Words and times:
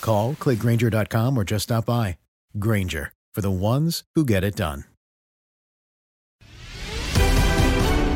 Call, 0.00 0.34
clickgranger.com, 0.34 1.38
or 1.38 1.44
just 1.44 1.64
stop 1.64 1.86
by. 1.86 2.18
Granger, 2.58 3.12
for 3.34 3.40
the 3.40 3.50
ones 3.50 4.02
who 4.14 4.24
get 4.24 4.44
it 4.44 4.56
done. 4.56 4.84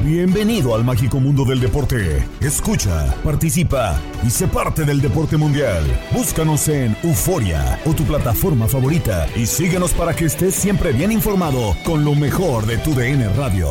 Bienvenido 0.05 0.75
al 0.75 0.83
mágico 0.83 1.21
mundo 1.21 1.45
del 1.45 1.61
deporte. 1.61 2.27
Escucha, 2.41 3.15
participa 3.23 4.01
y 4.27 4.31
sé 4.31 4.49
parte 4.49 4.85
del 4.85 5.01
deporte 5.01 5.37
mundial. 5.37 5.85
Búscanos 6.13 6.67
en 6.67 6.97
Euforia 7.05 7.79
o 7.85 7.95
tu 7.95 8.03
plataforma 8.03 8.67
favorita 8.67 9.29
y 9.37 9.47
síguenos 9.47 9.93
para 9.93 10.13
que 10.13 10.25
estés 10.25 10.57
siempre 10.57 10.93
bien 10.93 11.13
informado 11.13 11.77
con 11.85 12.05
lo 12.05 12.17
mejor 12.17 12.67
de 12.67 12.79
tu 12.79 12.95
DN 12.95 13.29
Radio. 13.37 13.69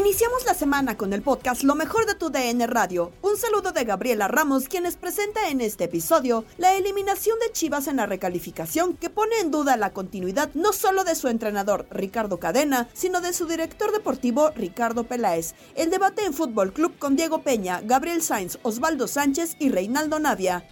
Iniciamos 0.00 0.46
la 0.46 0.54
semana 0.54 0.96
con 0.96 1.12
el 1.12 1.20
podcast 1.20 1.62
Lo 1.62 1.74
mejor 1.74 2.06
de 2.06 2.14
tu 2.14 2.30
DN 2.30 2.66
Radio. 2.66 3.12
Un 3.20 3.36
saludo 3.36 3.72
de 3.72 3.84
Gabriela 3.84 4.28
Ramos, 4.28 4.66
quienes 4.66 4.96
presenta 4.96 5.50
en 5.50 5.60
este 5.60 5.84
episodio 5.84 6.46
la 6.56 6.72
eliminación 6.72 7.38
de 7.38 7.52
Chivas 7.52 7.86
en 7.86 7.96
la 7.96 8.06
recalificación 8.06 8.96
que 8.96 9.10
pone 9.10 9.38
en 9.40 9.50
duda 9.50 9.76
la 9.76 9.92
continuidad 9.92 10.48
no 10.54 10.72
solo 10.72 11.04
de 11.04 11.14
su 11.14 11.28
entrenador 11.28 11.86
Ricardo 11.90 12.40
Cadena, 12.40 12.88
sino 12.94 13.20
de 13.20 13.34
su 13.34 13.44
director 13.44 13.92
deportivo 13.92 14.48
Ricardo 14.52 15.04
Peláez. 15.04 15.54
El 15.74 15.90
debate 15.90 16.24
en 16.24 16.32
Fútbol 16.32 16.72
Club 16.72 16.98
con 16.98 17.14
Diego 17.14 17.42
Peña, 17.42 17.82
Gabriel 17.84 18.22
Sainz, 18.22 18.58
Osvaldo 18.62 19.06
Sánchez 19.06 19.56
y 19.58 19.68
Reinaldo 19.68 20.18
Navia 20.18 20.64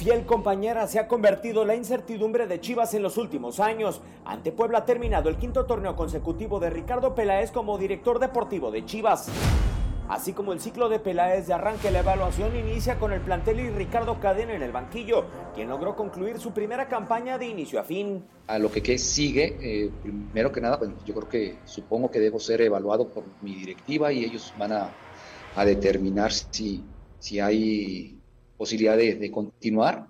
fiel 0.00 0.24
compañera 0.24 0.86
se 0.86 0.98
ha 0.98 1.06
convertido 1.06 1.66
la 1.66 1.74
incertidumbre 1.74 2.46
de 2.46 2.58
Chivas 2.58 2.94
en 2.94 3.02
los 3.02 3.18
últimos 3.18 3.60
años. 3.60 4.00
Ante 4.24 4.50
Puebla 4.50 4.78
ha 4.78 4.84
terminado 4.86 5.28
el 5.28 5.36
quinto 5.36 5.66
torneo 5.66 5.94
consecutivo 5.94 6.58
de 6.58 6.70
Ricardo 6.70 7.14
Peláez 7.14 7.50
como 7.50 7.76
director 7.76 8.18
deportivo 8.18 8.70
de 8.70 8.82
Chivas. 8.86 9.28
Así 10.08 10.32
como 10.32 10.54
el 10.54 10.60
ciclo 10.60 10.88
de 10.88 11.00
Peláez 11.00 11.46
de 11.48 11.52
arranque, 11.52 11.90
la 11.90 11.98
evaluación 11.98 12.56
inicia 12.56 12.98
con 12.98 13.12
el 13.12 13.20
plantel 13.20 13.60
y 13.60 13.68
Ricardo 13.68 14.18
Cadena 14.20 14.54
en 14.54 14.62
el 14.62 14.72
banquillo, 14.72 15.26
quien 15.54 15.68
logró 15.68 15.94
concluir 15.94 16.40
su 16.40 16.52
primera 16.52 16.88
campaña 16.88 17.36
de 17.36 17.48
inicio 17.48 17.78
a 17.78 17.84
fin. 17.84 18.24
A 18.46 18.58
lo 18.58 18.72
que, 18.72 18.96
sigue, 18.96 19.58
eh, 19.60 19.90
primero 20.02 20.50
que 20.50 20.62
nada, 20.62 20.80
yo 21.04 21.14
creo 21.14 21.28
que 21.28 21.58
supongo 21.66 22.10
que 22.10 22.20
debo 22.20 22.40
ser 22.40 22.62
evaluado 22.62 23.06
por 23.06 23.24
mi 23.42 23.54
directiva 23.54 24.10
y 24.10 24.24
ellos 24.24 24.54
van 24.58 24.72
a, 24.72 24.88
a 25.56 25.64
determinar 25.66 26.32
si, 26.32 26.82
si 27.18 27.38
hay 27.38 28.19
posibilidad 28.60 28.94
de, 28.94 29.30
continuar. 29.30 30.06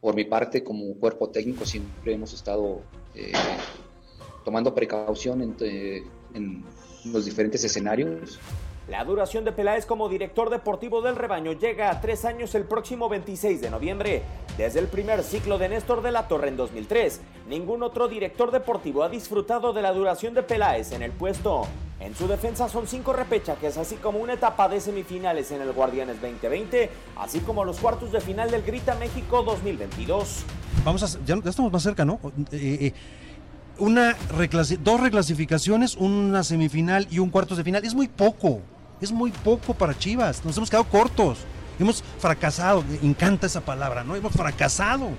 Por 0.00 0.16
mi 0.16 0.24
parte, 0.24 0.64
como 0.64 0.94
cuerpo 0.94 1.28
técnico, 1.28 1.64
siempre 1.64 2.12
hemos 2.12 2.32
estado 2.32 2.82
eh, 3.14 3.30
tomando 4.44 4.74
precaución 4.74 5.54
en, 5.60 6.64
los 7.04 7.24
diferentes 7.24 7.62
escenarios. 7.62 8.40
La 8.88 9.04
duración 9.04 9.44
de 9.44 9.52
Peláez 9.52 9.86
como 9.86 10.08
director 10.08 10.50
deportivo 10.50 11.02
del 11.02 11.14
rebaño 11.14 11.52
llega 11.52 11.90
a 11.90 12.00
tres 12.00 12.24
años 12.24 12.56
el 12.56 12.64
próximo 12.64 13.08
26 13.08 13.60
de 13.60 13.70
noviembre. 13.70 14.22
Desde 14.56 14.80
el 14.80 14.88
primer 14.88 15.22
ciclo 15.22 15.56
de 15.56 15.68
Néstor 15.68 16.02
de 16.02 16.10
la 16.10 16.26
Torre 16.26 16.48
en 16.48 16.56
2003, 16.56 17.20
ningún 17.48 17.84
otro 17.84 18.08
director 18.08 18.50
deportivo 18.50 19.04
ha 19.04 19.08
disfrutado 19.08 19.72
de 19.72 19.82
la 19.82 19.92
duración 19.92 20.34
de 20.34 20.42
Peláez 20.42 20.90
en 20.90 21.02
el 21.02 21.12
puesto. 21.12 21.68
En 22.00 22.14
su 22.14 22.28
defensa 22.28 22.68
son 22.68 22.86
cinco 22.86 23.12
repechajes, 23.12 23.76
así 23.76 23.96
como 23.96 24.20
una 24.20 24.34
etapa 24.34 24.68
de 24.68 24.80
semifinales 24.80 25.50
en 25.50 25.62
el 25.62 25.72
Guardianes 25.72 26.20
2020, 26.20 26.90
así 27.16 27.40
como 27.40 27.64
los 27.64 27.78
cuartos 27.78 28.12
de 28.12 28.20
final 28.20 28.50
del 28.50 28.62
Grita 28.62 28.94
México 28.94 29.42
2022. 29.42 30.44
Vamos 30.84 31.02
a, 31.02 31.18
ya, 31.24 31.34
estamos 31.44 31.72
más 31.72 31.82
cerca, 31.82 32.04
¿no? 32.04 32.20
Eh, 32.52 32.78
eh, 32.80 32.94
una 33.78 34.16
dos 34.80 35.00
reclasificaciones, 35.00 35.96
una 35.96 36.44
semifinal 36.44 37.08
y 37.10 37.18
un 37.18 37.30
cuartos 37.30 37.58
de 37.58 37.64
final. 37.64 37.84
Es 37.84 37.94
muy 37.94 38.06
poco, 38.06 38.60
es 39.00 39.10
muy 39.10 39.32
poco 39.32 39.74
para 39.74 39.96
Chivas. 39.98 40.44
Nos 40.44 40.56
hemos 40.56 40.70
quedado 40.70 40.88
cortos. 40.88 41.38
Hemos 41.80 42.02
fracasado, 42.18 42.84
encanta 43.02 43.46
esa 43.46 43.60
palabra, 43.60 44.02
¿no? 44.02 44.16
Hemos 44.16 44.32
fracasado. 44.32 45.10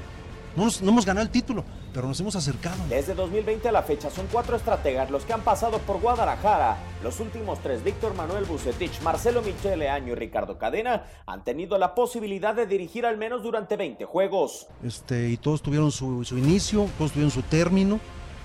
No, 0.56 0.68
no 0.82 0.90
hemos 0.90 1.06
ganado 1.06 1.26
el 1.26 1.32
título 1.32 1.64
pero 1.94 2.08
nos 2.08 2.20
hemos 2.20 2.36
acercado. 2.36 2.78
Desde 2.88 3.14
2020 3.16 3.68
a 3.68 3.72
la 3.72 3.84
fecha 3.84 4.10
son 4.10 4.28
cuatro 4.32 4.56
estrategas 4.56 5.10
los 5.10 5.26
que 5.26 5.34
han 5.34 5.42
pasado 5.42 5.80
por 5.80 6.00
Guadalajara. 6.00 6.78
Los 7.04 7.20
últimos 7.20 7.60
tres, 7.60 7.84
Víctor 7.84 8.14
Manuel 8.16 8.46
Bucetich, 8.46 9.02
Marcelo 9.02 9.42
Michele 9.42 9.90
Año 9.90 10.14
y 10.14 10.16
Ricardo 10.16 10.58
Cadena, 10.58 11.06
han 11.26 11.44
tenido 11.44 11.78
la 11.78 11.96
posibilidad 11.96 12.54
de 12.54 12.68
dirigir 12.68 13.06
al 13.06 13.18
menos 13.18 13.44
durante 13.44 13.76
20 13.76 14.06
juegos. 14.06 14.68
Este, 14.84 15.30
y 15.30 15.38
todos 15.38 15.62
tuvieron 15.62 15.92
su, 15.92 16.24
inicio, 16.38 16.88
todos 16.98 17.12
tuvieron 17.12 17.32
su 17.32 17.42
término. 17.42 18.00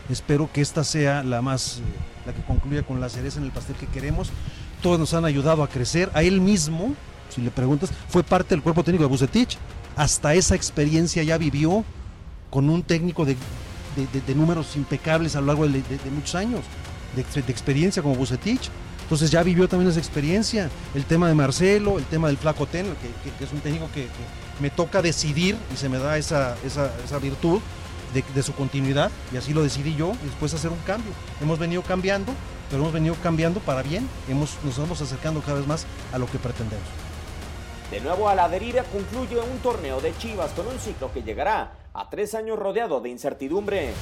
Espero 0.08 0.50
que 0.52 0.60
esta 0.60 0.84
sea 0.84 1.22
la 1.22 1.42
más, 1.42 1.80
la 2.26 2.32
que 2.32 2.42
concluya 2.42 2.82
con 2.82 3.00
la 3.00 3.08
cereza 3.08 3.38
en 3.38 3.46
el 3.46 3.52
pastel 3.52 3.76
que 3.76 3.86
queremos. 3.86 4.30
Todos 4.82 4.98
nos 4.98 5.14
han 5.14 5.24
ayudado 5.24 5.62
a 5.62 5.68
crecer. 5.68 6.10
A 6.14 6.22
él 6.22 6.40
mismo, 6.40 6.94
si 7.30 7.40
le 7.40 7.50
preguntas, 7.50 7.90
fue 8.08 8.22
parte 8.22 8.50
del 8.50 8.62
cuerpo 8.62 8.84
técnico 8.84 9.04
de 9.04 9.08
Bucetich. 9.08 9.58
Hasta 9.96 10.34
esa 10.34 10.56
experiencia 10.56 11.22
ya 11.22 11.38
vivió 11.38 11.84
con 12.54 12.70
un 12.70 12.84
técnico 12.84 13.24
de, 13.24 13.36
números 14.36 14.76
impecables 14.76 15.34
a 15.34 15.40
lo 15.40 15.48
largo 15.48 15.66
de, 15.66 15.82
muchos 16.14 16.36
años, 16.36 16.60
de, 17.16 17.40
experiencia 17.50 18.00
como 18.00 18.14
Bucetich. 18.14 18.70
Entonces 19.02 19.32
ya 19.32 19.42
vivió 19.42 19.68
también 19.68 19.90
esa 19.90 19.98
experiencia. 19.98 20.70
El 20.94 21.04
tema 21.04 21.26
de 21.26 21.34
Marcelo, 21.34 21.98
el 21.98 22.04
tema 22.04 22.28
del 22.28 22.36
Flaco 22.36 22.66
Ten, 22.66 22.86
que, 22.86 23.44
es 23.44 23.52
un 23.52 23.58
técnico 23.58 23.88
que, 23.92 24.06
me 24.60 24.70
toca 24.70 25.02
decidir 25.02 25.56
y 25.74 25.76
se 25.76 25.88
me 25.88 25.98
da 25.98 26.16
esa, 26.16 26.56
esa, 26.64 27.18
virtud 27.18 27.60
de, 28.12 28.42
su 28.44 28.54
continuidad 28.54 29.10
y 29.32 29.36
así 29.36 29.52
lo 29.52 29.64
decidí 29.64 29.96
yo 29.96 30.12
y 30.22 30.26
después 30.26 30.54
hacer 30.54 30.70
un 30.70 30.78
cambio. 30.86 31.10
Hemos 31.42 31.58
venido 31.58 31.82
cambiando, 31.82 32.32
pero 32.70 32.82
hemos 32.82 32.94
venido 32.94 33.16
cambiando 33.20 33.58
para 33.58 33.82
bien. 33.82 34.08
Hemos, 34.28 34.58
nos 34.62 34.78
vamos 34.78 35.02
acercando 35.02 35.40
cada 35.40 35.58
vez 35.58 35.66
más 35.66 35.86
a 36.12 36.18
lo 36.18 36.26
que 36.26 36.38
pretendemos. 36.38 36.86
De 37.90 38.00
nuevo 38.00 38.28
a 38.28 38.36
la 38.36 38.48
deriva 38.48 38.84
concluye 38.84 39.40
un 39.40 39.58
torneo 39.58 40.00
de 40.00 40.16
Chivas 40.18 40.52
con 40.52 40.68
un 40.68 40.78
ciclo 40.78 41.12
que 41.12 41.24
llegará 41.24 41.83
a 41.94 42.10
tres 42.10 42.34
años 42.34 42.58
rodeado 42.58 43.00
de 43.00 43.08
incertidumbre. 43.08 43.92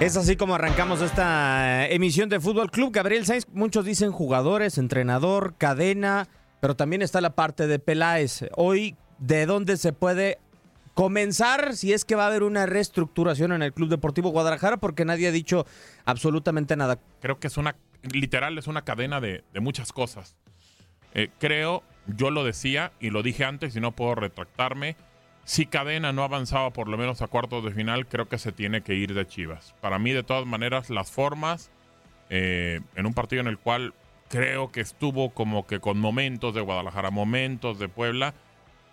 Es 0.00 0.16
así 0.18 0.36
como 0.36 0.54
arrancamos 0.54 1.00
esta 1.00 1.86
eh, 1.86 1.94
emisión 1.94 2.28
de 2.28 2.38
Fútbol 2.38 2.70
Club. 2.70 2.92
Gabriel 2.92 3.24
Sainz, 3.24 3.46
muchos 3.52 3.86
dicen 3.86 4.12
jugadores, 4.12 4.76
entrenador, 4.76 5.54
cadena, 5.56 6.28
pero 6.60 6.76
también 6.76 7.00
está 7.00 7.20
la 7.20 7.34
parte 7.34 7.66
de 7.66 7.78
Peláez. 7.78 8.44
Hoy, 8.56 8.96
¿de 9.18 9.46
dónde 9.46 9.78
se 9.78 9.94
puede 9.94 10.38
comenzar 10.92 11.74
si 11.74 11.92
es 11.92 12.04
que 12.04 12.16
va 12.16 12.24
a 12.24 12.26
haber 12.26 12.42
una 12.42 12.66
reestructuración 12.66 13.52
en 13.52 13.62
el 13.62 13.72
Club 13.72 13.88
Deportivo 13.88 14.30
Guadalajara? 14.30 14.76
Porque 14.76 15.04
nadie 15.04 15.28
ha 15.28 15.32
dicho 15.32 15.64
absolutamente 16.04 16.76
nada. 16.76 16.98
Creo 17.20 17.38
que 17.38 17.46
es 17.46 17.56
una, 17.56 17.76
literal, 18.02 18.58
es 18.58 18.66
una 18.66 18.82
cadena 18.82 19.20
de, 19.20 19.42
muchas 19.60 19.92
cosas. 19.92 20.36
Eh, 21.14 21.30
creo, 21.38 21.82
yo 22.06 22.30
lo 22.30 22.44
decía 22.44 22.92
y 23.00 23.10
lo 23.10 23.22
dije 23.22 23.44
antes 23.44 23.74
y 23.76 23.80
no 23.80 23.92
puedo 23.92 24.14
retractarme 24.14 24.96
si 25.44 25.66
Cadena 25.66 26.12
no 26.12 26.24
avanzaba 26.24 26.72
por 26.72 26.88
lo 26.88 26.96
menos 26.96 27.20
a 27.20 27.26
cuartos 27.26 27.64
de 27.64 27.70
final, 27.70 28.06
creo 28.06 28.28
que 28.28 28.38
se 28.38 28.50
tiene 28.50 28.82
que 28.82 28.94
ir 28.94 29.12
de 29.12 29.26
Chivas. 29.26 29.74
Para 29.80 29.98
mí, 29.98 30.12
de 30.12 30.22
todas 30.22 30.46
maneras, 30.46 30.88
las 30.88 31.10
formas 31.10 31.70
eh, 32.30 32.80
en 32.96 33.06
un 33.06 33.12
partido 33.12 33.42
en 33.42 33.48
el 33.48 33.58
cual 33.58 33.92
creo 34.28 34.72
que 34.72 34.80
estuvo 34.80 35.30
como 35.30 35.66
que 35.66 35.80
con 35.80 35.98
momentos 35.98 36.54
de 36.54 36.62
Guadalajara, 36.62 37.10
momentos 37.10 37.78
de 37.78 37.88
Puebla, 37.88 38.32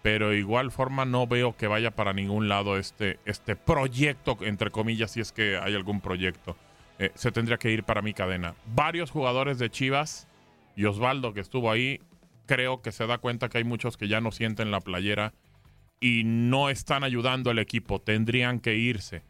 pero 0.02 0.34
igual 0.34 0.72
forma 0.72 1.06
no 1.06 1.26
veo 1.26 1.56
que 1.56 1.68
vaya 1.68 1.92
para 1.92 2.12
ningún 2.12 2.50
lado 2.50 2.78
este, 2.78 3.20
este 3.26 3.56
proyecto, 3.56 4.38
entre 4.42 4.72
comillas, 4.72 5.12
si 5.12 5.22
es 5.22 5.32
que 5.32 5.58
hay 5.58 5.74
algún 5.74 6.02
proyecto. 6.02 6.58
Eh, 7.00 7.12
se 7.16 7.32
tendría 7.32 7.58
que 7.58 7.72
ir 7.72 7.84
para 7.84 8.02
mi 8.02 8.14
cadena. 8.14 8.56
Varios 8.66 9.10
jugadores 9.10 9.58
de 9.58 9.70
Chivas 9.70 10.28
y 10.76 10.84
Osvaldo 10.84 11.34
que 11.34 11.40
estuvo 11.40 11.72
ahí, 11.72 12.02
creo 12.46 12.82
que 12.82 12.92
se 12.92 13.08
da 13.08 13.18
cuenta 13.18 13.50
que 13.50 13.60
hay 13.60 13.64
muchos 13.64 13.98
que 13.98 14.08
ya 14.08 14.22
no 14.22 14.32
sienten 14.32 14.72
la 14.72 14.82
playera 14.82 15.34
y 16.00 16.24
no 16.26 16.70
están 16.70 17.04
ayudando 17.04 17.52
al 17.52 17.60
equipo, 17.60 18.00
tendrían 18.00 18.60
que 18.60 18.76
irse. 18.76 19.24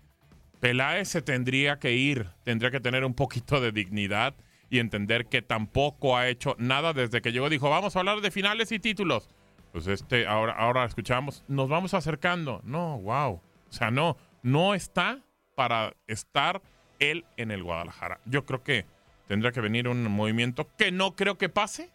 Peláez 0.60 1.10
se 1.10 1.22
tendría 1.22 1.80
que 1.80 1.94
ir, 1.94 2.28
tendría 2.44 2.72
que 2.72 2.80
tener 2.80 3.04
un 3.04 3.14
poquito 3.14 3.60
de 3.60 3.72
dignidad 3.72 4.36
y 4.70 4.80
entender 4.80 5.26
que 5.26 5.42
tampoco 5.42 6.16
ha 6.18 6.30
hecho 6.30 6.56
nada 6.60 6.94
desde 6.94 7.22
que 7.22 7.32
llegó. 7.32 7.50
Dijo, 7.50 7.70
vamos 7.70 7.96
a 7.96 8.00
hablar 8.00 8.22
de 8.22 8.32
finales 8.32 8.72
y 8.72 8.80
títulos. 8.80 9.30
Pues 9.74 9.88
este, 9.88 10.28
ahora, 10.28 10.54
ahora 10.54 10.86
escuchamos, 10.86 11.44
nos 11.48 11.68
vamos 11.68 11.94
acercando. 11.94 12.62
No, 12.64 13.00
wow. 13.00 13.34
O 13.34 13.74
sea, 13.74 13.92
no, 13.92 14.18
no 14.44 14.74
está 14.74 15.20
para 15.56 15.94
estar 16.08 16.62
él 17.00 17.26
en 17.38 17.52
el 17.52 17.64
Guadalajara. 17.64 18.20
Yo 18.26 18.46
creo 18.46 18.64
que 18.64 18.86
tendría 19.28 19.52
que 19.52 19.62
venir 19.62 19.88
un 19.88 20.04
movimiento 20.04 20.70
que 20.78 20.92
no 20.92 21.16
creo 21.16 21.38
que 21.38 21.50
pase, 21.50 21.90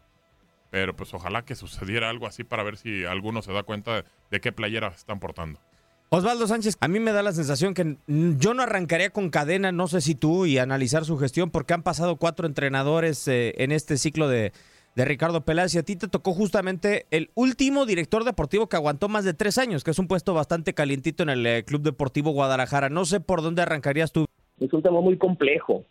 pero 0.71 0.95
pues 0.97 1.13
ojalá 1.15 1.45
que 1.45 1.55
sucediera 1.55 2.11
algo 2.11 2.27
así 2.27 2.45
para 2.45 2.63
ver 2.63 2.77
si 2.77 3.05
alguno 3.05 3.43
se 3.43 3.53
da 3.53 3.63
cuenta 3.63 4.05
de, 4.31 4.41
qué 4.41 4.53
playera 4.53 4.89
están 4.89 5.21
portando. 5.21 5.61
Osvaldo 6.09 6.47
Sánchez, 6.47 6.77
a 6.81 6.89
mí 6.89 7.01
me 7.01 7.13
da 7.13 7.23
la 7.23 7.33
sensación 7.33 7.75
que 7.75 7.97
yo 8.07 8.55
no 8.55 8.63
arrancaría 8.63 9.11
con 9.11 9.31
cadena, 9.31 9.73
no 9.73 9.89
sé 9.89 10.01
si 10.01 10.15
tú, 10.15 10.47
y 10.47 10.59
analizar 10.59 11.05
su 11.05 11.19
gestión, 11.19 11.51
porque 11.51 11.75
han 11.75 11.83
pasado 11.83 12.17
cuatro 12.17 12.47
entrenadores 12.47 13.27
eh, 13.27 13.55
en 13.59 13.73
este 13.73 13.97
ciclo 13.97 14.29
de, 14.29 14.53
Ricardo 14.95 15.43
Peláez 15.43 15.75
y 15.75 15.79
a 15.79 15.83
ti 15.83 15.95
te 15.95 16.09
tocó 16.09 16.33
justamente 16.33 17.05
el 17.11 17.31
último 17.35 17.85
director 17.85 18.25
deportivo 18.25 18.67
que 18.67 18.77
aguantó 18.77 19.11
más 19.11 19.27
de 19.27 19.35
tres 19.35 19.59
años, 19.59 19.85
que 19.85 19.91
es 19.91 19.99
un 19.99 20.09
puesto 20.09 20.33
bastante 20.33 20.73
calientito 20.73 21.23
en 21.23 21.29
el 21.29 21.47
eh, 21.47 21.65
Club 21.65 21.83
Deportivo 21.83 22.31
Guadalajara. 22.31 22.89
No 22.89 23.05
sé 23.05 23.21
por 23.21 23.43
dónde 23.43 23.61
arrancarías 23.61 24.11
tú. 24.11 24.25
Es 24.59 24.73
un 24.73 24.83
tema 24.83 25.03
muy 25.03 25.19
complejo 25.19 25.85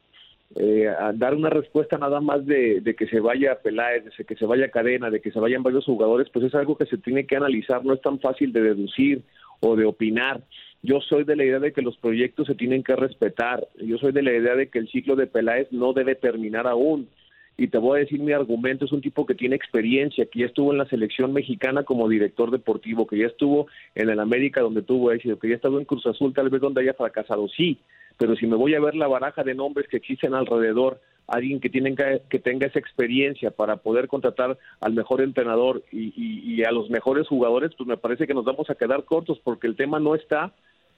eh, 0.54 0.90
dar 1.16 1.34
una 1.34 1.50
respuesta 1.50 1.98
nada 1.98 2.22
más 2.22 2.46
de, 2.46 2.96
que 2.98 3.08
se 3.08 3.20
vaya 3.20 3.60
Peláez, 3.62 4.06
de 4.06 4.24
que 4.24 4.36
se 4.36 4.46
vaya 4.46 4.70
Cadena, 4.70 5.10
de 5.10 5.20
que 5.20 5.32
se 5.32 5.40
vayan 5.40 5.64
varios 5.64 5.86
jugadores, 5.86 6.30
pues 6.32 6.46
es 6.46 6.56
algo 6.56 6.78
que 6.78 6.86
se 6.86 6.98
tiene 6.98 7.26
que 7.26 7.36
analizar, 7.36 7.84
no 7.84 7.94
es 7.94 8.02
tan 8.02 8.20
fácil 8.20 8.54
de 8.54 8.62
deducir 8.62 9.24
o 9.60 9.76
de 9.76 9.86
opinar. 9.86 10.42
Yo 10.82 11.02
soy 11.02 11.24
de 11.24 11.36
la 11.36 11.44
idea 11.44 11.60
de 11.60 11.74
que 11.74 11.82
los 11.82 11.98
proyectos 11.98 12.48
se 12.48 12.56
tienen 12.56 12.84
que 12.84 12.96
respetar, 12.96 13.68
yo 13.82 13.98
soy 13.98 14.12
de 14.12 14.22
la 14.22 14.34
idea 14.34 14.56
de 14.56 14.70
que 14.70 14.80
el 14.80 14.88
ciclo 14.90 15.16
de 15.16 15.28
Peláez 15.28 15.68
no 15.72 15.94
debe 15.94 16.16
terminar 16.16 16.68
aún. 16.68 17.10
Y 17.58 17.68
te 17.68 17.78
voy 17.78 17.98
a 17.98 18.04
decir 18.04 18.20
mi 18.20 18.34
argumento, 18.34 18.84
es 18.84 18.92
un 18.92 19.00
tipo 19.00 19.26
que 19.26 19.34
tiene 19.34 19.56
experiencia, 19.56 20.26
que 20.26 20.40
ya 20.40 20.46
estuvo 20.46 20.74
en 20.74 20.78
la 20.78 20.88
selección 20.88 21.32
mexicana 21.32 21.84
como 21.84 22.10
director 22.10 22.52
deportivo, 22.52 23.08
que 23.08 23.18
ya 23.18 23.28
estuvo 23.28 23.68
en 23.96 24.10
el 24.10 24.20
América 24.20 24.60
donde 24.60 24.82
tuvo 24.82 25.12
éxito, 25.12 25.40
que 25.40 25.50
ya 25.50 25.56
estuvo 25.56 25.80
en 25.80 25.86
Cruz 25.86 26.06
Azul 26.06 26.34
tal 26.34 26.50
vez 26.50 26.60
donde 26.60 26.82
haya 26.82 26.94
fracasado, 26.94 27.48
sí, 27.48 27.80
pero 28.18 28.36
si 28.36 28.48
me 28.48 28.56
voy 28.56 28.76
a 28.76 28.80
ver 28.80 28.96
la 28.96 29.08
baraja 29.08 29.44
de 29.44 29.56
nombres 29.56 29.88
que 29.88 29.98
existen 29.98 30.34
alrededor, 30.34 31.02
alguien 31.28 31.60
que, 31.60 31.70
tienen 31.70 31.96
que, 31.96 32.40
tenga 32.40 32.68
esa 32.68 32.80
experiencia 32.80 33.52
para 33.52 33.78
poder 33.78 34.08
contratar 34.08 34.58
al 34.80 34.94
mejor 34.94 35.22
entrenador 35.22 35.84
y, 35.92 36.64
a 36.64 36.72
los 36.72 36.90
mejores 36.90 37.28
jugadores, 37.28 37.72
pues 37.78 37.88
me 37.88 37.98
parece 37.98 38.28
que 38.28 38.34
nos 38.34 38.46
vamos 38.46 38.70
a 38.70 38.76
quedar 38.76 39.04
cortos 39.04 39.40
porque 39.44 39.68
el 39.68 39.76
tema 39.76 40.00
no 40.00 40.16
está 40.16 40.54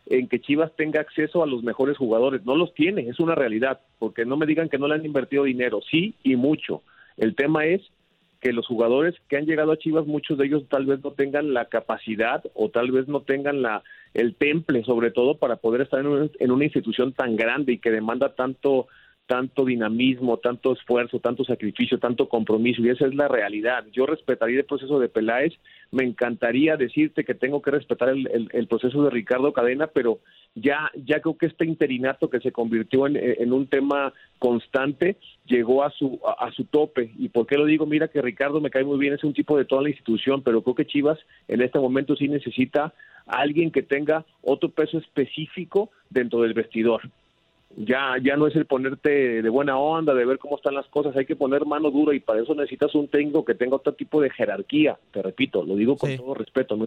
en 0.05 0.27
que 0.27 0.39
Chivas 0.39 0.73
tenga 0.75 1.01
acceso 1.01 1.43
a 1.43 1.47
los 1.47 1.63
mejores 1.63 1.97
jugadores, 1.97 2.45
no 2.45 2.55
los 2.55 2.73
tiene, 2.73 3.09
es 3.09 3.19
una 3.19 3.35
realidad, 3.35 3.81
porque 3.99 4.25
no 4.25 4.37
me 4.37 4.45
digan 4.45 4.69
que 4.69 4.77
no 4.77 4.87
le 4.87 4.95
han 4.95 5.05
invertido 5.05 5.43
dinero, 5.43 5.81
sí 5.89 6.15
y 6.23 6.35
mucho. 6.35 6.81
El 7.17 7.35
tema 7.35 7.65
es 7.65 7.81
que 8.39 8.53
los 8.53 8.67
jugadores 8.67 9.15
que 9.27 9.37
han 9.37 9.45
llegado 9.45 9.71
a 9.71 9.77
Chivas, 9.77 10.05
muchos 10.05 10.37
de 10.37 10.45
ellos 10.45 10.63
tal 10.69 10.85
vez 10.85 11.03
no 11.03 11.11
tengan 11.11 11.53
la 11.53 11.65
capacidad 11.65 12.43
o 12.53 12.69
tal 12.69 12.91
vez 12.91 13.07
no 13.07 13.21
tengan 13.21 13.61
la 13.61 13.83
el 14.13 14.35
temple, 14.35 14.83
sobre 14.83 15.11
todo, 15.11 15.37
para 15.37 15.57
poder 15.57 15.81
estar 15.81 15.99
en 15.99 16.31
en 16.39 16.51
una 16.51 16.65
institución 16.65 17.13
tan 17.13 17.35
grande 17.35 17.73
y 17.73 17.79
que 17.79 17.91
demanda 17.91 18.35
tanto 18.35 18.87
tanto 19.27 19.65
dinamismo, 19.65 20.37
tanto 20.37 20.71
esfuerzo, 20.71 21.19
tanto 21.19 21.43
sacrificio, 21.43 21.99
tanto 21.99 22.29
compromiso, 22.29 22.81
y 22.81 22.89
esa 22.89 23.05
es 23.05 23.13
la 23.13 23.27
realidad. 23.27 23.85
Yo 23.91 24.05
respetaría 24.05 24.59
el 24.59 24.65
proceso 24.65 24.99
de 24.99 25.09
Peláez, 25.09 25.53
me 25.91 26.03
encantaría 26.03 26.77
decirte 26.77 27.25
que 27.25 27.35
tengo 27.35 27.61
que 27.61 27.71
respetar 27.71 28.09
el, 28.09 28.67
proceso 28.67 29.03
de 29.03 29.09
Ricardo 29.09 29.53
Cadena, 29.53 29.87
pero 29.87 30.19
ya, 30.55 30.89
ya 31.05 31.19
creo 31.19 31.37
que 31.37 31.47
este 31.47 31.65
interinato 31.65 32.29
que 32.29 32.39
se 32.39 32.51
convirtió 32.51 33.05
en, 33.07 33.53
un 33.53 33.67
tema 33.67 34.13
constante 34.39 35.17
llegó 35.45 35.83
a 35.83 35.91
su, 35.91 36.19
a, 36.39 36.49
su 36.51 36.63
tope. 36.65 37.11
¿Y 37.17 37.29
por 37.29 37.47
qué 37.47 37.57
lo 37.57 37.65
digo? 37.65 37.85
Mira 37.85 38.07
que 38.07 38.21
Ricardo 38.21 38.61
me 38.61 38.69
cae 38.69 38.85
muy 38.85 38.97
bien, 38.97 39.13
es 39.13 39.23
un 39.23 39.33
tipo 39.33 39.57
de 39.57 39.65
toda 39.65 39.81
la 39.81 39.89
institución, 39.89 40.41
pero 40.41 40.61
creo 40.61 40.75
que 40.75 40.87
Chivas 40.87 41.19
en 41.47 41.61
este 41.61 41.79
momento 41.79 42.15
sí 42.15 42.27
necesita 42.29 42.93
alguien 43.25 43.71
que 43.71 43.83
tenga 43.83 44.25
otro 44.41 44.69
peso 44.69 44.97
específico 44.97 45.91
dentro 46.09 46.41
del 46.41 46.53
vestidor 46.53 47.01
ya, 47.75 48.15
ya 48.21 48.35
no 48.37 48.47
es 48.47 48.55
el 48.55 48.65
ponerte 48.65 49.41
de 49.41 49.49
buena 49.49 49.77
onda, 49.77 50.13
de 50.13 50.25
ver 50.25 50.39
cómo 50.39 50.55
están 50.55 50.73
las 50.73 50.87
cosas, 50.87 51.15
hay 51.15 51.25
que 51.25 51.35
poner 51.35 51.65
mano 51.65 51.91
dura 51.91 52.15
y 52.15 52.19
para 52.19 52.41
eso 52.41 52.55
necesitas 52.55 52.95
un 52.95 53.07
técnico 53.07 53.45
que 53.45 53.55
tenga 53.55 53.75
otro 53.75 53.93
tipo 53.93 54.21
de 54.21 54.29
jerarquía, 54.29 54.97
te 55.11 55.21
repito, 55.21 55.63
lo 55.63 55.75
digo 55.75 55.95
con 55.97 56.15
todo 56.15 56.33
respeto. 56.33 56.77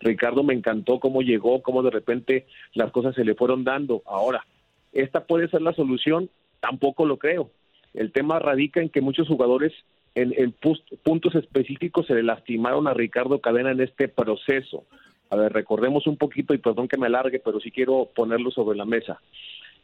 Ricardo 0.00 0.42
me 0.42 0.54
encantó 0.54 0.98
cómo 0.98 1.20
llegó, 1.20 1.60
cómo 1.62 1.82
de 1.82 1.90
repente 1.90 2.46
las 2.74 2.90
cosas 2.90 3.14
se 3.14 3.24
le 3.24 3.34
fueron 3.34 3.64
dando. 3.64 4.02
Ahora, 4.06 4.46
¿esta 4.92 5.24
puede 5.24 5.48
ser 5.48 5.60
la 5.60 5.74
solución? 5.74 6.30
Tampoco 6.60 7.04
lo 7.04 7.18
creo. 7.18 7.50
El 7.92 8.12
tema 8.12 8.38
radica 8.38 8.80
en 8.80 8.88
que 8.88 9.02
muchos 9.02 9.28
jugadores 9.28 9.72
en, 10.14 10.32
en 10.36 10.54
puntos 11.02 11.34
específicos 11.34 12.06
se 12.06 12.14
le 12.14 12.22
lastimaron 12.22 12.88
a 12.88 12.94
Ricardo 12.94 13.40
Cadena 13.40 13.72
en 13.72 13.80
este 13.80 14.08
proceso. 14.08 14.84
A 15.28 15.36
ver, 15.36 15.52
recordemos 15.52 16.06
un 16.06 16.16
poquito, 16.16 16.54
y 16.54 16.58
perdón 16.58 16.88
que 16.88 16.98
me 16.98 17.06
alargue, 17.06 17.40
pero 17.44 17.60
sí 17.60 17.70
quiero 17.70 18.08
ponerlo 18.14 18.50
sobre 18.50 18.76
la 18.76 18.84
mesa. 18.84 19.20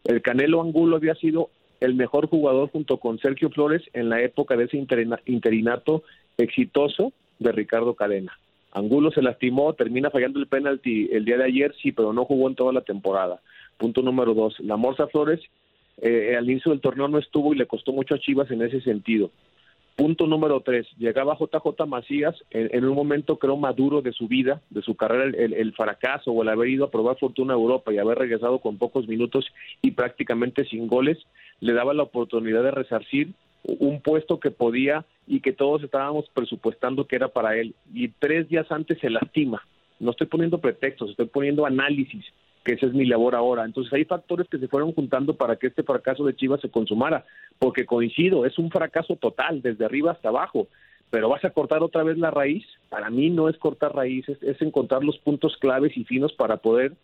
El 0.06 0.22
Canelo 0.22 0.62
Angulo 0.62 0.96
había 0.96 1.14
sido 1.14 1.50
el 1.80 1.94
mejor 1.94 2.28
jugador 2.28 2.70
junto 2.70 2.98
con 2.98 3.18
Sergio 3.18 3.50
Flores 3.50 3.82
en 3.92 4.08
la 4.08 4.22
época 4.22 4.56
de 4.56 4.64
ese 4.64 4.76
interinato 5.26 6.04
exitoso 6.38 7.12
de 7.38 7.52
Ricardo 7.52 7.94
Cadena. 7.94 8.38
Angulo 8.72 9.10
se 9.10 9.22
lastimó, 9.22 9.72
termina 9.75 10.10
fallando 10.10 10.38
el 10.38 10.46
penalti 10.46 11.08
el 11.10 11.25
día 11.25 11.38
de 11.38 11.44
ayer, 11.44 11.75
sí, 11.82 11.92
pero 11.92 12.12
no 12.12 12.25
jugó 12.25 12.48
en 12.48 12.54
toda 12.54 12.72
la 12.72 12.82
temporada. 12.82 13.40
Punto 13.78 14.02
número 14.02 14.34
dos. 14.34 14.58
La 14.60 14.76
Morsa 14.76 15.06
Flores 15.08 15.40
eh, 16.00 16.36
al 16.36 16.48
inicio 16.48 16.72
del 16.72 16.80
torneo 16.80 17.08
no 17.08 17.18
estuvo 17.18 17.54
y 17.54 17.56
le 17.56 17.66
costó 17.66 17.92
mucho 17.92 18.14
a 18.14 18.18
Chivas 18.18 18.50
en 18.50 18.62
ese 18.62 18.80
sentido. 18.82 19.30
Punto 19.96 20.26
número 20.26 20.60
tres, 20.60 20.86
llegaba 20.98 21.38
JJ 21.38 21.86
Macías 21.86 22.34
en, 22.50 22.84
un 22.84 22.94
momento 22.94 23.38
creo 23.38 23.56
maduro 23.56 24.02
de 24.02 24.12
su 24.12 24.28
vida, 24.28 24.60
de 24.68 24.82
su 24.82 24.94
carrera, 24.94 25.24
el, 25.24 25.72
fracaso 25.72 26.32
o 26.32 26.42
el 26.42 26.50
haber 26.50 26.68
ido 26.68 26.84
a 26.84 26.90
probar 26.90 27.18
fortuna 27.18 27.54
a 27.54 27.56
Europa 27.56 27.94
y 27.94 27.98
haber 27.98 28.18
regresado 28.18 28.58
con 28.58 28.76
pocos 28.76 29.08
minutos 29.08 29.46
y 29.80 29.92
prácticamente 29.92 30.66
sin 30.66 30.86
goles, 30.86 31.16
le 31.60 31.72
daba 31.72 31.94
la 31.94 32.02
oportunidad 32.02 32.62
de 32.62 32.72
resarcir 32.72 33.32
un 33.62 34.02
puesto 34.02 34.38
que 34.38 34.50
podía 34.50 35.06
y 35.26 35.40
que 35.40 35.54
todos 35.54 35.82
estábamos 35.82 36.28
presupuestando 36.34 37.06
que 37.06 37.16
era 37.16 37.28
para 37.28 37.56
él. 37.56 37.74
Y 37.94 38.08
tres 38.08 38.50
días 38.50 38.70
antes 38.70 38.98
se 38.98 39.08
lastima. 39.08 39.66
No 39.98 40.10
estoy 40.10 40.26
poniendo 40.26 40.58
pretextos, 40.58 41.08
estoy 41.08 41.26
poniendo 41.26 41.64
análisis 41.64 42.22
que 42.66 42.75
esa 42.75 42.87
es 42.87 42.92
mi 42.92 43.06
labor 43.06 43.37
ahora. 43.37 43.64
Entonces 43.64 43.92
hay 43.92 44.04
factores 44.04 44.49
que 44.49 44.58
se 44.58 44.66
fueron 44.66 44.92
juntando 44.92 45.37
para 45.37 45.54
que 45.54 45.68
este 45.68 45.85
fracaso 45.85 46.25
de 46.25 46.35
Chivas 46.35 46.61
se 46.61 46.68
consumara, 46.68 47.25
porque 47.61 47.87
coincido, 47.87 48.44
es 48.44 48.58
un 48.58 48.70
fracaso 48.70 49.14
total, 49.14 49.62
desde 49.62 49.85
arriba 49.85 50.11
hasta 50.11 50.30
abajo, 50.30 50.66
pero 51.08 51.28
vas 51.28 51.44
a 51.44 51.50
cortar 51.50 51.85
otra 51.85 52.02
vez 52.02 52.18
la 52.18 52.32
raíz. 52.32 52.66
Para 52.88 53.08
mí 53.08 53.30
no 53.30 53.49
es 53.49 53.56
cortar 53.56 53.94
raíces, 53.94 54.42
es 54.42 54.61
encontrar 54.61 55.04
los 55.04 55.16
puntos 55.18 55.56
claves 55.58 55.96
y 55.96 56.04
finos 56.04 56.32
para 56.32 56.56
poder 56.56 56.94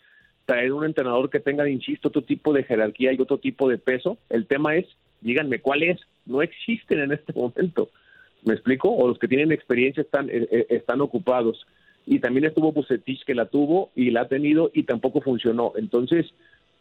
traer 0.46 0.72
un 0.72 0.84
entrenador 0.84 1.30
que 1.30 1.38
tenga, 1.38 1.68
insisto, 1.68 2.08
otro 2.08 2.22
tipo 2.22 2.52
de 2.52 2.64
jerarquía 2.64 3.12
y 3.12 3.20
otro 3.20 3.38
tipo 3.38 3.68
de 3.68 3.78
peso. 3.78 4.18
El 4.28 4.46
tema 4.46 4.74
es 4.74 4.86
díganme 5.22 5.60
cuál 5.60 5.84
es. 5.84 6.00
No 6.26 6.42
existen 6.42 7.00
en 7.00 7.12
este 7.12 7.32
momento. 7.32 7.88
¿Me 8.44 8.54
explico? 8.54 8.90
O 8.90 9.08
los 9.08 9.18
que 9.18 9.28
tienen 9.28 9.52
experiencia 9.52 10.02
están, 10.02 10.28
eh, 10.28 10.48
eh, 10.50 10.66
están 10.70 11.00
ocupados. 11.00 11.64
Y 12.06 12.18
también 12.18 12.46
estuvo 12.46 12.72
Bucetich 12.72 13.24
que 13.24 13.34
la 13.34 13.46
tuvo 13.46 13.90
y 13.94 14.10
la 14.10 14.22
ha 14.22 14.28
tenido 14.28 14.70
y 14.74 14.82
tampoco 14.84 15.20
funcionó. 15.20 15.72
Entonces, 15.76 16.26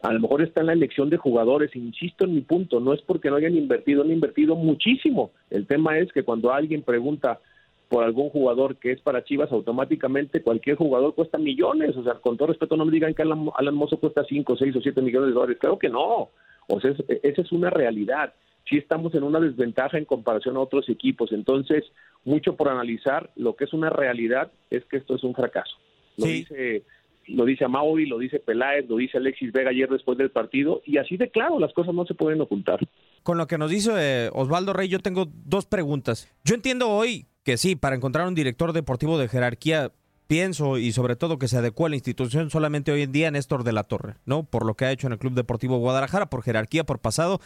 a 0.02 0.12
lo 0.12 0.20
mejor 0.20 0.42
está 0.42 0.60
en 0.60 0.66
la 0.66 0.72
elección 0.72 1.10
de 1.10 1.16
jugadores. 1.16 1.74
Insisto 1.76 2.24
en 2.24 2.34
mi 2.34 2.40
punto, 2.40 2.80
no 2.80 2.92
es 2.92 3.00
porque 3.02 3.30
no 3.30 3.36
hayan 3.36 3.56
invertido, 3.56 4.02
han 4.02 4.10
invertido 4.10 4.56
muchísimo. 4.56 5.30
El 5.50 5.66
tema 5.66 5.98
es 5.98 6.12
que 6.12 6.24
cuando 6.24 6.52
alguien 6.52 6.82
pregunta 6.82 7.40
por 7.88 8.04
algún 8.04 8.30
jugador 8.30 8.76
que 8.76 8.90
es 8.90 9.00
para 9.00 9.22
Chivas, 9.22 9.52
automáticamente 9.52 10.42
cualquier 10.42 10.76
jugador 10.76 11.14
cuesta 11.14 11.38
millones. 11.38 11.96
O 11.96 12.02
sea, 12.02 12.14
con 12.14 12.36
todo 12.36 12.48
respeto, 12.48 12.76
no 12.76 12.84
me 12.84 12.92
digan 12.92 13.14
que 13.14 13.22
Alan, 13.22 13.50
Alan 13.54 13.74
Mozo 13.74 13.98
cuesta 13.98 14.24
5, 14.24 14.56
6 14.56 14.76
o 14.76 14.80
7 14.80 15.02
millones 15.02 15.28
de 15.28 15.34
dólares. 15.34 15.58
Claro 15.60 15.78
que 15.78 15.88
no. 15.88 16.30
O 16.68 16.80
sea, 16.80 16.92
esa 17.22 17.42
es 17.42 17.52
una 17.52 17.70
realidad 17.70 18.32
sí 18.68 18.76
estamos 18.76 19.14
en 19.14 19.22
una 19.22 19.40
desventaja 19.40 19.98
en 19.98 20.04
comparación 20.04 20.56
a 20.56 20.60
otros 20.60 20.88
equipos. 20.88 21.32
Entonces, 21.32 21.84
mucho 22.24 22.56
por 22.56 22.68
analizar. 22.68 23.30
Lo 23.36 23.56
que 23.56 23.64
es 23.64 23.72
una 23.72 23.90
realidad 23.90 24.52
es 24.70 24.84
que 24.84 24.96
esto 24.98 25.14
es 25.14 25.24
un 25.24 25.34
fracaso. 25.34 25.76
Lo 26.16 26.26
dice 26.26 26.84
lo 27.28 27.44
dice 27.44 27.64
Amauri, 27.64 28.06
lo 28.06 28.18
dice 28.18 28.40
Peláez, 28.40 28.88
lo 28.88 28.96
dice 28.96 29.18
Alexis 29.18 29.52
Vega 29.52 29.70
ayer 29.70 29.88
después 29.88 30.18
del 30.18 30.30
partido, 30.30 30.82
y 30.84 30.98
así 30.98 31.16
de 31.16 31.30
claro, 31.30 31.58
las 31.58 31.72
cosas 31.72 31.94
no 31.94 32.04
se 32.04 32.14
pueden 32.14 32.40
ocultar. 32.40 32.80
Con 33.22 33.38
lo 33.38 33.46
que 33.46 33.58
nos 33.58 33.70
dice 33.70 33.92
eh, 33.96 34.30
Osvaldo 34.32 34.72
Rey, 34.72 34.88
yo 34.88 34.98
tengo 34.98 35.28
dos 35.44 35.66
preguntas. 35.66 36.28
Yo 36.44 36.54
entiendo 36.54 36.90
hoy 36.90 37.26
que 37.44 37.56
sí, 37.56 37.76
para 37.76 37.96
encontrar 37.96 38.26
un 38.26 38.34
director 38.34 38.72
deportivo 38.72 39.18
de 39.18 39.28
jerarquía, 39.28 39.92
pienso 40.26 40.78
y 40.78 40.92
sobre 40.92 41.16
todo 41.16 41.38
que 41.38 41.48
se 41.48 41.58
adecua 41.58 41.88
a 41.88 41.90
la 41.90 41.96
institución 41.96 42.50
solamente 42.50 42.90
hoy 42.90 43.02
en 43.02 43.12
día 43.12 43.30
Néstor 43.30 43.64
de 43.64 43.72
la 43.72 43.84
Torre, 43.84 44.14
¿no? 44.24 44.44
Por 44.44 44.64
lo 44.64 44.74
que 44.74 44.86
ha 44.86 44.92
hecho 44.92 45.06
en 45.06 45.12
el 45.12 45.18
Club 45.18 45.34
Deportivo 45.34 45.78
Guadalajara, 45.78 46.30
por 46.30 46.42
jerarquía, 46.42 46.84
por 46.84 47.00
pasado, 47.00 47.40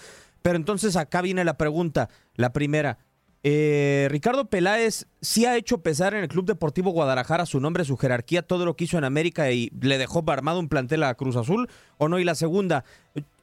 pero 0.46 0.58
entonces 0.58 0.94
acá 0.94 1.22
viene 1.22 1.42
la 1.44 1.56
pregunta, 1.56 2.08
la 2.36 2.52
primera. 2.52 2.98
Eh, 3.42 4.06
Ricardo 4.12 4.44
Peláez 4.48 5.08
sí 5.20 5.44
ha 5.44 5.56
hecho 5.56 5.78
pesar 5.78 6.14
en 6.14 6.22
el 6.22 6.28
Club 6.28 6.44
Deportivo 6.44 6.92
Guadalajara 6.92 7.46
su 7.46 7.58
nombre, 7.58 7.84
su 7.84 7.96
jerarquía, 7.96 8.42
todo 8.42 8.64
lo 8.64 8.76
que 8.76 8.84
hizo 8.84 8.96
en 8.96 9.02
América 9.02 9.50
y 9.50 9.72
le 9.80 9.98
dejó 9.98 10.22
armado 10.28 10.60
un 10.60 10.68
plantel 10.68 11.02
a 11.02 11.12
Cruz 11.16 11.34
Azul, 11.34 11.68
o 11.98 12.08
no. 12.08 12.20
Y 12.20 12.24
la 12.24 12.36
segunda, 12.36 12.84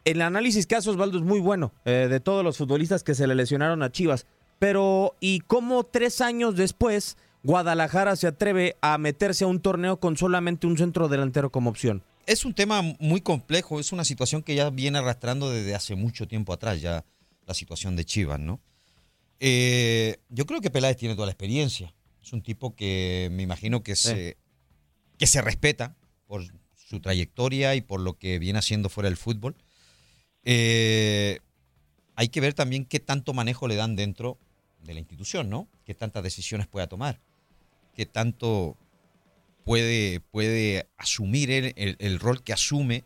el 0.06 0.22
análisis 0.22 0.66
que 0.66 0.78
hace 0.78 0.92
Osvaldo 0.92 1.18
es 1.18 1.26
muy 1.26 1.42
bueno 1.42 1.74
eh, 1.84 2.08
de 2.10 2.22
todos 2.22 2.42
los 2.42 2.58
futbolistas 2.58 3.04
que 3.04 3.16
se 3.16 3.28
le 3.28 3.36
lesionaron 3.36 3.84
a 3.84 3.92
Chivas. 3.92 4.26
Pero, 4.58 5.18
¿y 5.20 5.42
cómo 5.42 5.84
tres 5.84 6.22
años 6.22 6.56
después 6.56 7.18
Guadalajara 7.44 8.16
se 8.16 8.28
atreve 8.28 8.78
a 8.80 8.98
meterse 8.98 9.44
a 9.44 9.48
un 9.48 9.60
torneo 9.60 10.00
con 10.00 10.16
solamente 10.16 10.68
un 10.68 10.78
centro 10.78 11.10
delantero 11.10 11.50
como 11.50 11.70
opción? 11.70 12.02
Es 12.26 12.46
un 12.46 12.54
tema 12.54 12.82
muy 13.00 13.22
complejo, 13.22 13.80
es 13.80 13.92
una 13.92 14.06
situación 14.06 14.44
que 14.44 14.56
ya 14.56 14.70
viene 14.70 14.98
arrastrando 14.98 15.50
desde 15.50 15.76
hace 15.76 15.96
mucho 15.96 16.28
tiempo 16.28 16.54
atrás, 16.54 16.82
ya 16.82 17.06
la 17.46 17.54
situación 17.54 17.96
de 17.96 18.06
Chivas, 18.06 18.40
¿no? 18.40 18.60
Eh, 19.40 20.20
yo 20.30 20.46
creo 20.46 20.62
que 20.62 20.70
Peláez 20.70 20.98
tiene 20.98 21.16
toda 21.16 21.26
la 21.26 21.34
experiencia. 21.34 21.94
Es 22.24 22.32
un 22.32 22.42
tipo 22.42 22.76
que 22.76 23.28
me 23.32 23.44
imagino 23.44 23.84
que 23.84 23.96
se, 23.96 24.38
que 25.18 25.28
se 25.28 25.42
respeta 25.42 25.96
por 26.28 26.44
su 26.76 27.02
trayectoria 27.02 27.76
y 27.76 27.82
por 27.82 28.00
lo 28.00 28.18
que 28.18 28.40
viene 28.40 28.60
haciendo 28.60 28.88
fuera 28.88 29.10
del 29.10 29.18
fútbol. 29.18 29.56
Eh, 30.46 31.40
hay 32.16 32.30
que 32.30 32.40
ver 32.40 32.54
también 32.54 32.86
qué 32.86 33.00
tanto 33.00 33.34
manejo 33.34 33.68
le 33.68 33.76
dan 33.76 33.96
dentro 33.96 34.38
de 34.84 34.94
la 34.94 35.00
institución, 35.00 35.50
¿no? 35.50 35.68
Qué 35.86 35.94
tantas 35.94 36.24
decisiones 36.24 36.68
pueda 36.68 36.88
tomar, 36.88 37.20
qué 37.96 38.06
tanto 38.06 38.78
puede, 39.64 40.20
puede 40.20 40.88
asumir 40.98 41.74
el, 41.76 42.20
rol 42.20 42.44
que 42.44 42.54
asume 42.54 43.04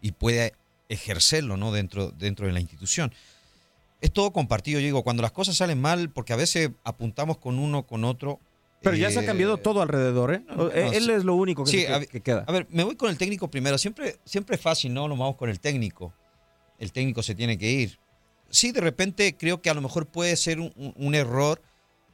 y 0.00 0.12
puede 0.12 0.54
ejercerlo 0.88 1.56
¿no? 1.56 1.72
dentro, 1.72 2.10
dentro 2.10 2.46
de 2.46 2.52
la 2.52 2.60
institución. 2.60 3.12
Es 4.00 4.12
todo 4.12 4.32
compartido, 4.32 4.78
yo 4.78 4.86
digo, 4.86 5.02
cuando 5.02 5.22
las 5.22 5.32
cosas 5.32 5.56
salen 5.56 5.80
mal, 5.80 6.10
porque 6.10 6.32
a 6.32 6.36
veces 6.36 6.70
apuntamos 6.84 7.38
con 7.38 7.58
uno, 7.58 7.84
con 7.86 8.04
otro. 8.04 8.38
Pero 8.80 8.94
ya 8.94 9.10
se 9.10 9.18
ha 9.18 9.26
cambiado 9.26 9.56
eh, 9.56 9.60
todo 9.60 9.82
alrededor, 9.82 10.34
¿eh? 10.34 10.44
Él 10.92 11.10
es 11.10 11.24
lo 11.24 11.34
único 11.34 11.64
que, 11.64 12.20
queda. 12.22 12.44
A 12.46 12.52
ver, 12.52 12.68
me 12.70 12.84
voy 12.84 12.94
con 12.94 13.10
el 13.10 13.18
técnico 13.18 13.50
primero. 13.50 13.76
Siempre, 13.76 14.16
siempre 14.24 14.54
es 14.54 14.62
fácil, 14.62 14.94
¿no? 14.94 15.08
Nos 15.08 15.18
vamos 15.18 15.34
con 15.34 15.50
el 15.50 15.58
técnico. 15.58 16.14
El 16.78 16.92
técnico 16.92 17.24
se 17.24 17.34
tiene 17.34 17.58
que 17.58 17.68
ir. 17.68 17.98
Sí, 18.50 18.70
de 18.70 18.80
repente 18.80 19.36
creo 19.36 19.60
que 19.60 19.68
a 19.68 19.74
lo 19.74 19.80
mejor 19.80 20.06
puede 20.06 20.36
ser 20.36 20.60
un, 20.60 21.14
error 21.16 21.60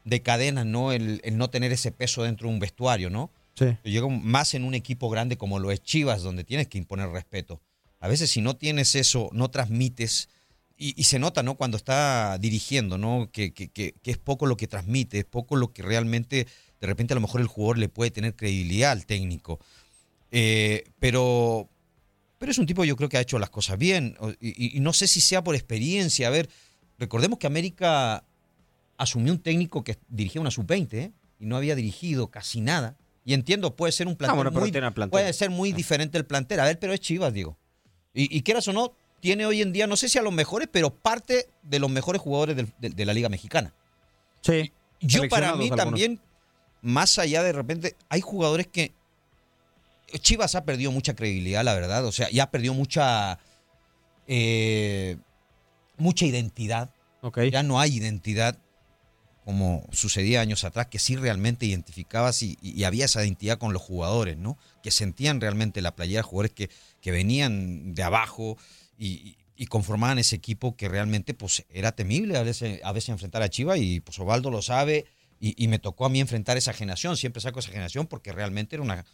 de 0.04 0.22
cadena, 0.22 0.64
¿no? 0.64 0.90
El, 0.90 1.20
el, 1.22 1.36
no 1.36 1.50
tener 1.50 1.70
ese 1.70 1.92
peso 1.92 2.22
dentro 2.22 2.48
de 2.48 2.54
un 2.54 2.60
vestuario, 2.60 3.10
¿no? 3.10 3.30
Sí. 3.54 3.76
Llego 3.84 4.10
más 4.10 4.54
en 4.54 4.64
un 4.64 4.74
equipo 4.74 5.08
grande 5.10 5.36
como 5.36 5.58
lo 5.58 5.70
es 5.70 5.82
Chivas, 5.82 6.22
donde 6.22 6.44
tienes 6.44 6.68
que 6.68 6.78
imponer 6.78 7.08
respeto. 7.08 7.60
A 8.00 8.08
veces 8.08 8.30
si 8.30 8.40
no 8.40 8.56
tienes 8.56 8.94
eso, 8.94 9.30
no 9.32 9.50
transmites, 9.50 10.28
y, 10.76 11.04
se 11.04 11.20
nota, 11.20 11.42
¿no? 11.42 11.54
Cuando 11.54 11.76
está 11.76 12.36
dirigiendo, 12.38 12.98
¿no? 12.98 13.30
Que, 13.32 13.52
es 14.04 14.18
poco 14.18 14.46
lo 14.46 14.56
que 14.56 14.66
transmite, 14.66 15.20
es 15.20 15.24
poco 15.24 15.54
lo 15.54 15.72
que 15.72 15.82
realmente, 15.82 16.48
de 16.80 16.86
repente 16.86 17.14
a 17.14 17.16
lo 17.16 17.20
mejor 17.20 17.40
el 17.40 17.46
jugador 17.46 17.78
le 17.78 17.88
puede 17.88 18.10
tener 18.10 18.34
credibilidad 18.34 18.90
al 18.90 19.06
técnico. 19.06 19.60
Eh, 20.32 20.84
pero, 20.98 21.68
pero 22.38 22.50
es 22.50 22.58
un 22.58 22.66
tipo 22.66 22.84
yo 22.84 22.96
creo 22.96 23.08
que 23.08 23.18
ha 23.18 23.20
hecho 23.20 23.38
las 23.38 23.50
cosas 23.50 23.78
bien, 23.78 24.16
y, 24.40 24.76
y 24.76 24.80
no 24.80 24.92
sé 24.92 25.06
si 25.06 25.20
sea 25.20 25.44
por 25.44 25.54
experiencia. 25.54 26.26
A 26.26 26.30
ver, 26.30 26.50
recordemos 26.98 27.38
que 27.38 27.46
América 27.46 28.24
asumió 28.98 29.32
un 29.32 29.38
técnico 29.38 29.84
que 29.84 29.96
dirigía 30.08 30.40
una 30.40 30.50
sub-20, 30.50 30.92
¿eh? 30.94 31.12
Y 31.38 31.46
no 31.46 31.56
había 31.56 31.76
dirigido 31.76 32.28
casi 32.28 32.60
nada. 32.60 32.96
Y 33.24 33.32
entiendo, 33.32 33.74
puede 33.74 33.92
ser 33.92 34.06
un 34.06 34.14
ah, 34.14 34.16
plantel, 34.16 34.52
muy, 34.52 35.08
puede 35.08 35.32
ser 35.32 35.50
muy 35.50 35.72
ah. 35.72 35.74
diferente 35.74 36.18
el 36.18 36.26
plantel. 36.26 36.60
A 36.60 36.64
ver, 36.64 36.78
pero 36.78 36.92
es 36.92 37.00
Chivas, 37.00 37.32
digo. 37.32 37.56
Y, 38.16 38.42
quieras 38.42 38.68
o 38.68 38.72
no, 38.72 38.94
tiene 39.18 39.44
hoy 39.44 39.60
en 39.60 39.72
día, 39.72 39.88
no 39.88 39.96
sé 39.96 40.08
si 40.08 40.18
a 40.18 40.22
los 40.22 40.32
mejores, 40.32 40.68
pero 40.70 40.94
parte 40.94 41.48
de 41.62 41.80
los 41.80 41.90
mejores 41.90 42.22
jugadores 42.22 42.56
de, 42.78 43.04
la 43.04 43.12
Liga 43.12 43.28
Mexicana. 43.28 43.74
Sí. 44.40 44.70
Yo 45.00 45.28
para 45.28 45.56
mí 45.56 45.68
también, 45.70 46.20
más 46.80 47.18
allá 47.18 47.42
de 47.42 47.52
repente, 47.52 47.96
hay 48.08 48.20
jugadores 48.20 48.68
que 48.68 48.92
Chivas 50.20 50.54
ha 50.54 50.64
perdido 50.64 50.92
mucha 50.92 51.16
credibilidad, 51.16 51.64
la 51.64 51.74
verdad. 51.74 52.04
O 52.04 52.12
sea, 52.12 52.30
ya 52.30 52.44
ha 52.44 52.50
perdido 52.52 52.72
mucha, 52.72 53.40
eh, 54.28 55.16
mucha 55.96 56.24
identidad. 56.24 56.90
Okay. 57.20 57.50
Ya 57.50 57.64
no 57.64 57.80
hay 57.80 57.96
identidad 57.96 58.58
como 59.44 59.86
sucedía 59.92 60.40
años 60.40 60.64
atrás, 60.64 60.86
que 60.86 60.98
sí 60.98 61.16
realmente 61.16 61.66
identificabas 61.66 62.42
y, 62.42 62.82
había 62.84 63.04
esa 63.04 63.22
identidad 63.22 63.58
con 63.58 63.72
los 63.74 63.82
jugadores, 63.82 64.38
¿no? 64.38 64.56
Que 64.82 64.90
sentían 64.90 65.40
realmente 65.40 65.82
la 65.82 65.94
playera, 65.94 66.22
jugadores 66.22 66.52
que, 66.52 66.70
que 67.02 67.10
venían 67.10 67.94
de 67.94 68.02
abajo 68.02 68.56
y, 68.98 69.36
conformaban 69.68 70.18
ese 70.18 70.36
equipo 70.36 70.76
que 70.76 70.88
realmente 70.88 71.32
pues 71.32 71.64
era 71.70 71.92
temible 71.92 72.36
a 72.36 72.42
veces, 72.42 72.80
a 72.84 72.92
veces 72.92 73.08
enfrentar 73.08 73.42
a 73.42 73.48
Chiva 73.48 73.78
y 73.78 74.00
pues 74.00 74.18
Ovaldo 74.18 74.50
lo 74.50 74.60
sabe 74.60 75.06
y, 75.40 75.68
me 75.68 75.78
tocó 75.78 76.04
a 76.04 76.10
mí 76.10 76.20
enfrentar 76.20 76.56
esa 76.56 76.74
generación, 76.74 77.16
siempre 77.16 77.40
saco 77.40 77.60
esa 77.60 77.70
generación 77.70 78.06
porque 78.06 78.32
realmente 78.32 78.76
era 78.76 78.82
una 78.82 79.04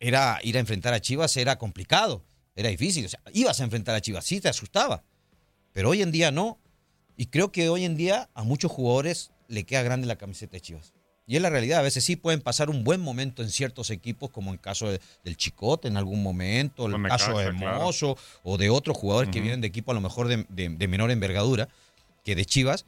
era 0.00 0.40
ir 0.42 0.56
a 0.56 0.60
enfrentar 0.60 0.94
a 0.94 1.00
Chivas 1.00 1.36
era 1.36 1.58
complicado, 1.58 2.24
era 2.56 2.68
difícil, 2.70 3.06
o 3.06 3.08
sea, 3.08 3.20
ibas 3.32 3.60
a 3.60 3.64
enfrentar 3.64 3.94
a 3.94 4.00
Chivas, 4.00 4.24
sí 4.24 4.40
te 4.40 4.48
asustaba, 4.48 5.04
pero 5.72 5.90
hoy 5.90 6.02
en 6.02 6.10
día 6.10 6.32
no, 6.32 6.58
y 7.16 7.26
creo 7.26 7.52
que 7.52 7.68
hoy 7.68 7.84
en 7.84 7.96
día 7.96 8.28
a 8.34 8.42
muchos 8.42 8.72
jugadores 8.72 9.30
le 9.48 9.64
queda 9.64 9.82
grande 9.82 10.06
la 10.06 10.16
camiseta 10.16 10.52
de 10.52 10.60
Chivas. 10.60 10.92
Y 11.26 11.36
es 11.36 11.42
la 11.42 11.48
realidad, 11.48 11.78
a 11.78 11.82
veces 11.82 12.04
sí 12.04 12.16
pueden 12.16 12.42
pasar 12.42 12.68
un 12.68 12.84
buen 12.84 13.00
momento 13.00 13.42
en 13.42 13.50
ciertos 13.50 13.88
equipos, 13.90 14.30
como 14.30 14.50
en 14.50 14.54
el 14.54 14.60
caso 14.60 14.88
del 14.88 15.36
Chicote 15.36 15.88
en 15.88 15.96
algún 15.96 16.22
momento, 16.22 16.86
el 16.86 17.02
caso 17.04 17.38
de 17.38 17.46
Hermoso 17.46 18.18
o 18.42 18.58
de 18.58 18.68
otros 18.68 18.96
jugadores 18.96 19.30
que 19.30 19.40
vienen 19.40 19.62
de 19.62 19.66
equipo 19.66 19.92
a 19.92 19.94
lo 19.94 20.02
mejor 20.02 20.28
de, 20.28 20.88
menor 20.88 21.10
envergadura 21.10 21.68
que 22.24 22.34
de 22.34 22.44
Chivas, 22.44 22.84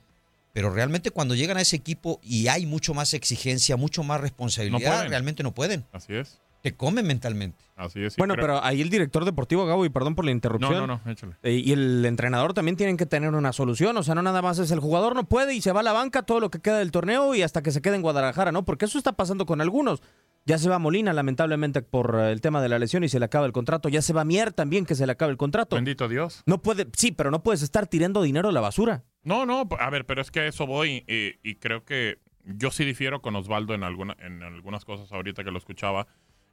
pero 0.52 0.70
realmente 0.70 1.10
cuando 1.10 1.34
llegan 1.34 1.56
a 1.56 1.62
ese 1.62 1.76
equipo 1.76 2.20
y 2.22 2.48
hay 2.48 2.66
mucho 2.66 2.92
más 2.92 3.14
exigencia, 3.14 3.76
mucho 3.76 4.02
más 4.02 4.20
responsabilidad, 4.20 5.08
realmente 5.08 5.42
no 5.42 5.52
pueden. 5.52 5.84
Así 5.92 6.14
es 6.14 6.38
te 6.66 6.74
come 6.74 7.04
mentalmente. 7.04 7.64
Así 7.76 8.02
es. 8.02 8.16
bueno, 8.16 8.34
pero 8.34 8.60
ahí 8.64 8.82
el 8.82 8.90
director 8.90 9.24
deportivo, 9.24 9.66
Gabo, 9.66 9.84
y 9.84 9.88
perdón 9.88 10.16
por 10.16 10.24
la 10.24 10.32
interrupción. 10.32 10.72
No, 10.72 10.86
no, 10.88 11.00
no, 11.04 11.12
échale. 11.12 11.36
Eh, 11.44 11.62
y 11.64 11.70
el 11.70 12.04
entrenador 12.04 12.54
también 12.54 12.76
tienen 12.76 12.96
que 12.96 13.06
tener 13.06 13.32
una 13.32 13.52
solución. 13.52 13.96
O 13.96 14.02
sea, 14.02 14.16
no 14.16 14.22
nada 14.22 14.42
más 14.42 14.58
es 14.58 14.72
el 14.72 14.80
jugador 14.80 15.14
no 15.14 15.28
puede 15.28 15.54
y 15.54 15.60
se 15.60 15.70
va 15.70 15.78
a 15.78 15.82
la 15.84 15.92
banca 15.92 16.24
todo 16.24 16.40
lo 16.40 16.50
que 16.50 16.58
queda 16.58 16.78
del 16.78 16.90
torneo 16.90 17.36
y 17.36 17.42
hasta 17.42 17.62
que 17.62 17.70
se 17.70 17.80
quede 17.82 17.94
en 17.94 18.02
Guadalajara, 18.02 18.50
¿no? 18.50 18.64
Porque 18.64 18.86
eso 18.86 18.98
está 18.98 19.12
pasando 19.12 19.46
con 19.46 19.60
algunos. 19.60 20.02
Ya 20.44 20.58
se 20.58 20.68
va 20.68 20.80
Molina, 20.80 21.12
lamentablemente, 21.12 21.82
por 21.82 22.16
eh, 22.18 22.32
el 22.32 22.40
tema 22.40 22.60
de 22.60 22.68
la 22.68 22.80
lesión 22.80 23.04
y 23.04 23.08
se 23.08 23.20
le 23.20 23.26
acaba 23.26 23.46
el 23.46 23.52
contrato. 23.52 23.88
Ya 23.88 24.02
se 24.02 24.12
va 24.12 24.24
Mier 24.24 24.52
también, 24.52 24.86
que 24.86 24.96
se 24.96 25.06
le 25.06 25.12
acaba 25.12 25.30
el 25.30 25.36
contrato. 25.36 25.76
Bendito 25.76 26.08
Dios. 26.08 26.42
No 26.46 26.60
puede, 26.62 26.88
sí, 26.96 27.12
pero 27.12 27.30
no 27.30 27.44
puedes 27.44 27.62
estar 27.62 27.86
tirando 27.86 28.22
dinero 28.22 28.48
a 28.48 28.52
la 28.52 28.60
basura. 28.60 29.04
No, 29.22 29.46
no, 29.46 29.68
a 29.78 29.90
ver, 29.90 30.04
pero 30.04 30.20
es 30.20 30.32
que 30.32 30.40
a 30.40 30.46
eso 30.48 30.66
voy 30.66 31.04
y, 31.06 31.48
y 31.48 31.54
creo 31.54 31.84
que 31.84 32.18
yo 32.46 32.70
sí 32.70 32.84
difiero 32.84 33.20
con 33.20 33.34
Osvaldo 33.36 33.74
en, 33.74 33.82
alguna, 33.82 34.16
en 34.20 34.42
algunas 34.42 34.84
cosas 34.84 35.10
ahorita 35.12 35.44
que 35.44 35.50
lo 35.50 35.58
escuchaba. 35.58 36.06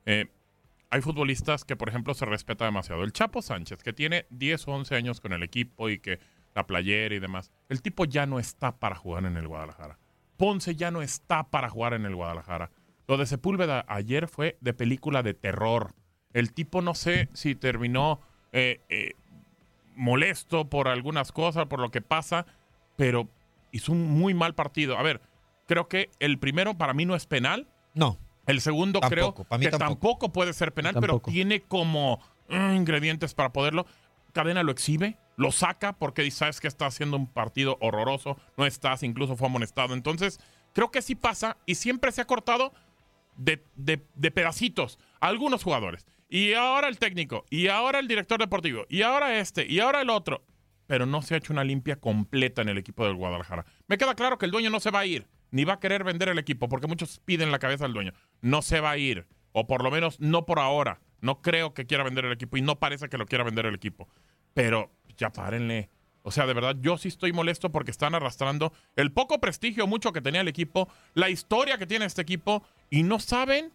Eh, 0.05 0.27
hay 0.89 1.01
futbolistas 1.01 1.65
que, 1.65 1.75
por 1.75 1.89
ejemplo, 1.89 2.13
se 2.13 2.25
respeta 2.25 2.65
demasiado. 2.65 3.03
El 3.03 3.13
Chapo 3.13 3.41
Sánchez, 3.41 3.81
que 3.81 3.93
tiene 3.93 4.27
10 4.29 4.67
o 4.67 4.71
11 4.73 4.95
años 4.95 5.21
con 5.21 5.33
el 5.33 5.41
equipo 5.41 5.89
y 5.89 5.99
que 5.99 6.19
la 6.53 6.67
playera 6.67 7.15
y 7.15 7.19
demás, 7.19 7.51
el 7.69 7.81
tipo 7.81 8.05
ya 8.05 8.25
no 8.25 8.39
está 8.39 8.77
para 8.77 8.95
jugar 8.95 9.25
en 9.25 9.37
el 9.37 9.47
Guadalajara. 9.47 9.97
Ponce 10.37 10.75
ya 10.75 10.91
no 10.91 11.01
está 11.01 11.49
para 11.49 11.69
jugar 11.69 11.93
en 11.93 12.05
el 12.05 12.15
Guadalajara. 12.15 12.69
Lo 13.07 13.17
de 13.17 13.25
Sepúlveda 13.25 13.85
ayer 13.87 14.27
fue 14.27 14.57
de 14.61 14.73
película 14.73 15.23
de 15.23 15.33
terror. 15.33 15.93
El 16.31 16.53
tipo 16.53 16.81
no 16.81 16.95
sé 16.95 17.29
si 17.33 17.55
terminó 17.55 18.21
eh, 18.51 18.81
eh, 18.89 19.13
molesto 19.95 20.69
por 20.69 20.87
algunas 20.87 21.31
cosas, 21.31 21.67
por 21.67 21.79
lo 21.79 21.91
que 21.91 22.01
pasa, 22.01 22.45
pero 22.95 23.27
hizo 23.71 23.91
un 23.91 24.11
muy 24.11 24.33
mal 24.33 24.55
partido. 24.55 24.97
A 24.97 25.03
ver, 25.03 25.21
creo 25.67 25.87
que 25.87 26.09
el 26.19 26.39
primero 26.39 26.77
para 26.77 26.93
mí 26.93 27.05
no 27.05 27.15
es 27.15 27.25
penal. 27.25 27.67
No. 27.93 28.19
El 28.45 28.59
segundo 28.61 28.99
Tampoco, 28.99 29.45
creo 29.45 29.59
que 29.59 29.69
tampoco. 29.69 29.77
tampoco. 29.77 30.31
puede 30.33 30.53
ser 30.53 30.73
penal, 30.73 30.95
pero 30.99 31.19
tiene 31.19 31.61
como 31.61 32.19
mm, 32.49 32.75
ingredientes 32.75 33.33
para 33.33 33.53
poderlo. 33.53 33.85
Cadena 34.33 34.63
lo 34.63 34.71
exhibe, 34.71 35.17
lo 35.37 35.51
saca 35.51 35.93
porque 35.93 36.29
sabes 36.31 36.59
que 36.59 36.67
está 36.67 36.87
haciendo 36.87 37.15
un 37.17 37.27
partido 37.27 37.77
horroroso, 37.81 38.37
no 38.57 38.65
estás, 38.65 39.03
incluso 39.03 39.35
fue 39.37 39.47
amonestado. 39.47 39.93
Entonces, 39.93 40.39
creo 40.73 40.91
que 40.91 41.01
sí 41.01 41.15
pasa 41.15 41.57
y 41.65 41.75
siempre 41.75 42.11
se 42.11 42.21
ha 42.21 42.25
cortado 42.25 42.73
de, 43.37 43.63
de- 43.75 44.03
de 44.15 44.31
pedacitos 44.31 44.97
a 45.21 45.27
algunos 45.27 45.63
jugadores. 45.63 46.05
Y 46.29 46.53
ahora 46.53 46.87
el 46.87 46.97
técnico, 46.97 47.45
y 47.51 47.67
ahora 47.67 47.99
el 47.99 48.07
director 48.07 48.39
deportivo, 48.39 48.85
y 48.89 49.03
ahora 49.03 49.37
este, 49.37 49.65
y 49.71 49.79
ahora 49.79 50.01
el 50.01 50.09
otro. 50.09 50.43
Pero 50.87 51.05
no 51.05 51.21
se 51.21 51.35
ha 51.35 51.37
hecho 51.37 51.53
una 51.53 51.63
limpia 51.63 51.95
completa 51.95 52.61
en 52.63 52.69
el 52.69 52.77
equipo 52.79 53.05
del 53.05 53.15
Guadalajara. 53.15 53.65
Me 53.87 53.97
queda 53.97 54.15
claro 54.15 54.37
que 54.37 54.45
el 54.45 54.51
dueño 54.51 54.69
no 54.71 54.79
se 54.79 54.89
va 54.91 54.99
a 54.99 55.05
ir, 55.05 55.27
ni 55.53 55.65
va 55.65 55.73
a 55.73 55.79
querer 55.79 56.03
vender 56.03 56.29
el 56.29 56.39
equipo, 56.39 56.67
porque 56.67 56.87
muchos 56.87 57.19
piden 57.23 57.51
la 57.51 57.59
cabeza 57.59 57.85
al 57.85 57.93
dueño. 57.93 58.11
No 58.41 58.63
se 58.63 58.79
va 58.79 58.89
a 58.89 58.97
ir, 58.97 59.27
o 59.51 59.67
por 59.67 59.83
lo 59.83 59.91
menos 59.91 60.19
no 60.19 60.47
por 60.47 60.57
ahora. 60.57 60.99
No 61.21 61.43
creo 61.43 61.75
que 61.75 61.85
quiera 61.85 62.03
vender 62.03 62.25
el 62.25 62.31
equipo 62.31 62.57
y 62.57 62.63
no 62.63 62.79
parece 62.79 63.07
que 63.07 63.19
lo 63.19 63.27
quiera 63.27 63.43
vender 63.43 63.67
el 63.67 63.75
equipo. 63.75 64.09
Pero 64.55 64.91
ya 65.15 65.29
párenle. 65.29 65.89
O 66.23 66.31
sea, 66.31 66.47
de 66.47 66.55
verdad, 66.55 66.75
yo 66.81 66.97
sí 66.97 67.07
estoy 67.07 67.33
molesto 67.33 67.71
porque 67.71 67.91
están 67.91 68.15
arrastrando 68.15 68.73
el 68.95 69.11
poco 69.11 69.39
prestigio, 69.39 69.85
mucho 69.85 70.11
que 70.11 70.21
tenía 70.21 70.41
el 70.41 70.47
equipo, 70.47 70.89
la 71.13 71.29
historia 71.29 71.77
que 71.77 71.85
tiene 71.85 72.05
este 72.05 72.23
equipo, 72.23 72.63
y 72.89 73.03
no 73.03 73.19
saben 73.19 73.71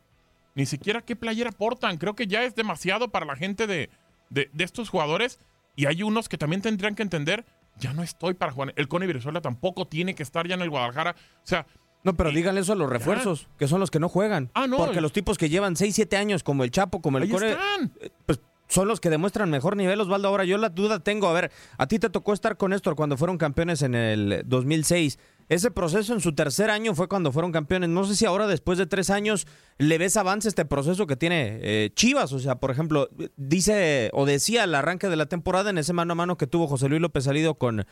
ni 0.56 0.66
siquiera 0.66 1.02
qué 1.02 1.14
playera 1.14 1.52
portan. 1.52 1.97
Creo 1.99 2.16
que 2.16 2.26
ya 2.26 2.42
es 2.42 2.56
demasiado 2.56 3.11
para 3.11 3.25
la 3.25 3.37
gente 3.37 3.68
de, 3.68 3.88
de, 4.30 4.50
de 4.52 4.64
estos 4.64 4.88
jugadores. 4.88 5.38
Y 5.76 5.87
hay 5.87 6.02
unos 6.02 6.28
que 6.28 6.38
también 6.38 6.61
tendrían 6.61 6.97
que 6.97 7.04
entender, 7.04 7.44
ya 7.78 7.92
no 7.92 8.02
estoy 8.02 8.35
para 8.35 8.52
jugar. 8.52 8.73
El 8.76 8.88
Cone 8.88 9.06
Brizuela 9.06 9.40
tampoco 9.40 9.87
tiene 9.87 10.14
que 10.14 10.23
estar 10.23 10.47
ya 10.47 10.54
en 10.54 10.62
el 10.62 10.70
Guadalajara. 10.70 11.14
O 11.18 11.47
sea, 11.47 11.66
No, 12.04 12.14
pero 12.16 12.30
díganle 12.30 12.61
eso 12.61 12.73
a 12.73 12.76
los 12.76 12.88
refuerzos, 12.88 13.49
que 13.58 13.66
son 13.68 13.80
los 13.80 13.90
que 13.90 13.99
no 14.00 14.08
juegan. 14.08 14.50
Ah, 14.54 14.66
no. 14.66 14.76
Porque 14.76 15.00
los 15.00 15.12
tipos 15.12 15.37
que 15.38 15.49
llevan 15.49 15.76
6, 15.76 15.94
7 15.94 16.16
años, 16.16 16.42
como 16.42 16.64
el 16.64 16.70
Chapo, 16.70 17.00
como 17.00 17.18
el 17.18 17.25
ahí 17.25 17.32
están. 17.32 17.92
pues 18.26 18.40
son 18.68 18.87
los 18.87 19.00
que 19.00 19.11
demuestran 19.11 19.50
mejor 19.50 19.76
nivel, 19.76 20.00
Osvaldo. 20.00 20.28
Ahora 20.28 20.44
yo 20.44 20.58
la 20.58 20.68
duda 20.68 21.00
tengo, 21.00 21.26
a 21.28 21.32
ver, 21.32 21.50
a 21.78 21.87
ti 21.87 21.99
te 21.99 22.11
tocó 22.11 22.32
estar 22.35 22.56
con 22.56 22.70
Néstor 22.70 22.97
cuando 22.97 23.16
fueron 23.16 23.38
campeones 23.38 23.82
en 23.82 23.94
el 23.94 24.42
2006. 24.44 25.18
Ese 25.49 25.71
proceso 25.71 26.12
en 26.12 26.21
su 26.21 26.35
tercer 26.35 26.71
año 26.71 26.95
fue 26.95 27.09
cuando 27.09 27.33
fueron 27.33 27.52
campeones. 27.52 27.88
No 27.88 28.05
sé 28.05 28.14
si 28.14 28.26
ahora, 28.26 28.47
después 28.47 28.76
de 28.76 28.87
tres 28.87 29.09
años, 29.09 29.47
le 29.78 29.97
ves 29.97 30.17
avance 30.19 30.49
este 30.49 30.67
proceso 30.67 31.07
que 31.07 31.17
tiene 31.17 31.59
eh, 31.62 31.90
Chivas. 31.95 32.33
O 32.33 32.38
sea, 32.38 32.57
por 32.57 32.71
ejemplo, 32.71 33.09
dice 33.37 34.11
o 34.12 34.26
decía 34.26 34.64
al 34.64 34.75
arranque 34.75 35.09
de 35.09 35.17
la 35.17 35.26
temporada 35.26 35.71
en 35.71 35.78
ese 35.78 35.95
mano 35.95 36.12
a 36.12 36.17
mano 36.17 36.37
que 36.37 36.47
tuvo 36.47 36.67
José 36.67 36.88
Luis 36.88 37.00
López 37.00 37.25
Salido 37.25 37.55
con, 37.55 37.87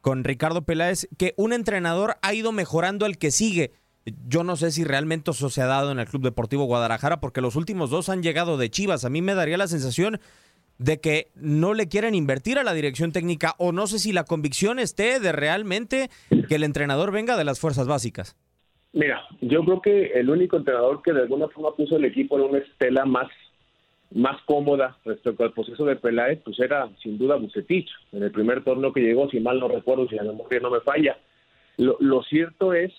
con 0.00 0.24
Ricardo 0.24 0.62
Peláez, 0.62 1.06
que 1.18 1.34
un 1.36 1.52
entrenador 1.52 2.16
ha 2.22 2.32
ido 2.32 2.50
mejorando 2.50 3.04
al 3.04 3.18
que 3.18 3.30
sigue. 3.30 3.72
Yo 4.26 4.42
no 4.42 4.56
sé 4.56 4.72
si 4.72 4.82
realmente 4.82 5.30
eso 5.30 5.50
se 5.50 5.62
ha 5.62 5.66
dado 5.66 5.92
en 5.92 5.98
el 5.98 6.08
Club 6.08 6.22
Deportivo 6.22 6.64
Guadalajara, 6.64 7.20
porque 7.20 7.40
los 7.40 7.56
últimos 7.56 7.90
dos 7.90 8.08
han 8.08 8.22
llegado 8.22 8.56
de 8.56 8.70
Chivas. 8.70 9.04
A 9.04 9.10
mí 9.10 9.22
me 9.22 9.34
daría 9.34 9.58
la 9.58 9.68
sensación 9.68 10.18
de 10.82 11.00
que 11.00 11.28
no 11.34 11.74
le 11.74 11.88
quieren 11.88 12.14
invertir 12.14 12.58
a 12.58 12.64
la 12.64 12.74
dirección 12.74 13.12
técnica 13.12 13.54
o 13.58 13.72
no 13.72 13.86
sé 13.86 13.98
si 13.98 14.12
la 14.12 14.24
convicción 14.24 14.78
esté 14.78 15.20
de 15.20 15.32
realmente 15.32 16.10
que 16.48 16.56
el 16.56 16.64
entrenador 16.64 17.12
venga 17.12 17.36
de 17.36 17.44
las 17.44 17.60
fuerzas 17.60 17.86
básicas. 17.86 18.36
Mira, 18.92 19.22
yo 19.40 19.64
creo 19.64 19.80
que 19.80 20.12
el 20.12 20.28
único 20.28 20.56
entrenador 20.56 21.00
que 21.02 21.12
de 21.12 21.22
alguna 21.22 21.48
forma 21.48 21.74
puso 21.74 21.96
el 21.96 22.04
equipo 22.04 22.36
en 22.36 22.44
una 22.44 22.58
estela 22.58 23.04
más, 23.06 23.28
más 24.10 24.42
cómoda 24.44 24.98
respecto 25.04 25.44
al 25.44 25.52
proceso 25.52 25.84
de 25.86 25.96
Peláez, 25.96 26.40
pues 26.44 26.58
era 26.60 26.88
sin 27.02 27.16
duda 27.16 27.36
Bucetich. 27.36 27.88
En 28.12 28.22
el 28.22 28.32
primer 28.32 28.62
torneo 28.64 28.92
que 28.92 29.00
llegó, 29.00 29.30
si 29.30 29.40
mal 29.40 29.60
no 29.60 29.68
recuerdo, 29.68 30.08
si 30.08 30.16
la 30.16 30.24
memoria 30.24 30.60
no 30.60 30.70
me 30.70 30.80
falla. 30.80 31.16
Lo, 31.78 31.96
lo 32.00 32.22
cierto 32.24 32.74
es 32.74 32.92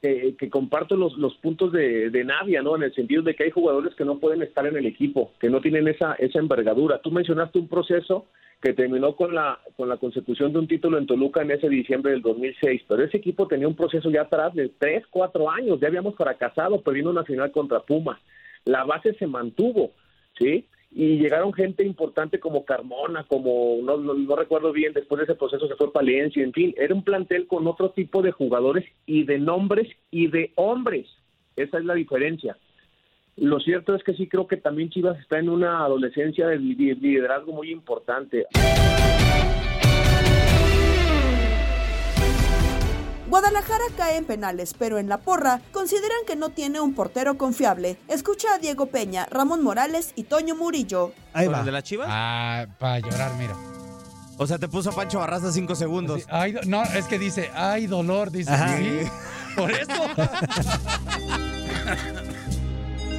que, 0.00 0.34
que 0.38 0.48
comparto 0.48 0.96
los, 0.96 1.16
los 1.18 1.34
puntos 1.36 1.72
de, 1.72 2.10
de 2.10 2.24
Navia, 2.24 2.62
¿no? 2.62 2.76
En 2.76 2.84
el 2.84 2.94
sentido 2.94 3.22
de 3.22 3.34
que 3.34 3.44
hay 3.44 3.50
jugadores 3.50 3.94
que 3.94 4.04
no 4.04 4.18
pueden 4.18 4.42
estar 4.42 4.66
en 4.66 4.76
el 4.76 4.86
equipo, 4.86 5.32
que 5.38 5.50
no 5.50 5.60
tienen 5.60 5.88
esa, 5.88 6.14
esa 6.14 6.38
envergadura. 6.38 7.00
Tú 7.00 7.10
mencionaste 7.10 7.58
un 7.58 7.68
proceso 7.68 8.26
que 8.62 8.72
terminó 8.74 9.16
con 9.16 9.34
la, 9.34 9.58
con 9.76 9.88
la 9.88 9.96
consecución 9.96 10.52
de 10.52 10.58
un 10.58 10.68
título 10.68 10.98
en 10.98 11.06
Toluca 11.06 11.42
en 11.42 11.50
ese 11.50 11.68
diciembre 11.68 12.12
del 12.12 12.22
2006, 12.22 12.82
pero 12.88 13.02
ese 13.02 13.16
equipo 13.16 13.46
tenía 13.46 13.68
un 13.68 13.76
proceso 13.76 14.10
ya 14.10 14.22
atrás 14.22 14.54
de 14.54 14.70
tres, 14.78 15.04
cuatro 15.10 15.50
años, 15.50 15.80
ya 15.80 15.88
habíamos 15.88 16.14
fracasado 16.14 16.82
perdiendo 16.82 17.10
una 17.10 17.24
final 17.24 17.50
contra 17.52 17.80
Pumas. 17.80 18.18
La 18.66 18.84
base 18.84 19.14
se 19.14 19.26
mantuvo, 19.26 19.92
¿sí? 20.38 20.66
Y 20.92 21.18
llegaron 21.18 21.52
gente 21.52 21.84
importante 21.84 22.40
como 22.40 22.64
Carmona, 22.64 23.24
como 23.24 23.78
no, 23.82 24.36
recuerdo 24.36 24.72
bien, 24.72 24.92
después 24.92 25.18
de 25.18 25.24
ese 25.24 25.34
proceso 25.36 25.68
se 25.68 25.76
fue 25.76 25.92
Palencia, 25.92 26.42
en 26.42 26.52
fin, 26.52 26.74
era 26.76 26.94
un 26.94 27.04
plantel 27.04 27.46
con 27.46 27.66
otro 27.66 27.90
tipo 27.90 28.22
de 28.22 28.32
jugadores 28.32 28.84
y 29.06 29.24
de 29.24 29.38
nombres 29.38 29.88
y 30.10 30.26
de 30.26 30.52
hombres. 30.56 31.06
Esa 31.56 31.78
es 31.78 31.84
la 31.84 31.94
diferencia. 31.94 32.56
Lo 33.36 33.60
cierto 33.60 33.94
es 33.94 34.02
que 34.02 34.14
sí 34.14 34.26
creo 34.26 34.46
que 34.48 34.56
también 34.56 34.90
Chivas 34.90 35.18
está 35.20 35.38
en 35.38 35.48
una 35.48 35.84
adolescencia 35.84 36.48
de 36.48 36.58
li- 36.58 36.94
liderazgo 36.94 37.52
muy 37.52 37.70
importante. 37.70 38.46
Guadalajara 43.30 43.84
cae 43.96 44.16
en 44.16 44.24
penales, 44.24 44.74
pero 44.78 44.98
en 44.98 45.08
la 45.08 45.18
porra 45.18 45.60
consideran 45.72 46.18
que 46.26 46.36
no 46.36 46.50
tiene 46.50 46.80
un 46.80 46.94
portero 46.94 47.38
confiable. 47.38 47.96
Escucha 48.08 48.54
a 48.54 48.58
Diego 48.58 48.86
Peña, 48.86 49.26
Ramón 49.30 49.62
Morales 49.62 50.12
y 50.16 50.24
Toño 50.24 50.56
Murillo. 50.56 51.12
Ahí 51.32 51.46
¿Con 51.46 51.54
va. 51.54 51.58
el 51.60 51.64
de 51.66 51.72
la 51.72 51.82
Chivas? 51.82 52.08
Ah, 52.10 52.66
para 52.78 52.98
llorar, 52.98 53.32
mira. 53.38 53.54
O 54.36 54.46
sea, 54.46 54.58
te 54.58 54.68
puso 54.68 54.90
Pancho 54.92 55.18
Barraza 55.20 55.52
cinco 55.52 55.74
segundos. 55.74 56.22
Sí, 56.22 56.26
ay, 56.30 56.52
do- 56.52 56.60
no, 56.66 56.82
es 56.82 57.04
que 57.06 57.18
dice, 57.18 57.50
ay, 57.54 57.86
dolor, 57.86 58.30
dice. 58.30 58.50
Ajá. 58.50 58.76
Sí, 58.78 59.00
por 59.56 59.70
eso. 59.70 59.92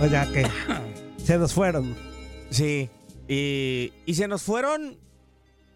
O 0.01 0.07
sea 0.09 0.25
que 0.33 0.45
se 1.23 1.37
nos 1.37 1.53
fueron. 1.53 1.95
Sí. 2.49 2.89
Y, 3.27 3.93
y 4.05 4.15
se 4.15 4.27
nos 4.27 4.41
fueron, 4.41 4.97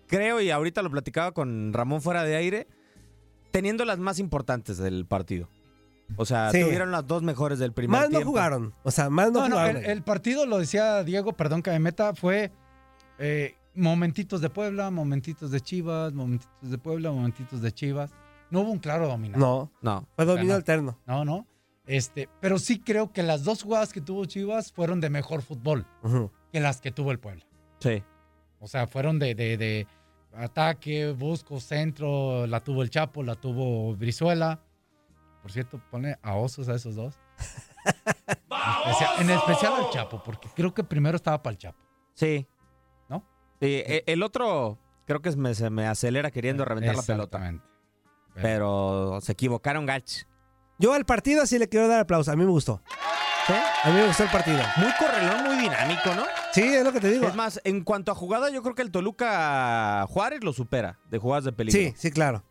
creo, 0.07 0.41
y 0.41 0.49
ahorita 0.51 0.81
lo 0.81 0.89
platicaba 0.89 1.31
con 1.31 1.71
Ramón 1.73 2.01
fuera 2.01 2.23
de 2.23 2.35
aire, 2.35 2.67
teniendo 3.55 3.85
las 3.85 3.97
más 3.99 4.19
importantes 4.19 4.77
del 4.77 5.05
partido. 5.05 5.47
O 6.17 6.25
sea, 6.25 6.51
Sí. 6.51 6.61
tuvieron 6.61 6.91
las 6.91 7.07
dos 7.07 7.23
mejores 7.23 7.57
del 7.57 7.71
primer 7.73 7.99
Más 8.01 8.09
no 8.09 8.17
tiempo. 8.17 8.29
jugaron. 8.29 8.73
O 8.83 8.91
sea, 8.91 9.09
más 9.09 9.31
no, 9.31 9.41
No, 9.41 9.49
no, 9.49 9.55
jugaron. 9.55 9.77
el, 9.77 9.85
el 9.89 10.01
partido, 10.03 10.45
lo 10.45 10.59
decía 10.59 11.03
Diego, 11.03 11.33
perdón 11.33 11.61
que 11.63 11.71
me 11.71 11.79
meta, 11.79 12.13
fue 12.13 12.51
eh, 13.17 13.55
momentitos 13.73 14.41
de 14.41 14.49
Puebla, 14.49 14.91
momentitos 14.91 15.51
de 15.51 15.61
Chivas, 15.61 16.13
momentitos 16.13 16.69
de 16.69 16.77
Puebla, 16.77 17.11
momentitos 17.11 17.61
de 17.61 17.71
Chivas. 17.71 18.11
No 18.51 18.61
hubo 18.61 18.71
un 18.71 18.79
claro 18.79 19.07
dominante. 19.07 19.39
No, 19.39 19.71
No. 19.81 20.07
fue 20.15 20.25
dominio 20.25 20.49
no. 20.51 20.55
alterno. 20.55 20.99
No, 21.07 21.25
no. 21.25 21.47
Este, 21.87 22.29
pero 22.41 22.57
sí 22.59 22.79
creo 22.79 23.11
que 23.11 23.23
las 23.23 23.43
dos 23.43 23.63
jugadas 23.63 23.93
que 23.93 24.01
tuvo 24.01 24.25
Chivas 24.25 24.71
fueron 24.71 24.99
de 25.01 25.09
mejor 25.09 25.41
fútbol 25.41 25.85
que 26.51 26.59
las 26.59 26.81
que 26.81 26.91
tuvo 26.91 27.11
el 27.11 27.19
Puebla. 27.19 27.45
Sí. 27.79 28.03
O 28.59 28.67
sea, 28.67 28.87
fueron 28.87 29.17
de, 29.19 29.33
de- 29.35 29.57
de 29.57 29.87
ataque, 30.37 31.11
busco, 31.11 31.59
centro, 31.59 32.45
la 32.47 32.59
tuvo 32.61 32.81
el 32.83 32.89
Chapo, 32.89 33.23
la 33.23 33.35
tuvo 33.35 33.95
Brizuela. 33.95 34.59
Por 35.41 35.51
cierto, 35.51 35.79
pone 35.91 36.17
a 36.21 36.35
osos 36.35 36.67
a 36.69 36.75
esos 36.75 36.95
dos. 36.95 37.15
En 38.85 38.91
especial, 38.91 39.21
en 39.21 39.29
especial 39.29 39.73
al 39.75 39.89
Chapo, 39.91 40.23
porque 40.23 40.49
creo 40.55 40.73
que 40.73 40.83
primero 40.83 41.15
estaba 41.15 41.41
para 41.43 41.51
el 41.51 41.57
Chapo. 41.59 41.77
Sí. 42.13 42.47
¿No? 43.09 43.19
Sí, 43.59 43.67
e- 43.85 44.03
el 44.07 44.23
otro 44.23 44.79
creo 45.05 45.21
que 45.21 45.31
me- 45.35 45.53
se 45.53 45.69
me 45.69 45.85
acelera 45.87 46.31
queriendo 46.31 46.65
reventar 46.65 46.95
la 46.95 47.01
pelota. 47.03 47.37
Exactamente. 47.37 47.65
Pero 48.41 49.19
se 49.21 49.33
equivocaron 49.33 49.85
Gach. 49.85 50.23
Yo 50.79 50.93
al 50.93 51.05
partido 51.05 51.45
sí 51.45 51.59
le 51.59 51.69
quiero 51.69 51.87
dar 51.87 51.99
aplauso. 52.01 52.31
A 52.31 52.35
mí 52.35 52.43
me 52.43 52.49
gustó. 52.51 52.81
A 53.83 53.89
mí 53.89 53.93
me 53.93 54.07
gustó 54.07 54.23
el 54.23 54.29
partido. 54.29 54.59
Muy 54.77 54.91
correlón, 54.99 55.43
muy 55.45 55.57
dinámico, 55.57 56.13
¿no? 56.15 56.23
Sí, 56.55 56.61
es 56.63 56.83
lo 56.83 56.91
que 56.93 56.99
te 56.99 57.09
digo. 57.11 57.27
Es 57.27 57.35
más, 57.35 57.59
en 57.63 57.83
cuanto 57.83 58.11
a 58.11 58.15
jugada, 58.15 58.49
yo 58.49 58.61
creo 58.63 58.75
que 58.75 58.81
el 58.81 58.91
Toluca 58.91 60.05
Juárez 60.09 60.43
lo 60.43 60.53
supera 60.53 60.99
de 61.09 61.17
jugadas 61.17 61.43
de 61.45 61.51
peligro. 61.51 61.79
Sí, 61.79 61.93
sí, 61.97 62.11
claro. 62.11 62.43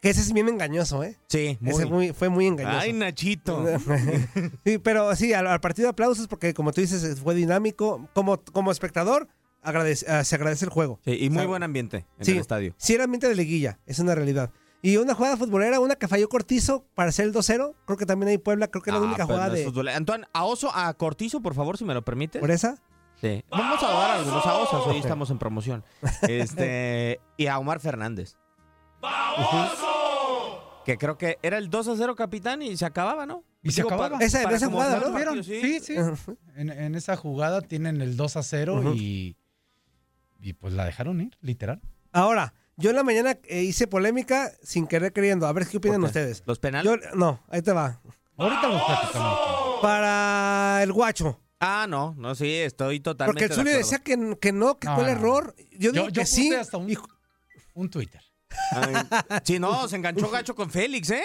Que 0.00 0.10
ese 0.10 0.20
es 0.20 0.32
bien 0.34 0.48
engañoso, 0.48 1.02
¿eh? 1.02 1.16
Sí, 1.28 1.56
muy. 1.60 1.72
Ese 1.72 1.86
muy- 1.86 2.12
fue 2.12 2.28
muy 2.28 2.46
engañoso. 2.46 2.78
Ay, 2.78 2.92
Nachito. 2.92 3.64
sí, 4.64 4.78
pero 4.78 5.14
sí, 5.16 5.32
al, 5.32 5.46
al 5.46 5.60
partido 5.60 5.88
aplausos 5.88 6.28
porque 6.28 6.52
como 6.52 6.72
tú 6.72 6.80
dices, 6.82 7.20
fue 7.20 7.34
dinámico. 7.34 8.06
Como, 8.12 8.38
como 8.52 8.70
espectador, 8.70 9.28
agradece- 9.62 10.06
ah, 10.08 10.22
se 10.24 10.34
agradece 10.36 10.66
el 10.66 10.70
juego. 10.70 11.00
Sí, 11.04 11.16
y 11.20 11.30
muy 11.30 11.38
O 11.38 11.40
sea, 11.40 11.48
buen 11.48 11.62
ambiente 11.62 12.06
en 12.18 12.24
sí, 12.26 12.32
el 12.32 12.38
estadio. 12.38 12.74
Sí, 12.76 12.94
era 12.94 13.04
ambiente 13.04 13.28
de 13.28 13.34
liguilla, 13.34 13.78
es 13.86 13.98
una 13.98 14.14
realidad. 14.14 14.50
Y 14.82 14.98
una 14.98 15.14
jugada 15.14 15.38
futbolera, 15.38 15.80
una 15.80 15.94
que 15.96 16.06
falló 16.08 16.28
Cortizo 16.28 16.84
para 16.94 17.08
hacer 17.08 17.24
el 17.24 17.32
2-0. 17.32 17.74
Creo 17.86 17.96
que 17.96 18.04
también 18.04 18.28
hay 18.28 18.36
Puebla, 18.36 18.68
creo 18.68 18.82
que 18.82 18.90
es 18.90 18.94
la 18.94 19.00
Ah, 19.00 19.04
única 19.04 19.24
jugada 19.24 19.48
no 19.48 19.54
de. 19.54 19.90
Antoine, 19.94 20.26
a 20.34 20.44
Oso, 20.44 20.70
a 20.74 20.92
Cortizo, 20.92 21.40
por 21.40 21.54
favor, 21.54 21.78
si 21.78 21.86
me 21.86 21.94
lo 21.94 22.04
permites. 22.04 22.40
¿Por 22.40 22.50
esa? 22.50 22.76
Sí. 23.24 23.42
Vamos 23.50 23.82
a 23.82 23.86
dar 23.90 24.10
algunos 24.18 24.44
a 24.44 24.54
Osos, 24.58 24.86
hoy 24.86 24.98
estamos 24.98 25.30
en 25.30 25.38
promoción. 25.38 25.82
Este, 26.28 27.20
y 27.38 27.46
a 27.46 27.58
Omar 27.58 27.80
Fernández. 27.80 28.36
Que 30.84 30.98
creo 30.98 31.16
que 31.16 31.38
era 31.42 31.56
el 31.56 31.70
2 31.70 31.88
a 31.88 31.96
0 31.96 32.14
capitán 32.16 32.60
y 32.60 32.76
se 32.76 32.84
acababa, 32.84 33.24
¿no? 33.24 33.42
Y 33.62 33.70
se 33.70 33.76
Digo, 33.76 33.88
acababa. 33.88 34.10
para- 34.16 34.24
Esa- 34.26 34.42
para 34.42 34.56
esa 34.56 34.66
como 34.66 34.76
jugada, 34.76 35.00
¿no? 35.00 35.14
¿Vieron? 35.16 35.42
Sí, 35.42 35.80
sí. 35.80 35.94
En, 36.54 36.68
en 36.70 36.94
esa 36.94 37.16
jugada 37.16 37.62
tienen 37.62 38.02
el 38.02 38.18
2 38.18 38.36
a 38.36 38.42
0 38.42 38.74
Ujú. 38.80 38.92
y, 38.94 39.38
y 40.40 40.52
pues 40.52 40.74
la 40.74 40.84
dejaron 40.84 41.22
ir, 41.22 41.38
literal. 41.40 41.80
Ahora, 42.12 42.52
yo 42.76 42.90
en 42.90 42.96
la 42.96 43.04
mañana 43.04 43.38
eh, 43.44 43.62
hice 43.62 43.86
polémica 43.86 44.52
sin 44.62 44.86
querer 44.86 45.14
queriendo. 45.14 45.46
A 45.46 45.52
ver 45.54 45.66
qué 45.66 45.78
opinan 45.78 46.02
¿Por 46.02 46.10
qué? 46.12 46.18
ustedes. 46.18 46.42
¿Los 46.46 46.58
penales? 46.58 46.92
Yo- 46.92 47.16
no, 47.16 47.40
ahí 47.48 47.62
te 47.62 47.72
va. 47.72 48.00
Ahorita 48.36 48.68
los 48.68 48.82
platicamos. 48.82 49.38
Para 49.80 50.80
el 50.82 50.92
guacho. 50.92 51.40
Ah, 51.66 51.86
no, 51.88 52.14
no, 52.18 52.34
sí, 52.34 52.52
estoy 52.52 53.00
totalmente 53.00 53.40
Porque 53.48 53.52
el 53.52 53.58
Zuli 53.58 53.70
decía 53.76 53.98
que, 53.98 54.36
que 54.40 54.52
no, 54.52 54.78
que 54.78 54.86
No, 54.86 54.94
fue 54.96 55.04
el 55.04 55.10
no. 55.12 55.16
error. 55.18 55.54
Yo 55.72 55.92
digo 55.92 56.04
Yo, 56.06 56.08
yo 56.10 56.22
que 56.22 56.26
sí. 56.26 56.48
puse 56.48 56.60
hasta 56.60 56.76
un, 56.76 56.96
un 57.74 57.90
Twitter. 57.90 58.20
Ay, 58.72 58.94
sí, 59.44 59.58
no, 59.58 59.88
se 59.88 59.96
enganchó 59.96 60.30
gacho 60.30 60.54
con 60.54 60.70
Félix, 60.70 61.10
¿eh? 61.10 61.22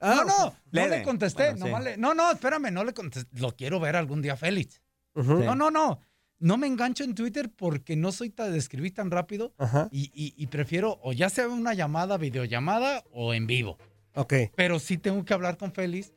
Ah, 0.00 0.24
no, 0.26 0.46
no, 0.46 0.54
no 0.72 0.88
le 0.88 1.02
contesté. 1.02 1.42
Bueno, 1.50 1.58
sí. 1.58 1.64
nomás 1.64 1.84
le- 1.84 1.96
no, 1.96 2.14
no, 2.14 2.30
espérame, 2.32 2.70
no 2.72 2.82
le 2.84 2.92
contesté. 2.94 3.28
Lo 3.40 3.54
quiero 3.54 3.78
ver 3.80 3.96
algún 3.96 4.20
día, 4.22 4.36
Félix. 4.36 4.80
No, 5.14 5.54
no, 5.54 5.70
no. 5.70 6.00
No 6.38 6.56
me 6.56 6.66
engancho 6.66 7.04
en 7.04 7.14
Twitter 7.14 7.50
porque 7.54 7.94
no 7.94 8.10
soy 8.10 8.30
tan 8.30 8.50
de 8.50 8.58
escribir 8.58 8.92
tan 8.94 9.10
rápido 9.12 9.54
y- 9.92 10.10
y 10.36 10.46
prefiero 10.48 10.98
o 11.02 11.12
ya 11.12 11.28
sea 11.30 11.46
una 11.48 11.72
llamada, 11.74 12.16
videollamada 12.18 13.04
o 13.12 13.32
en 13.32 13.46
vivo. 13.46 13.78
Ok. 14.14 14.34
Pero 14.56 14.80
sí 14.80 14.98
tengo 14.98 15.24
que 15.24 15.34
hablar 15.34 15.56
con 15.56 15.72
Félix 15.72 16.12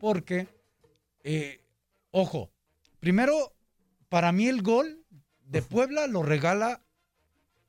porque, 0.00 0.48
eh, 1.22 1.60
ojo, 2.10 2.50
primero, 3.00 3.54
para 4.08 4.32
mí 4.32 4.48
el 4.48 4.62
gol 4.62 5.04
de 5.44 5.62
Puebla 5.62 6.06
lo 6.06 6.22
regala 6.22 6.82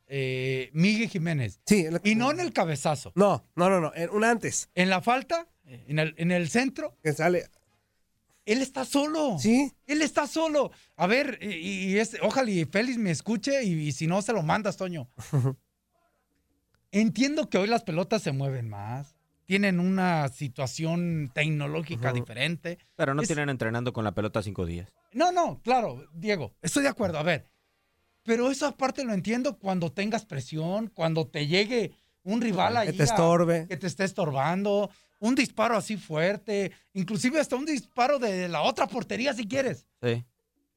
eh, 0.07 0.69
Miguel 0.73 1.07
Jiménez. 1.09 1.59
Sí. 1.65 1.85
en 1.85 1.93
la- 1.93 2.01
Y 2.03 2.15
no 2.15 2.31
en 2.31 2.39
el 2.39 2.51
cabezazo. 2.51 3.11
No, 3.15 3.45
no, 3.55 3.69
no, 3.69 3.79
no. 3.79 3.91
en- 3.95 4.09
Un 4.09 4.23
antes. 4.23 4.69
En 4.75 4.89
la 4.89 5.01
falta, 5.01 5.47
en 5.65 5.99
el, 5.99 6.15
en 6.17 6.31
el 6.31 6.49
centro, 6.49 6.97
Que 7.03 7.13
sale. 7.13 7.47
él 8.45 8.61
está 8.63 8.85
solo. 8.85 9.37
Sí. 9.39 9.71
Él 9.85 10.01
está 10.01 10.25
solo. 10.25 10.71
A 10.95 11.05
ver, 11.05 11.37
y, 11.41 11.91
y 11.91 11.97
es, 11.99 12.17
ojalá 12.23 12.49
y 12.49 12.65
Félix 12.65 12.97
me 12.97 13.11
escuche 13.11 13.63
y, 13.63 13.73
y 13.73 13.91
si 13.91 14.07
no, 14.07 14.21
se 14.23 14.33
lo 14.33 14.41
mandas, 14.41 14.77
Toño. 14.77 15.07
Entiendo 16.91 17.49
que 17.49 17.57
hoy 17.59 17.67
las 17.67 17.83
pelotas 17.83 18.23
se 18.23 18.31
mueven 18.31 18.67
más. 18.67 19.15
Tienen 19.49 19.79
una 19.79 20.27
situación 20.27 21.31
tecnológica 21.33 22.13
diferente. 22.13 22.77
Pero 22.95 23.15
no 23.15 23.23
Es- 23.23 23.27
tienen 23.29 23.49
entrenando 23.49 23.91
con 23.91 24.03
la 24.03 24.12
pelota 24.12 24.43
cinco 24.43 24.63
días. 24.63 24.93
No, 25.12 25.31
no, 25.31 25.59
claro, 25.63 26.05
Diego, 26.13 26.53
estoy 26.62 26.83
de 26.83 26.89
acuerdo. 26.89 27.17
A 27.17 27.23
ver, 27.23 27.49
pero 28.21 28.51
eso 28.51 28.67
aparte 28.67 29.03
lo 29.03 29.12
entiendo 29.12 29.57
cuando 29.57 29.91
tengas 29.91 30.23
presión, 30.23 30.85
cuando 30.93 31.25
te 31.27 31.47
llegue 31.47 31.93
un 32.21 32.41
rival 32.41 32.77
ahí. 32.77 32.89
Que 32.89 32.93
te 32.93 33.01
a- 33.01 33.05
estorbe. 33.05 33.65
que 33.67 33.75
te 33.75 33.88
esté 33.88 34.03
estorbando, 34.03 34.91
un 35.19 35.33
disparo 35.33 35.75
así 35.75 35.97
fuerte, 35.97 36.71
inclusive 36.93 37.39
hasta 37.39 37.55
un 37.55 37.65
disparo 37.65 38.19
de 38.19 38.47
la 38.49 38.62
otra 38.62 38.85
portería 38.85 39.33
si 39.33 39.47
quieres. 39.47 39.88
Sí. 40.03 40.23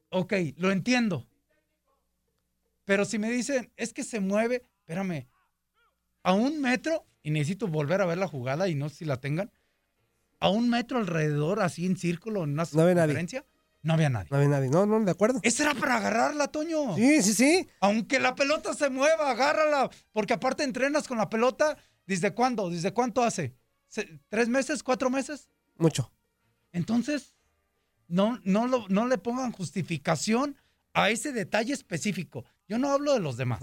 Ok, 0.08 0.32
lo 0.56 0.70
entiendo. 0.72 1.26
Pero 2.86 3.04
si 3.04 3.18
me 3.18 3.30
dicen, 3.30 3.70
es 3.76 3.92
que 3.92 4.02
se 4.02 4.18
mueve, 4.18 4.64
espérame, 4.80 5.26
a 6.22 6.32
un 6.32 6.58
metro, 6.62 7.04
y 7.22 7.30
necesito 7.30 7.68
volver 7.68 8.00
a 8.00 8.06
ver 8.06 8.18
la 8.18 8.28
jugada 8.28 8.68
y 8.68 8.74
no 8.74 8.88
sé 8.88 8.96
si 8.96 9.04
la 9.04 9.18
tengan, 9.20 9.50
a 10.40 10.48
un 10.48 10.68
metro 10.68 10.98
alrededor, 10.98 11.60
así 11.60 11.86
en 11.86 11.96
círculo, 11.96 12.44
en 12.44 12.50
una 12.54 12.64
No 12.72 12.82
había 12.82 12.94
nadie. 12.96 13.14
no 13.82 13.92
había 13.94 14.08
nadie. 14.10 14.28
No 14.30 14.36
había 14.36 14.48
nadie. 14.48 14.68
No, 14.70 14.86
no, 14.86 15.00
de 15.04 15.10
acuerdo. 15.10 15.38
Ese 15.42 15.62
era 15.62 15.74
para 15.74 15.96
agarrarla, 15.98 16.48
Toño. 16.48 16.96
Sí, 16.96 17.22
sí, 17.22 17.32
sí. 17.34 17.68
Aunque 17.80 18.18
la 18.18 18.34
pelota 18.34 18.74
se 18.74 18.90
mueva, 18.90 19.30
agárrala. 19.30 19.88
Porque 20.12 20.32
aparte 20.34 20.64
entrenas 20.64 21.06
con 21.06 21.18
la 21.18 21.30
pelota, 21.30 21.76
¿desde 22.06 22.32
cuándo? 22.34 22.70
¿Desde 22.70 22.92
cuánto 22.92 23.22
hace? 23.22 23.54
¿Tres 24.28 24.48
meses? 24.48 24.82
¿Cuatro 24.82 25.10
meses? 25.10 25.48
Mucho. 25.76 26.10
Entonces, 26.72 27.36
no, 28.08 28.40
no, 28.44 28.66
lo- 28.66 28.88
no 28.88 29.06
le 29.06 29.18
pongan 29.18 29.52
justificación 29.52 30.56
a 30.94 31.10
ese 31.10 31.32
detalle 31.32 31.72
específico. 31.72 32.44
Yo 32.66 32.78
no 32.78 32.90
hablo 32.90 33.12
de 33.14 33.20
los 33.20 33.36
demás. 33.36 33.60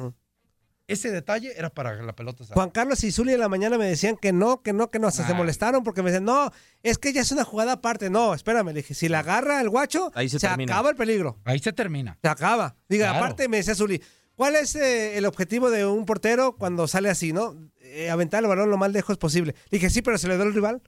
Ese 0.91 1.11
detalle 1.11 1.53
era 1.57 1.69
para 1.69 1.95
que 1.97 2.03
la 2.03 2.13
pelota 2.15 2.43
se 2.43 2.53
Juan 2.53 2.69
Carlos 2.71 3.03
y 3.03 3.11
Zuli 3.11 3.33
en 3.33 3.39
la 3.39 3.47
mañana 3.47 3.77
me 3.77 3.85
decían 3.85 4.17
que 4.17 4.33
no, 4.33 4.61
que 4.61 4.73
no, 4.73 4.89
que 4.91 4.99
no. 4.99 5.07
Hasta 5.07 5.25
se 5.25 5.33
Ah. 5.33 5.35
molestaron 5.35 5.83
porque 5.83 6.01
me 6.01 6.09
decían, 6.11 6.25
no, 6.25 6.51
es 6.83 6.97
que 6.97 7.13
ya 7.13 7.21
es 7.21 7.31
una 7.31 7.43
jugada 7.43 7.73
aparte. 7.73 8.09
No, 8.09 8.33
espérame. 8.33 8.67
Le 8.67 8.73
dije, 8.81 8.93
si 8.93 9.07
la 9.07 9.19
agarra 9.19 9.61
el 9.61 9.69
guacho, 9.69 10.11
Ahí 10.15 10.27
se 10.29 10.39
termina. 10.39 10.73
acaba 10.73 10.89
el 10.89 10.95
peligro. 10.95 11.37
Ahí 11.45 11.59
se 11.59 11.71
termina. 11.73 12.17
Se 12.21 12.27
acaba. 12.27 12.75
Diga, 12.89 13.09
Claro. 13.11 13.23
aparte 13.25 13.47
me 13.47 13.57
decía 13.57 13.75
Zuli, 13.75 14.01
¿cuál 14.35 14.55
es 14.55 14.75
eh, 14.75 15.17
el 15.17 15.25
objetivo 15.25 15.69
de 15.69 15.85
un 15.85 16.05
portero 16.05 16.55
cuando 16.57 16.87
sale 16.87 17.09
así, 17.09 17.33
no? 17.33 17.55
Eh, 17.81 18.09
aventar 18.09 18.41
el 18.43 18.49
balón 18.49 18.69
lo 18.69 18.77
más 18.77 18.91
lejos 18.91 19.17
posible. 19.17 19.53
Le 19.69 19.77
dije, 19.77 19.89
sí, 19.89 20.01
pero 20.01 20.17
se 20.17 20.27
le 20.27 20.35
dio 20.35 20.43
el 20.45 20.53
rival. 20.53 20.81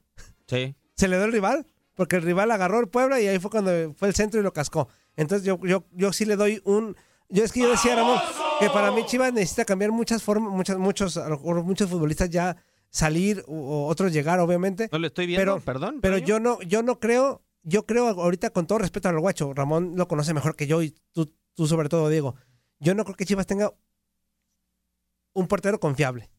Sí. 0.48 0.76
Se 0.96 1.08
le 1.08 1.16
dio 1.18 1.26
el 1.26 1.32
rival. 1.32 1.66
Porque 1.96 2.16
el 2.16 2.22
rival 2.22 2.50
agarró 2.52 2.80
el 2.80 2.88
Puebla 2.88 3.20
y 3.20 3.28
ahí 3.28 3.38
fue 3.40 3.52
cuando 3.52 3.72
fue 3.96 4.08
el 4.08 4.16
centro 4.16 4.40
y 4.40 4.44
lo 4.44 4.54
cascó. 4.54 4.88
Entonces 5.16 5.46
yo, 5.46 5.60
yo, 5.64 5.86
yo 5.92 6.14
sí 6.14 6.26
le 6.26 6.36
doy 6.38 6.62
un... 6.64 6.96
Yo 7.32 7.44
es 7.46 7.52
que 7.54 7.62
yo 7.62 7.70
decía, 7.72 7.96
Ramón, 7.96 8.20
que 8.60 8.70
para 8.70 8.92
mí 8.92 9.06
Chivas 9.06 9.32
necesita 9.32 9.64
cambiar 9.64 9.92
muchas 9.92 10.22
formas, 10.22 10.52
muchas, 10.54 10.78
muchos, 10.78 11.16
lo 11.16 11.64
muchos 11.64 11.90
futbolistas 11.90 12.30
ya 12.30 12.58
salir 12.90 13.44
o, 13.48 13.88
otros 13.88 14.12
llegar, 14.12 14.40
obviamente. 14.40 14.90
No 14.92 15.00
le 15.00 15.08
estoy 15.08 15.28
viendo, 15.28 15.42
Pero- 15.42 15.62
perdón. 15.62 16.00
Pero 16.02 16.18
yo 16.18 16.40
no, 16.40 16.62
yo 16.62 16.84
no 16.84 17.00
creo, 17.00 17.42
yo 17.64 17.86
creo 17.86 18.08
ahorita 18.10 18.50
con 18.50 18.68
todo 18.68 18.80
respeto 18.80 19.08
al 19.08 19.20
guacho, 19.20 19.54
Ramón 19.54 19.94
lo 19.96 20.08
conoce 20.10 20.34
mejor 20.34 20.58
que 20.58 20.68
yo 20.68 20.82
y 20.82 20.94
tú, 21.14 21.34
tú 21.56 21.68
sobre 21.68 21.88
todo, 21.88 22.10
Diego. 22.10 22.36
Yo 22.80 22.94
no 22.96 23.06
creo 23.06 23.16
que 23.16 23.26
Chivas 23.26 23.48
tenga 23.48 23.74
un 25.34 25.48
portero 25.48 25.80
confiable. 25.80 26.30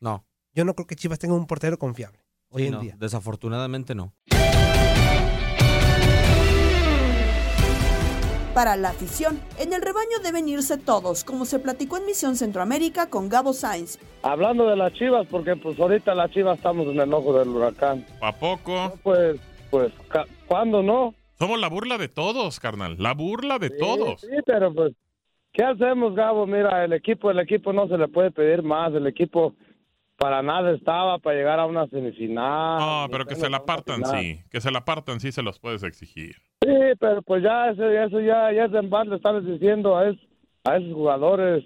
No. 0.00 0.26
Yo 0.54 0.64
no 0.64 0.74
creo 0.74 0.86
que 0.88 0.96
Chivas 0.96 1.20
tenga 1.20 1.34
un 1.34 1.46
portero 1.46 1.78
confiable 1.78 2.24
hoy 2.48 2.66
en 2.66 2.72
no, 2.72 2.80
día. 2.80 2.96
Desafortunadamente 2.98 3.94
no. 3.94 4.12
Para 8.56 8.74
la 8.74 8.88
afición, 8.88 9.38
en 9.58 9.74
el 9.74 9.82
rebaño 9.82 10.18
deben 10.24 10.48
irse 10.48 10.78
todos, 10.78 11.24
como 11.24 11.44
se 11.44 11.58
platicó 11.58 11.98
en 11.98 12.06
Misión 12.06 12.36
Centroamérica 12.36 13.10
con 13.10 13.28
Gabo 13.28 13.52
Sainz. 13.52 13.98
Hablando 14.22 14.66
de 14.66 14.76
las 14.76 14.94
chivas, 14.94 15.26
porque 15.30 15.56
pues 15.56 15.78
ahorita 15.78 16.14
las 16.14 16.30
chivas 16.30 16.56
estamos 16.56 16.86
en 16.86 16.98
el 16.98 17.12
ojo 17.12 17.38
del 17.38 17.50
huracán. 17.50 18.06
¿A 18.22 18.32
poco? 18.32 18.94
Pues, 19.02 19.38
pues, 19.70 19.92
ca- 20.08 20.24
¿cuándo 20.46 20.82
no? 20.82 21.14
Somos 21.38 21.60
la 21.60 21.68
burla 21.68 21.98
de 21.98 22.08
todos, 22.08 22.58
carnal. 22.58 22.96
La 22.98 23.12
burla 23.12 23.58
de 23.58 23.68
todos. 23.68 24.22
Sí, 24.22 24.28
pero 24.46 24.72
pues, 24.72 24.94
¿qué 25.52 25.62
hacemos, 25.62 26.14
Gabo? 26.14 26.46
Mira, 26.46 26.82
el 26.82 26.94
equipo, 26.94 27.30
el 27.30 27.40
equipo 27.40 27.74
no 27.74 27.88
se 27.88 27.98
le 27.98 28.08
puede 28.08 28.30
pedir 28.30 28.62
más. 28.62 28.90
El 28.94 29.06
equipo 29.06 29.54
para 30.16 30.40
nada 30.40 30.72
estaba 30.72 31.18
para 31.18 31.36
llegar 31.36 31.60
a 31.60 31.66
una 31.66 31.86
semifinal. 31.88 32.78
No, 32.78 33.06
pero 33.12 33.26
que 33.26 33.34
se 33.34 33.50
la 33.50 33.58
una 33.58 33.66
partan, 33.66 33.96
final. 33.96 34.18
sí. 34.22 34.40
Que 34.50 34.62
se 34.62 34.70
la 34.70 34.82
partan, 34.86 35.20
sí 35.20 35.30
se 35.30 35.42
los 35.42 35.58
puedes 35.58 35.82
exigir. 35.82 36.36
Sí, 36.66 36.72
pero 36.98 37.22
pues 37.22 37.44
ya 37.44 37.70
eso, 37.70 37.88
eso 37.88 38.20
ya, 38.20 38.50
ya 38.52 38.64
es 38.64 38.74
en 38.74 38.90
vano 38.90 39.10
le 39.10 39.16
estarles 39.16 39.46
diciendo 39.46 39.96
a, 39.96 40.08
es- 40.08 40.18
a 40.64 40.76
esos 40.78 40.92
jugadores. 40.92 41.64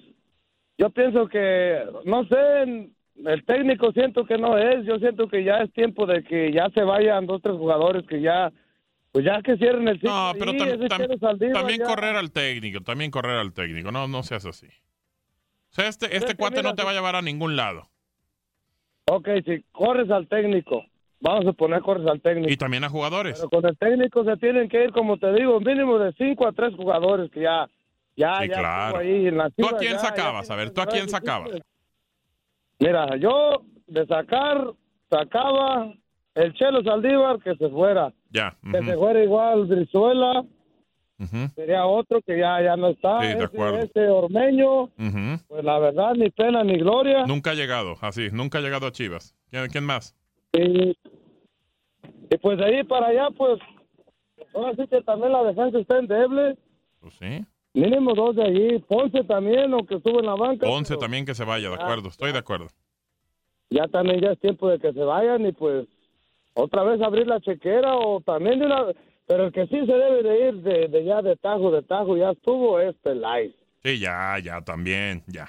Yo 0.77 0.91
pienso 0.91 1.27
que, 1.27 1.83
no 2.05 2.25
sé, 2.27 2.91
el 3.17 3.45
técnico 3.47 3.93
siento 3.93 4.27
que 4.27 4.37
no 4.37 4.59
es. 4.59 4.85
Yo 4.85 4.99
siento 4.99 5.27
que 5.29 5.43
ya 5.43 5.59
es 5.63 5.73
tiempo 5.73 6.05
de 6.05 6.23
que 6.23 6.53
ya 6.53 6.69
se 6.75 6.83
vayan 6.83 7.27
dos, 7.27 7.41
tres 7.41 7.57
jugadores 7.57 8.07
que 8.07 8.21
ya, 8.21 8.53
pues 9.13 9.25
ya 9.25 9.41
que 9.41 9.57
cierren 9.57 9.89
el 9.89 9.97
ciclo. 10.01 10.11
No, 10.11 10.33
pero 10.39 10.53
tam- 10.53 10.89
tam- 10.89 11.53
también 11.53 11.81
correr 11.83 12.17
al 12.17 12.31
técnico, 12.31 12.81
también 12.83 13.11
correr 13.11 13.39
al 13.39 13.55
técnico. 13.55 13.91
No, 13.91 14.07
no 14.07 14.23
seas 14.23 14.45
así. 14.45 14.67
O 14.67 15.73
sea, 15.73 15.89
este, 15.89 16.15
este 16.15 16.35
cuate 16.35 16.59
mira, 16.59 16.71
no 16.71 16.75
te 16.75 16.85
va 16.85 16.91
a 16.91 16.95
llevar 16.95 17.17
a 17.17 17.23
ningún 17.23 17.57
lado. 17.57 17.89
Ok, 19.07 19.29
si 19.47 19.63
corres 19.73 20.11
al 20.11 20.29
técnico, 20.29 20.85
vamos 21.21 21.47
a 21.47 21.53
poner 21.53 21.81
corres 21.83 22.07
al 22.07 22.21
técnico. 22.21 22.51
Y 22.53 22.57
también 22.57 22.85
a 22.85 22.89
jugadores. 22.89 23.39
Pero 23.39 23.51
con 23.51 23.67
el 23.71 23.77
técnico 23.79 24.25
se 24.25 24.37
tienen 24.39 24.69
que 24.69 24.85
ir, 24.85 24.93
como 24.93 25.19
te 25.19 25.33
digo, 25.33 25.61
mínimo 25.61 25.99
de 25.99 26.13
cinco 26.15 26.47
a 26.49 26.53
tres 26.53 26.75
jugadores 26.75 27.31
que 27.31 27.41
ya, 27.43 27.69
ya, 28.17 28.41
Sí, 28.43 28.49
ya 28.49 28.59
claro. 28.59 28.99
ahí 28.99 29.27
en 29.29 29.37
la 29.39 29.51
¿Tú 29.51 29.67
a 29.67 29.77
quién 29.79 29.93
ya- 29.93 29.99
sacabas? 29.99 30.49
ya 30.49 30.55
A 30.55 30.57
ver, 30.57 30.71
¿tú 30.71 30.81
a 30.81 30.87
quién 30.87 31.09
sacabas? 31.09 31.51
Mira, 32.79 33.17
yo 33.17 33.63
de 33.87 34.07
sacar, 34.07 34.73
sacaba 35.11 35.93
el 36.35 36.55
Chelo 36.55 36.83
Saldívar 36.83 37.39
que 37.41 37.55
se 37.57 37.69
fuera. 37.69 38.13
Ya. 38.31 38.57
Que 38.73 38.83
se 38.85 38.95
fuera 38.97 39.23
igual 39.23 39.67
Brizuela, 39.67 40.45
sería 41.55 41.85
otro 41.85 42.23
que 42.23 42.39
ya, 42.39 42.63
ya 42.63 42.77
no 42.77 42.89
está. 42.89 43.21
Sí, 43.21 43.27
de 43.27 43.33
Ese- 43.35 43.43
acuerdo. 43.45 43.79
ese 43.81 44.09
Ormeño, 44.09 44.87
pues 45.49 45.65
la 45.65 45.79
verdad, 45.79 46.15
ni 46.15 46.31
pena 46.31 46.65
ni 46.65 46.79
gloria. 46.79 47.27
Nunca 47.27 47.51
ha 47.51 47.55
llegado, 47.55 47.97
así, 48.01 48.29
nunca 48.33 48.59
ha 48.59 48.61
llegado 48.63 48.87
a 48.87 48.93
Chivas. 48.93 49.35
¿Quién, 49.51 49.67
quién 49.69 49.85
más? 49.85 50.17
Y, 50.53 50.97
y 52.31 52.39
pues 52.41 52.59
de 52.59 52.65
ahí 52.65 52.85
para 52.85 53.09
allá, 53.09 53.29
pues, 53.37 53.61
ahora 54.55 54.75
sí 54.77 54.87
que 54.89 55.03
también 55.03 55.33
la 55.33 55.45
defensa 55.45 55.79
está 55.79 55.99
endeble. 55.99 56.57
Pues 57.01 57.15
sí. 57.15 57.45
Mínimo 57.73 58.15
dos 58.15 58.35
de 58.37 58.43
allí. 58.43 58.79
Ponce 58.81 59.23
también, 59.25 59.73
aunque 59.73 59.97
estuvo 59.97 60.21
en 60.21 60.27
la 60.27 60.35
banca. 60.35 60.67
Once 60.69 60.91
pero 60.91 61.01
también 61.01 61.25
que 61.25 61.35
se 61.35 61.45
vaya, 61.45 61.69
de 61.69 61.75
acuerdo, 61.77 62.09
estoy 62.09 62.33
de 62.33 62.39
acuerdo. 62.39 62.67
Ya 63.71 63.87
también 63.87 64.21
ya 64.21 64.33
es 64.33 64.41
tiempo 64.41 64.69
de 64.69 64.81
que 64.81 64.93
se 64.93 65.05
vayan 65.05 65.47
y 65.47 65.53
pues 65.53 65.87
otra 66.55 66.83
vez 66.83 67.01
abrir 67.01 67.27
la 67.27 67.41
chequera 67.41 67.95
o 67.97 68.21
también 68.21 68.59
de 68.59 68.67
una... 68.67 68.87
Pero 69.27 69.45
el 69.45 69.53
que 69.53 69.69
sí 69.69 69.79
se 69.87 69.93
debe 69.93 70.25
de 70.25 70.49
ir 70.49 70.55
de, 70.57 70.89
de 70.89 71.05
ya 71.05 71.23
de 71.23 71.37
tajo, 71.37 71.71
de 71.71 71.83
tajo, 71.83 72.17
ya 72.17 72.31
estuvo 72.31 72.81
es 72.81 72.97
Peláez. 72.97 73.55
Sí, 73.85 74.01
ya, 74.01 74.37
ya, 74.43 74.61
también, 74.63 75.23
ya. 75.29 75.49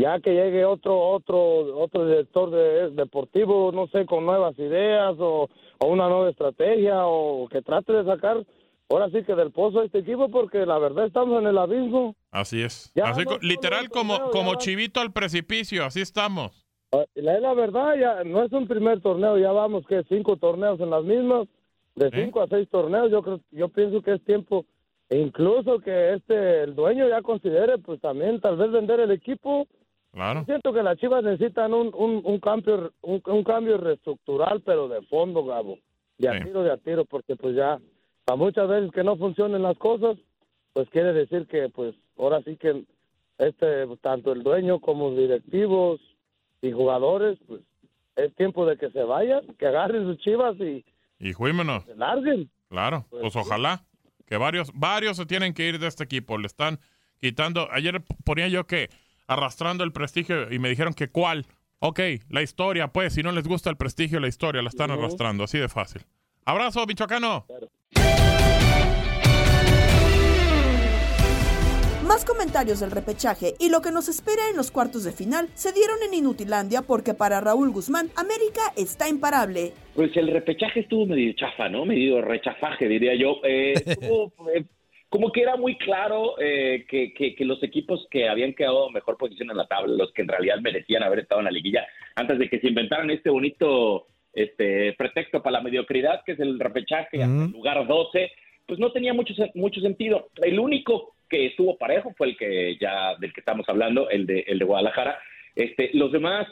Ya 0.00 0.20
que 0.20 0.32
llegue 0.32 0.64
otro 0.64 0.98
otro 0.98 1.78
otro 1.78 2.06
director 2.06 2.50
de, 2.50 2.90
deportivo, 2.90 3.72
no 3.72 3.86
sé, 3.88 4.06
con 4.06 4.26
nuevas 4.26 4.58
ideas 4.58 5.16
o, 5.18 5.48
o 5.78 5.86
una 5.86 6.08
nueva 6.08 6.30
estrategia 6.30 7.06
o 7.06 7.48
que 7.48 7.62
trate 7.62 7.92
de 7.92 8.04
sacar 8.04 8.44
ahora 8.90 9.10
sí 9.10 9.22
que 9.24 9.34
del 9.34 9.50
pozo 9.50 9.80
a 9.80 9.84
este 9.84 9.98
equipo 9.98 10.30
porque 10.30 10.64
la 10.64 10.78
verdad 10.78 11.06
estamos 11.06 11.40
en 11.40 11.48
el 11.48 11.58
abismo. 11.58 12.14
Así 12.30 12.62
es. 12.62 12.92
Ya 12.94 13.08
Así 13.08 13.24
no 13.24 13.38
literal 13.40 13.88
como, 13.90 14.14
torneo, 14.14 14.30
como 14.30 14.52
ya 14.52 14.58
chivito 14.58 15.00
al 15.00 15.12
precipicio, 15.12 15.84
así 15.84 16.00
estamos. 16.00 16.64
Ah, 16.92 17.04
La, 17.14 17.38
la 17.38 17.54
verdad, 17.54 17.96
ya 17.98 18.24
no 18.24 18.42
es 18.42 18.52
un 18.52 18.66
primer 18.66 19.00
torneo, 19.00 19.36
ya 19.38 19.52
vamos 19.52 19.86
que 19.86 20.04
cinco 20.08 20.36
torneos 20.36 20.80
en 20.80 20.90
las 20.90 21.04
mismas, 21.04 21.46
de 21.94 22.10
cinco 22.10 22.40
a 22.40 22.46
seis 22.48 22.68
torneos, 22.70 23.10
yo 23.10 23.22
creo, 23.22 23.40
yo 23.50 23.68
pienso 23.68 24.00
que 24.00 24.14
es 24.14 24.24
tiempo, 24.24 24.64
e 25.10 25.18
incluso 25.18 25.80
que 25.80 26.14
este 26.14 26.62
el 26.62 26.74
dueño 26.74 27.08
ya 27.08 27.20
considere, 27.22 27.78
pues 27.78 28.00
también 28.00 28.40
tal 28.40 28.56
vez 28.56 28.70
vender 28.70 29.00
el 29.00 29.10
equipo. 29.10 29.66
Claro. 30.12 30.44
Siento 30.46 30.72
que 30.72 30.82
las 30.82 30.98
Chivas 30.98 31.22
necesitan 31.22 31.72
un, 31.74 31.90
un, 31.94 32.22
un 32.24 32.40
cambio, 32.40 32.92
un, 33.02 33.22
un 33.24 33.44
cambio 33.44 33.76
reestructural, 33.78 34.62
pero 34.62 34.88
de 34.88 35.02
fondo, 35.02 35.44
Gabo, 35.44 35.78
de 36.18 36.28
a 36.28 36.38
Sí. 36.38 36.44
tiro, 36.44 36.62
de 36.62 36.72
a 36.72 36.76
tiro, 36.78 37.04
porque 37.04 37.36
pues 37.36 37.54
ya 37.54 37.78
a 38.26 38.36
muchas 38.36 38.68
veces 38.68 38.90
que 38.92 39.04
no 39.04 39.16
funcionen 39.16 39.62
las 39.62 39.76
cosas, 39.78 40.16
pues 40.72 40.88
quiere 40.90 41.12
decir 41.12 41.46
que 41.46 41.68
pues 41.68 41.94
ahora 42.16 42.40
sí 42.42 42.56
que 42.56 42.84
este 43.38 43.86
tanto 44.00 44.32
el 44.32 44.42
dueño 44.42 44.80
como 44.80 45.12
directivos 45.14 46.00
y 46.62 46.72
jugadores, 46.72 47.38
pues 47.46 47.60
es 48.16 48.34
tiempo 48.34 48.66
de 48.66 48.76
que 48.76 48.90
se 48.90 49.02
vayan, 49.04 49.42
que 49.58 49.66
agarren 49.66 50.04
sus 50.04 50.18
chivas 50.18 50.56
y 50.58 50.84
Y 51.20 51.32
juímonos. 51.32 51.84
se 51.84 51.94
larguen. 51.94 52.50
Claro, 52.68 53.04
pues 53.10 53.34
ojalá 53.36 53.84
que 54.26 54.36
varios, 54.36 54.70
varios 54.74 55.16
se 55.16 55.26
tienen 55.26 55.54
que 55.54 55.66
ir 55.68 55.78
de 55.78 55.86
este 55.86 56.04
equipo. 56.04 56.36
Le 56.36 56.46
están 56.46 56.80
quitando. 57.20 57.68
Ayer 57.70 58.02
ponía 58.24 58.48
yo 58.48 58.66
que 58.66 58.88
arrastrando 59.28 59.84
el 59.84 59.92
prestigio 59.92 60.52
y 60.52 60.58
me 60.58 60.68
dijeron 60.68 60.94
que 60.94 61.08
cuál. 61.08 61.46
Ok, 61.78 62.00
la 62.28 62.42
historia, 62.42 62.88
pues, 62.88 63.12
si 63.12 63.22
no 63.22 63.30
les 63.30 63.46
gusta 63.46 63.70
el 63.70 63.76
prestigio, 63.76 64.18
la 64.18 64.26
historia 64.26 64.62
la 64.62 64.68
están 64.68 64.90
arrastrando, 64.90 65.44
así 65.44 65.58
de 65.58 65.68
fácil. 65.68 66.02
Abrazo, 66.44 66.84
Michoacano. 66.86 67.46
Más 72.04 72.24
comentarios 72.24 72.80
del 72.80 72.90
repechaje 72.90 73.54
y 73.60 73.68
lo 73.68 73.82
que 73.82 73.92
nos 73.92 74.08
espera 74.08 74.48
en 74.50 74.56
los 74.56 74.70
cuartos 74.70 75.04
de 75.04 75.12
final 75.12 75.50
se 75.52 75.72
dieron 75.72 75.98
en 76.02 76.14
Inutilandia 76.14 76.80
porque 76.80 77.12
para 77.12 77.38
Raúl 77.42 77.70
Guzmán, 77.70 78.08
América 78.16 78.62
está 78.76 79.10
imparable. 79.10 79.74
Pues 79.94 80.16
el 80.16 80.28
repechaje 80.28 80.80
estuvo 80.80 81.04
medio 81.04 81.34
chafa, 81.34 81.68
¿no? 81.68 81.84
Medio 81.84 82.22
rechafaje, 82.22 82.88
diría 82.88 83.12
yo. 83.14 83.36
Eh, 83.44 83.74
estuvo, 83.86 84.32
eh, 84.54 84.64
como 85.08 85.32
que 85.32 85.40
era 85.42 85.56
muy 85.56 85.76
claro 85.78 86.34
eh, 86.40 86.84
que, 86.88 87.14
que- 87.14 87.34
que 87.34 87.44
los 87.44 87.62
equipos 87.62 88.06
que 88.10 88.28
habían 88.28 88.52
quedado 88.54 88.90
mejor 88.90 89.16
posición 89.16 89.50
en 89.50 89.56
la 89.56 89.66
tabla, 89.66 89.94
los 89.96 90.12
que 90.12 90.22
en 90.22 90.28
realidad 90.28 90.58
merecían 90.60 91.02
haber 91.02 91.20
estado 91.20 91.40
en 91.40 91.46
la 91.46 91.50
liguilla, 91.50 91.86
antes 92.14 92.38
de 92.38 92.48
que 92.48 92.60
se 92.60 92.68
inventaran 92.68 93.10
este 93.10 93.30
bonito 93.30 94.06
este 94.34 94.92
pretexto 94.92 95.42
para 95.42 95.58
la 95.58 95.62
mediocridad, 95.64 96.22
que 96.24 96.32
es 96.32 96.40
el 96.40 96.60
repechaje 96.60 97.20
el 97.46 97.50
lugar 97.52 97.86
12, 97.86 98.30
pues 98.66 98.78
no 98.78 98.92
tenía 98.92 99.12
mucho, 99.14 99.32
mucho 99.54 99.80
sentido. 99.80 100.28
El 100.42 100.58
único 100.60 101.14
que 101.28 101.46
estuvo 101.46 101.76
parejo 101.78 102.12
fue 102.16 102.28
el 102.28 102.36
que 102.36 102.76
ya 102.78 103.16
del 103.16 103.32
que 103.32 103.40
estamos 103.40 103.66
hablando, 103.68 104.08
el 104.10 104.26
de, 104.26 104.40
el 104.46 104.58
de 104.58 104.64
Guadalajara. 104.64 105.18
Este, 105.56 105.90
los 105.94 106.12
demás, 106.12 106.46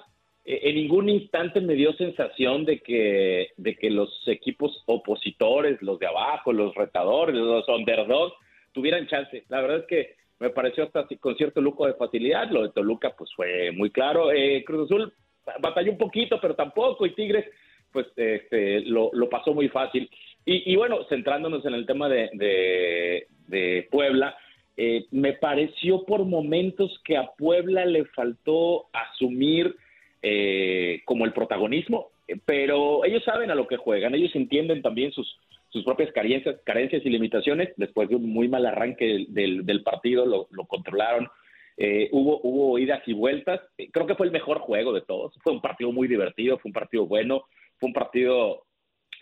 eh, 0.47 0.61
en 0.65 0.75
ningún 0.77 1.09
instante 1.11 1.61
me 1.61 1.75
dio 1.75 1.93
sensación 1.93 2.65
de 2.65 2.81
que, 2.81 3.51
de 3.57 3.77
que 3.77 3.91
los 3.91 4.11
equipos 4.27 4.83
opositores, 4.87 5.81
los 5.83 5.99
de 5.99 6.07
abajo, 6.07 6.53
los 6.53 6.75
retadores, 6.75 7.37
los 7.37 7.69
underdogs, 7.69 8.35
tuvieran 8.77 9.07
chance. 9.07 9.43
La 9.49 9.63
verdad 9.63 9.79
es 9.79 9.87
que 9.87 10.15
me 10.39 10.51
pareció 10.51 10.85
hasta 10.85 11.07
con 11.19 11.35
cierto 11.35 11.63
lujo 11.63 11.87
de 11.87 11.95
facilidad. 11.95 12.51
Lo 12.51 12.63
de 12.63 12.69
Toluca, 12.69 13.15
pues 13.17 13.31
fue 13.35 13.73
muy 13.73 13.91
claro. 13.91 14.31
Eh, 14.31 14.63
Cruz 14.65 14.85
Azul 14.85 15.13
batalló 15.61 15.93
un 15.93 15.99
poquito, 15.99 16.39
pero 16.41 16.55
tampoco. 16.55 17.07
Y 17.07 17.15
Tigres, 17.15 17.47
pues 17.91 18.07
este, 18.17 18.83
lo, 18.83 19.09
lo 19.15 19.31
pasó 19.31 19.55
muy 19.55 19.69
fácil. 19.71 20.11
Y, 20.45 20.71
y 20.71 20.77
bueno, 20.77 21.05
centrándonos 21.09 21.65
en 21.65 21.73
el 21.73 21.87
tema 21.87 22.11
de, 22.11 23.25
de, 23.49 23.89
Puebla, 23.91 24.37
eh, 24.77 25.07
me 25.11 25.33
pareció 25.33 26.05
por 26.05 26.27
momentos 26.27 27.01
que 27.03 27.17
a 27.17 27.31
Puebla 27.39 27.87
le 27.87 28.05
faltó 28.05 28.89
asumir 28.93 29.75
eh, 30.23 31.01
como 31.07 31.25
el 31.25 31.33
protagonismo, 31.33 32.11
pero 32.45 33.05
ellos 33.07 33.25
saben 33.25 33.51
a 33.51 33.55
lo 33.55 33.67
que 33.67 33.79
juegan, 33.79 34.15
ellos 34.15 34.35
entienden 34.35 34.83
también 34.83 35.13
sus, 35.13 35.39
sus 35.77 35.85
propias 35.85 36.11
carencias, 36.13 36.57
carencias 36.65 37.05
y 37.05 37.11
limitaciones. 37.11 37.73
Después 37.77 38.09
de 38.09 38.17
un 38.17 38.29
muy 38.29 38.49
mal 38.49 38.65
arranque 38.67 39.27
del, 39.29 39.83
partido, 39.85 40.25
lo, 40.27 40.47
controlaron. 40.67 41.29
Eh, 41.77 42.09
hubo, 42.13 42.41
hubo 42.43 42.79
idas 42.79 43.03
y 43.07 43.13
vueltas. 43.13 43.61
Eh, 43.77 43.91
Creo 43.93 44.07
que 44.07 44.15
fue 44.15 44.27
el 44.27 44.33
mejor 44.33 44.61
juego 44.61 44.93
de 44.93 45.03
todos. 45.03 45.35
Fue 45.43 45.53
un 45.53 45.61
partido 45.61 45.93
muy 45.93 46.09
divertido, 46.09 46.59
fue 46.59 46.71
un 46.71 46.75
partido 46.75 47.07
bueno, 47.07 47.45
fue 47.79 47.89
un 47.89 47.93
partido 47.93 48.65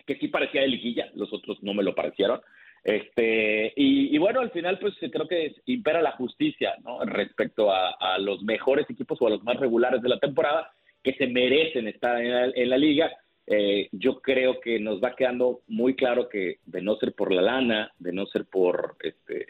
que 0.05 0.15
sí 0.15 0.27
parecía 0.27 0.61
de 0.61 0.67
liguilla, 0.67 1.09
los 1.15 1.33
otros 1.33 1.61
no 1.61 1.73
me 1.73 1.83
lo 1.83 1.93
parecieron. 1.93 2.39
Este, 2.83 3.73
y, 3.75 4.15
bueno, 4.19 4.41
al 4.41 4.51
final, 4.51 4.77
pues 4.77 4.93
creo 4.99 5.27
que 5.27 5.55
impera 5.65 6.03
la 6.03 6.11
justicia, 6.11 6.75
¿no? 6.83 7.03
Respecto 7.03 7.71
a, 7.71 8.17
los 8.19 8.43
mejores 8.43 8.87
equipos 8.89 9.19
o 9.19 9.27
a 9.27 9.31
los 9.31 9.43
más 9.43 9.57
regulares 9.57 10.01
de 10.01 10.09
la 10.09 10.19
temporada 10.19 10.71
que 11.03 11.13
se 11.13 11.27
merecen 11.27 11.87
estar 11.87 12.21
en 12.21 12.69
la 12.69 12.77
liga. 12.77 13.11
Eh, 13.47 13.89
yo 13.91 14.21
creo 14.21 14.59
que 14.59 14.79
nos 14.79 15.01
va 15.03 15.15
quedando 15.15 15.61
muy 15.67 15.95
claro 15.95 16.29
que 16.29 16.57
de 16.65 16.81
no 16.81 16.95
ser 16.95 17.13
por 17.13 17.31
la 17.31 17.41
lana, 17.41 17.91
de 17.99 18.11
no 18.11 18.25
ser 18.25 18.45
por 18.45 18.95
este 19.01 19.47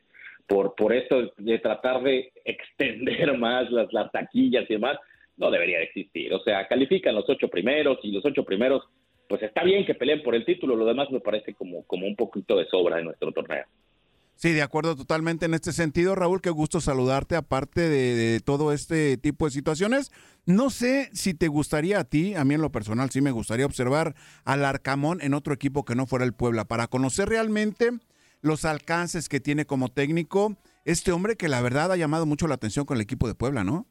por 0.47 0.75
por 0.75 0.93
esto 0.93 1.33
de 1.37 1.59
tratar 1.59 2.03
de 2.03 2.31
extender 2.43 3.37
más 3.37 3.71
las, 3.71 3.91
las 3.93 4.11
taquillas 4.11 4.69
y 4.69 4.73
demás, 4.73 4.97
no 5.37 5.49
debería 5.49 5.77
de 5.77 5.85
existir. 5.85 6.33
O 6.33 6.39
sea, 6.39 6.67
califican 6.67 7.15
los 7.15 7.29
ocho 7.29 7.47
primeros 7.47 7.99
y 8.03 8.11
los 8.11 8.25
ocho 8.25 8.43
primeros, 8.43 8.83
pues 9.27 9.41
está 9.43 9.63
bien 9.63 9.85
que 9.85 9.95
peleen 9.95 10.21
por 10.23 10.35
el 10.35 10.45
título, 10.45 10.75
lo 10.75 10.85
demás 10.85 11.09
me 11.09 11.19
parece 11.19 11.53
como, 11.53 11.83
como 11.87 12.05
un 12.05 12.15
poquito 12.15 12.57
de 12.57 12.65
sobra 12.65 12.99
en 12.99 13.05
nuestro 13.05 13.31
torneo. 13.31 13.65
Sí, 14.35 14.51
de 14.51 14.61
acuerdo 14.61 14.97
totalmente 14.97 15.45
en 15.45 15.53
este 15.53 15.71
sentido, 15.71 16.13
Raúl, 16.13 16.41
qué 16.41 16.49
gusto 16.49 16.81
saludarte 16.81 17.37
aparte 17.37 17.87
de, 17.87 18.41
todo 18.41 18.73
este 18.73 19.17
tipo 19.17 19.45
de 19.45 19.51
situaciones. 19.51 20.11
No 20.45 20.69
sé 20.69 21.09
si 21.13 21.33
te 21.33 21.47
gustaría 21.47 21.99
a 21.99 22.03
ti, 22.03 22.35
a 22.35 22.43
mí 22.43 22.53
en 22.53 22.61
lo 22.61 22.71
personal 22.71 23.09
sí 23.09 23.21
me 23.21 23.31
gustaría 23.31 23.65
observar 23.65 24.13
al 24.43 24.65
Arcamón 24.65 25.21
en 25.21 25.33
otro 25.33 25.53
equipo 25.53 25.85
que 25.85 25.95
no 25.95 26.05
fuera 26.05 26.25
el 26.25 26.33
Puebla, 26.33 26.65
para 26.65 26.87
conocer 26.87 27.29
realmente 27.29 27.91
los 28.41 28.65
alcances 28.65 29.29
que 29.29 29.39
tiene 29.39 29.65
como 29.65 29.89
técnico 29.89 30.55
este 30.83 31.11
hombre 31.11 31.35
que 31.35 31.47
la 31.47 31.61
verdad 31.61 31.91
ha 31.91 31.97
llamado 31.97 32.25
mucho 32.25 32.47
la 32.47 32.55
atención 32.55 32.85
con 32.85 32.97
el 32.97 33.01
equipo 33.01 33.27
de 33.27 33.35
Puebla, 33.35 33.63
¿no? 33.63 33.87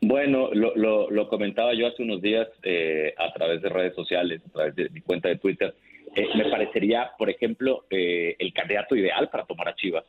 Bueno, 0.00 0.50
lo, 0.52 0.76
lo, 0.76 1.10
lo 1.10 1.28
comentaba 1.28 1.74
yo 1.74 1.86
hace 1.86 2.02
unos 2.02 2.20
días 2.20 2.46
eh, 2.62 3.14
a 3.16 3.32
través 3.32 3.62
de 3.62 3.68
redes 3.68 3.94
sociales, 3.94 4.42
a 4.46 4.50
través 4.50 4.76
de 4.76 4.90
mi 4.90 5.00
cuenta 5.00 5.28
de 5.28 5.36
Twitter. 5.36 5.74
Eh, 6.18 6.28
me 6.34 6.50
parecería, 6.50 7.12
por 7.16 7.30
ejemplo, 7.30 7.84
eh, 7.90 8.34
el 8.40 8.52
candidato 8.52 8.96
ideal 8.96 9.28
para 9.30 9.44
tomar 9.44 9.68
a 9.68 9.76
Chivas. 9.76 10.04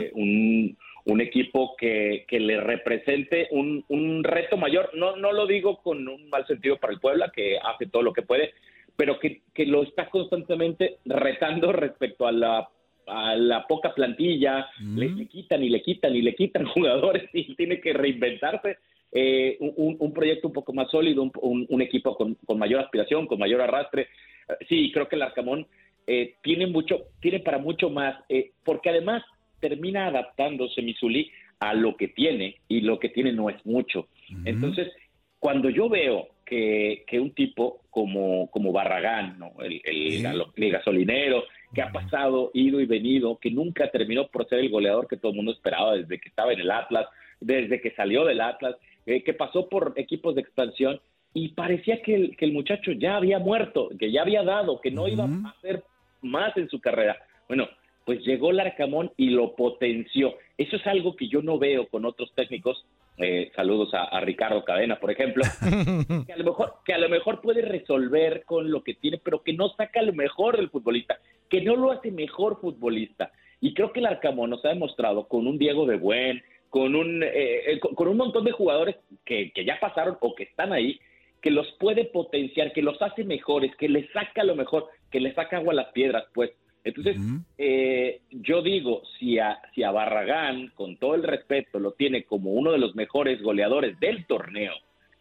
Eh, 0.00 0.10
un, 0.14 0.76
un 1.04 1.20
equipo 1.20 1.76
que, 1.78 2.24
que 2.26 2.40
le 2.40 2.60
represente 2.60 3.46
un, 3.52 3.84
un 3.86 4.24
reto 4.24 4.56
mayor. 4.56 4.90
No, 4.94 5.14
no 5.14 5.30
lo 5.30 5.46
digo 5.46 5.76
con 5.80 6.08
un 6.08 6.28
mal 6.28 6.44
sentido 6.48 6.76
para 6.78 6.92
el 6.92 6.98
Puebla, 6.98 7.30
que 7.32 7.56
hace 7.56 7.86
todo 7.86 8.02
lo 8.02 8.12
que 8.12 8.22
puede, 8.22 8.52
pero 8.96 9.20
que, 9.20 9.42
que 9.54 9.64
lo 9.64 9.84
está 9.84 10.10
constantemente 10.10 10.96
retando 11.04 11.70
respecto 11.72 12.26
a 12.26 12.32
la 12.32 12.68
a 13.06 13.36
la 13.36 13.66
poca 13.66 13.92
plantilla, 13.92 14.66
le, 14.80 15.10
le 15.10 15.26
quitan 15.26 15.62
y 15.62 15.68
le 15.68 15.82
quitan 15.82 16.16
y 16.16 16.22
le 16.22 16.34
quitan 16.34 16.64
jugadores 16.74 17.28
y 17.34 17.54
tiene 17.54 17.78
que 17.78 17.92
reinventarse. 17.92 18.78
Eh, 19.16 19.56
un, 19.60 19.96
un 20.00 20.12
proyecto 20.12 20.48
un 20.48 20.52
poco 20.54 20.72
más 20.72 20.90
sólido, 20.90 21.22
un, 21.22 21.30
un- 21.40 21.66
un 21.68 21.80
equipo 21.82 22.16
con, 22.16 22.34
con 22.44 22.58
mayor 22.58 22.80
aspiración, 22.80 23.26
con 23.28 23.38
mayor 23.38 23.60
arrastre. 23.60 24.08
Eh, 24.48 24.64
Sí, 24.68 24.90
creo 24.92 25.08
que 25.08 25.14
el 25.16 25.22
Arcamón 25.22 25.66
eh, 26.06 26.34
tiene 26.42 26.66
mucho, 26.66 27.04
tiene 27.20 27.38
para 27.40 27.58
mucho 27.58 27.88
más, 27.90 28.16
eh, 28.28 28.50
porque 28.64 28.90
además 28.90 29.22
termina 29.60 30.08
adaptándose 30.08 30.82
Misuli 30.82 31.30
a 31.60 31.72
lo 31.72 31.96
que 31.96 32.08
tiene 32.08 32.56
y 32.68 32.80
lo 32.82 32.98
que 32.98 33.08
tiene 33.08 33.32
no 33.32 33.48
es 33.48 33.64
mucho. 33.64 34.08
Entonces, 34.44 34.92
cuando 35.38 35.70
yo 35.70 35.88
veo 35.88 36.28
que, 36.44 37.04
que 37.06 37.20
un 37.20 37.30
tipo 37.30 37.80
como, 37.90 38.50
como 38.50 38.72
Barragán, 38.72 39.38
¿no? 39.38 39.52
el, 39.62 39.80
el 39.84 40.20
el 40.56 40.70
gasolinero, 40.72 41.44
que 41.74 41.80
ha 41.82 41.90
pasado, 41.92 42.50
ido 42.52 42.80
y 42.80 42.86
venido, 42.86 43.38
que 43.38 43.50
nunca 43.50 43.90
terminó 43.90 44.26
por 44.28 44.46
ser 44.48 44.58
el 44.58 44.68
goleador 44.70 45.06
que 45.08 45.16
todo 45.16 45.30
el 45.30 45.36
mundo 45.36 45.52
esperaba 45.52 45.96
desde 45.96 46.18
que 46.20 46.28
estaba 46.28 46.52
en 46.52 46.60
el 46.60 46.70
Atlas, 46.70 47.06
desde 47.40 47.80
que 47.80 47.92
salió 47.92 48.24
del 48.24 48.40
Atlas, 48.40 48.76
eh, 49.06 49.22
que 49.22 49.34
pasó 49.34 49.68
por 49.68 49.92
equipos 49.96 50.34
de 50.34 50.40
expansión 50.40 51.00
y 51.32 51.48
parecía 51.48 52.00
que 52.00 52.14
el, 52.14 52.36
que 52.36 52.44
el 52.44 52.52
muchacho 52.52 52.92
ya 52.92 53.16
había 53.16 53.38
muerto, 53.38 53.90
que 53.98 54.12
ya 54.12 54.22
había 54.22 54.42
dado, 54.42 54.80
que 54.80 54.90
no 54.90 55.08
iba 55.08 55.24
a 55.24 55.48
hacer 55.50 55.82
más 56.22 56.56
en 56.56 56.68
su 56.68 56.80
carrera. 56.80 57.16
Bueno, 57.48 57.68
pues 58.04 58.24
llegó 58.24 58.52
Larcamón 58.52 59.10
y 59.16 59.30
lo 59.30 59.56
potenció. 59.56 60.34
Eso 60.56 60.76
es 60.76 60.86
algo 60.86 61.16
que 61.16 61.28
yo 61.28 61.42
no 61.42 61.58
veo 61.58 61.88
con 61.88 62.04
otros 62.04 62.32
técnicos. 62.34 62.84
Eh, 63.16 63.50
saludos 63.54 63.94
a, 63.94 64.04
a 64.04 64.20
Ricardo 64.20 64.64
Cadena, 64.64 64.98
por 64.98 65.10
ejemplo, 65.10 65.44
que 66.26 66.32
a 66.32 66.36
lo 66.36 66.44
mejor 66.44 66.74
que 66.84 66.94
a 66.94 66.98
lo 66.98 67.08
mejor 67.08 67.40
puede 67.40 67.62
resolver 67.62 68.44
con 68.44 68.70
lo 68.70 68.82
que 68.82 68.94
tiene, 68.94 69.18
pero 69.18 69.42
que 69.42 69.52
no 69.52 69.68
saca 69.70 70.02
lo 70.02 70.12
mejor 70.12 70.56
del 70.56 70.70
futbolista, 70.70 71.18
que 71.48 71.60
no 71.60 71.76
lo 71.76 71.92
hace 71.92 72.10
mejor 72.10 72.60
futbolista. 72.60 73.30
Y 73.60 73.72
creo 73.72 73.92
que 73.92 74.00
el 74.00 74.06
Arcamón 74.06 74.50
nos 74.50 74.64
ha 74.64 74.68
demostrado 74.68 75.26
con 75.28 75.46
un 75.46 75.58
Diego 75.58 75.86
de 75.86 75.96
Buen, 75.96 76.42
con 76.74 76.96
un 76.96 77.22
eh, 77.22 77.72
eh, 77.74 77.78
con, 77.78 78.08
un 78.08 78.16
montón 78.16 78.42
de 78.44 78.50
jugadores 78.50 78.96
que, 79.24 79.52
que 79.52 79.64
ya 79.64 79.78
pasaron 79.78 80.16
o 80.20 80.34
que 80.34 80.42
están 80.42 80.72
ahí, 80.72 80.98
que 81.40 81.52
los 81.52 81.70
puede 81.78 82.04
potenciar, 82.06 82.72
que 82.72 82.82
los 82.82 83.00
hace 83.00 83.22
mejores, 83.22 83.70
que 83.76 83.88
les 83.88 84.10
saca 84.10 84.42
lo 84.42 84.56
mejor, 84.56 84.88
que 85.08 85.20
les 85.20 85.36
saca 85.36 85.58
agua 85.58 85.72
a 85.72 85.76
las 85.76 85.92
piedras, 85.92 86.24
pues. 86.34 86.50
Entonces, 86.82 87.16
eh, 87.58 88.22
yo 88.30 88.60
digo, 88.60 89.02
si 89.20 89.38
a, 89.38 89.60
si 89.72 89.84
a 89.84 89.92
Barragán, 89.92 90.72
con 90.74 90.96
todo 90.96 91.14
el 91.14 91.22
respeto, 91.22 91.78
lo 91.78 91.92
tiene 91.92 92.24
como 92.24 92.50
uno 92.50 92.72
de 92.72 92.78
los 92.78 92.96
mejores 92.96 93.40
goleadores 93.40 94.00
del 94.00 94.26
torneo, 94.26 94.72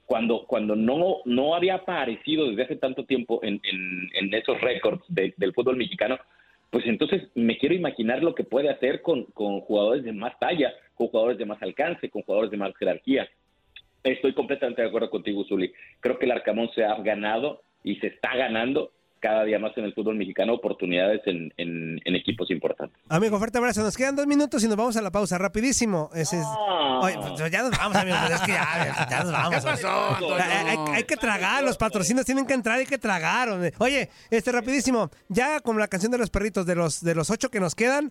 cuando, 0.08 0.46
cuando 0.48 0.76
no, 0.76 1.18
no 1.26 1.54
había 1.54 1.76
aparecido 1.76 2.50
desde 2.50 2.64
hace 2.64 2.78
tanto 2.78 3.06
tiempo 3.06 3.42
en, 3.44 3.62
en- 3.64 4.10
en 4.16 4.34
esos 4.34 4.60
récords 4.60 5.04
de- 5.08 5.36
del 5.38 5.54
fútbol 5.54 5.78
mexicano, 5.78 6.18
pues 6.74 6.88
entonces 6.88 7.30
me 7.36 7.60
quiero 7.60 7.76
imaginar 7.76 8.24
lo 8.24 8.34
que 8.34 8.44
puede 8.44 8.68
hacer 8.68 9.04
con, 9.04 9.26
con 9.26 9.60
jugadores 9.62 10.04
de 10.04 10.12
más 10.12 10.34
talla, 10.40 10.74
con 10.96 11.08
jugadores 11.10 11.38
de 11.38 11.46
más 11.46 11.62
alcance, 11.62 12.10
con 12.10 12.24
jugadores 12.24 12.50
de 12.50 12.58
más 12.58 12.76
jerarquía. 12.76 13.30
Estoy 14.04 14.34
completamente 14.34 14.82
de 14.82 14.88
acuerdo 14.88 15.12
contigo, 15.12 15.44
Zuli. 15.44 15.72
Creo 16.00 16.18
que 16.18 16.26
el 16.26 16.32
Arcamón 16.32 16.72
se 16.74 16.84
ha 16.84 16.96
ganado 16.96 17.62
y 17.84 17.98
se 17.98 18.08
está 18.08 18.36
ganando 18.36 18.92
cada 19.24 19.46
día 19.46 19.58
más 19.58 19.72
en 19.78 19.86
el 19.86 19.94
fútbol 19.94 20.18
mexicano 20.18 20.54
oportunidades 20.54 21.22
en, 21.26 21.54
en- 21.56 22.00
en 22.04 22.16
equipos 22.16 22.52
importantes. 22.52 23.00
Amigo, 23.08 23.38
fuerte 23.40 23.58
abrazo. 23.58 23.82
Nos 23.82 23.96
quedan 23.96 24.18
dos 24.18 24.28
minutos 24.28 24.62
y 24.64 24.68
nos 24.68 24.76
vamos 24.76 24.98
a 24.98 25.02
la 25.02 25.12
pausa. 25.12 25.38
Rapidísimo. 25.38 26.10
Ese 26.14 26.40
es- 26.40 26.46
Oye, 27.02 27.16
pues, 27.18 27.52
ya 27.52 27.62
nos 27.64 27.72
vamos, 27.72 27.96
amigo. 27.98 28.18
pues, 28.28 28.34
es 28.34 28.42
que 28.42 28.52
ya, 28.52 29.08
ya 29.10 29.24
nos 29.24 29.32
vamos. 29.32 29.56
¿Qué 29.56 29.62
pasó? 29.62 30.18
Hay, 30.36 30.68
hay- 30.68 30.78
hay 30.96 31.04
que 31.06 31.16
tragar. 31.16 31.64
Los 31.64 31.78
patrocinios 31.78 32.26
tienen 32.26 32.46
que 32.46 32.54
entrar. 32.54 32.80
Hay 32.80 32.86
que 32.86 32.98
tragar. 32.98 33.48
hombre. 33.50 33.74
Oye, 33.78 34.10
este, 34.30 34.52
rapidísimo. 34.52 35.10
Ya 35.30 35.62
como 35.62 35.80
la 35.80 35.88
canción 35.88 36.12
de 36.12 36.18
los 36.18 36.30
perritos, 36.30 36.66
de 36.66 36.76
los, 36.76 37.02
de 37.02 37.16
los 37.16 37.30
ocho 37.30 37.50
que 37.50 37.62
nos 37.62 37.76
quedan, 37.76 38.10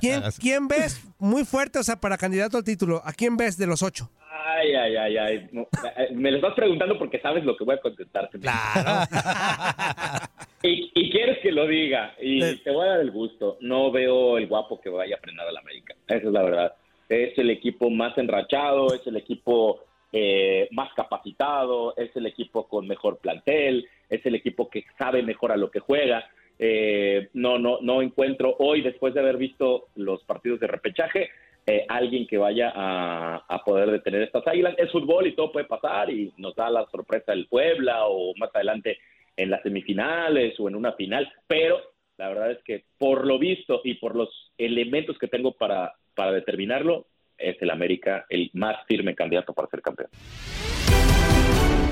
¿quién, 0.00 0.22
¿quién 0.40 0.66
ves 0.66 1.00
muy 1.18 1.44
fuerte, 1.44 1.78
o 1.78 1.82
sea, 1.84 2.00
para 2.00 2.18
candidato 2.18 2.56
al 2.56 2.64
título? 2.64 3.00
¿A 3.04 3.12
quién 3.12 3.36
ves 3.36 3.56
de 3.56 3.66
los 3.68 3.82
ocho? 3.84 4.10
Ay, 4.30 4.74
ay, 4.74 4.96
ay, 4.96 5.16
ay. 5.16 5.48
No, 5.52 5.62
eh, 5.96 6.08
me 6.12 6.30
lo 6.30 6.36
estás 6.36 6.54
preguntando 6.54 6.98
porque 6.98 7.20
sabes 7.20 7.44
lo 7.44 7.56
que 7.56 7.64
voy 7.64 7.76
a 7.76 7.80
contestarte. 7.80 8.38
Claro. 8.38 9.06
y, 10.62 10.90
y 10.94 11.10
quieres 11.10 11.38
que 11.38 11.52
lo 11.52 11.66
diga. 11.66 12.14
Y 12.20 12.56
te 12.56 12.70
voy 12.70 12.86
a 12.86 12.90
dar 12.90 13.00
el 13.00 13.10
gusto. 13.10 13.56
No 13.60 13.90
veo 13.90 14.36
el 14.36 14.46
guapo 14.46 14.80
que 14.80 14.90
vaya 14.90 15.16
a 15.16 15.20
frenar 15.20 15.46
al 15.46 15.56
América. 15.56 15.94
Esa 16.06 16.26
es 16.26 16.32
la 16.32 16.42
verdad. 16.42 16.74
Es 17.08 17.38
el 17.38 17.50
equipo 17.50 17.88
más 17.88 18.16
enrachado, 18.18 18.94
es 18.94 19.06
el 19.06 19.16
equipo 19.16 19.84
eh, 20.12 20.68
más 20.72 20.92
capacitado, 20.94 21.94
es 21.96 22.14
el 22.16 22.26
equipo 22.26 22.68
con 22.68 22.86
mejor 22.86 23.18
plantel, 23.18 23.88
es 24.08 24.24
el 24.26 24.34
equipo 24.34 24.68
que 24.68 24.84
sabe 24.98 25.22
mejor 25.22 25.52
a 25.52 25.56
lo 25.56 25.70
que 25.70 25.80
juega. 25.80 26.28
Eh, 26.58 27.28
no, 27.34 27.58
no, 27.58 27.78
no 27.80 28.02
encuentro 28.02 28.56
hoy, 28.58 28.82
después 28.82 29.14
de 29.14 29.20
haber 29.20 29.36
visto 29.36 29.88
los 29.94 30.22
partidos 30.24 30.60
de 30.60 30.66
repechaje, 30.66 31.30
eh, 31.70 31.84
alguien 31.86 32.26
que 32.26 32.38
vaya 32.38 32.72
a, 32.74 33.62
poder 33.62 33.90
detener 33.90 34.22
estas 34.22 34.46
águilas. 34.46 34.74
Es 34.78 34.90
fútbol 34.90 35.26
y 35.26 35.34
todo 35.34 35.52
puede 35.52 35.66
pasar 35.66 36.08
y 36.08 36.32
nos 36.38 36.56
da 36.56 36.70
la 36.70 36.86
sorpresa 36.90 37.34
el 37.34 37.46
Puebla 37.46 38.06
o 38.06 38.34
más 38.36 38.48
adelante 38.54 38.96
en 39.36 39.50
las 39.50 39.62
semifinales 39.62 40.58
o 40.58 40.68
en 40.68 40.76
una 40.76 40.92
final, 40.92 41.30
pero 41.46 41.78
la 42.16 42.28
verdad 42.28 42.52
es 42.52 42.62
que 42.64 42.84
por 42.96 43.26
lo 43.26 43.38
visto 43.38 43.82
y 43.84 43.96
por 43.96 44.16
los 44.16 44.30
elementos 44.56 45.18
que 45.18 45.28
tengo 45.28 45.52
para, 45.52 45.92
para 46.14 46.32
determinarlo, 46.32 47.04
es 47.38 47.56
el 47.60 47.70
América 47.70 48.26
el 48.28 48.50
más 48.54 48.76
firme 48.86 49.14
candidato 49.14 49.52
para 49.52 49.68
ser 49.68 49.82
campeón. 49.82 50.10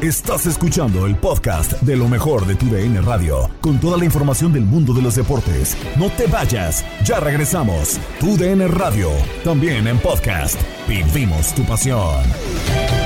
Estás 0.02 0.44
escuchando 0.46 1.06
el 1.06 1.16
podcast 1.16 1.72
de 1.80 1.96
lo 1.96 2.06
mejor 2.06 2.46
de 2.46 2.54
tu 2.54 2.66
DN 2.66 3.00
Radio, 3.00 3.48
con 3.62 3.80
toda 3.80 3.96
la 3.96 4.04
información 4.04 4.52
del 4.52 4.64
mundo 4.64 4.92
de 4.92 5.00
los 5.00 5.16
deportes. 5.16 5.76
No 5.98 6.10
te 6.10 6.26
vayas, 6.26 6.84
ya 7.02 7.18
regresamos. 7.18 7.98
Tu 8.20 8.36
DN 8.36 8.68
Radio, 8.68 9.08
también 9.42 9.86
en 9.88 9.98
podcast. 9.98 10.60
Vivimos 10.86 11.54
tu 11.54 11.64
pasión. 11.64 13.05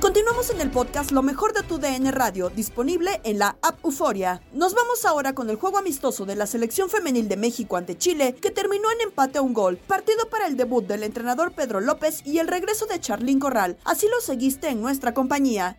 Continuamos 0.00 0.48
en 0.48 0.62
el 0.62 0.70
podcast 0.70 1.10
Lo 1.10 1.22
mejor 1.22 1.52
de 1.52 1.62
tu 1.62 1.78
DN 1.78 2.10
Radio, 2.10 2.48
disponible 2.48 3.20
en 3.22 3.38
la 3.38 3.58
app 3.60 3.84
Euforia. 3.84 4.40
Nos 4.54 4.74
vamos 4.74 5.04
ahora 5.04 5.34
con 5.34 5.50
el 5.50 5.56
juego 5.56 5.76
amistoso 5.76 6.24
de 6.24 6.36
la 6.36 6.46
selección 6.46 6.88
femenil 6.88 7.28
de 7.28 7.36
México 7.36 7.76
ante 7.76 7.98
Chile, 7.98 8.34
que 8.40 8.50
terminó 8.50 8.90
en 8.92 9.02
empate 9.02 9.38
a 9.38 9.42
un 9.42 9.52
gol. 9.52 9.76
Partido 9.76 10.30
para 10.30 10.46
el 10.46 10.56
debut 10.56 10.86
del 10.86 11.02
entrenador 11.02 11.52
Pedro 11.52 11.82
López 11.82 12.22
y 12.24 12.38
el 12.38 12.48
regreso 12.48 12.86
de 12.86 12.98
Charlín 12.98 13.40
Corral. 13.40 13.76
Así 13.84 14.06
lo 14.06 14.22
seguiste 14.22 14.70
en 14.70 14.80
nuestra 14.80 15.12
compañía. 15.12 15.76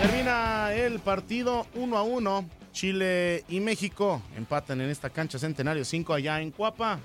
Termina 0.00 0.72
el 0.74 0.98
partido 0.98 1.66
1 1.76 1.96
a 1.96 2.02
1. 2.02 2.50
Chile 2.72 3.44
y 3.48 3.60
México 3.60 4.22
empatan 4.36 4.80
en 4.80 4.90
esta 4.90 5.10
cancha 5.10 5.38
Centenario 5.38 5.84
5 5.84 6.14
allá 6.14 6.40
en 6.40 6.50
Cuapa. 6.50 6.98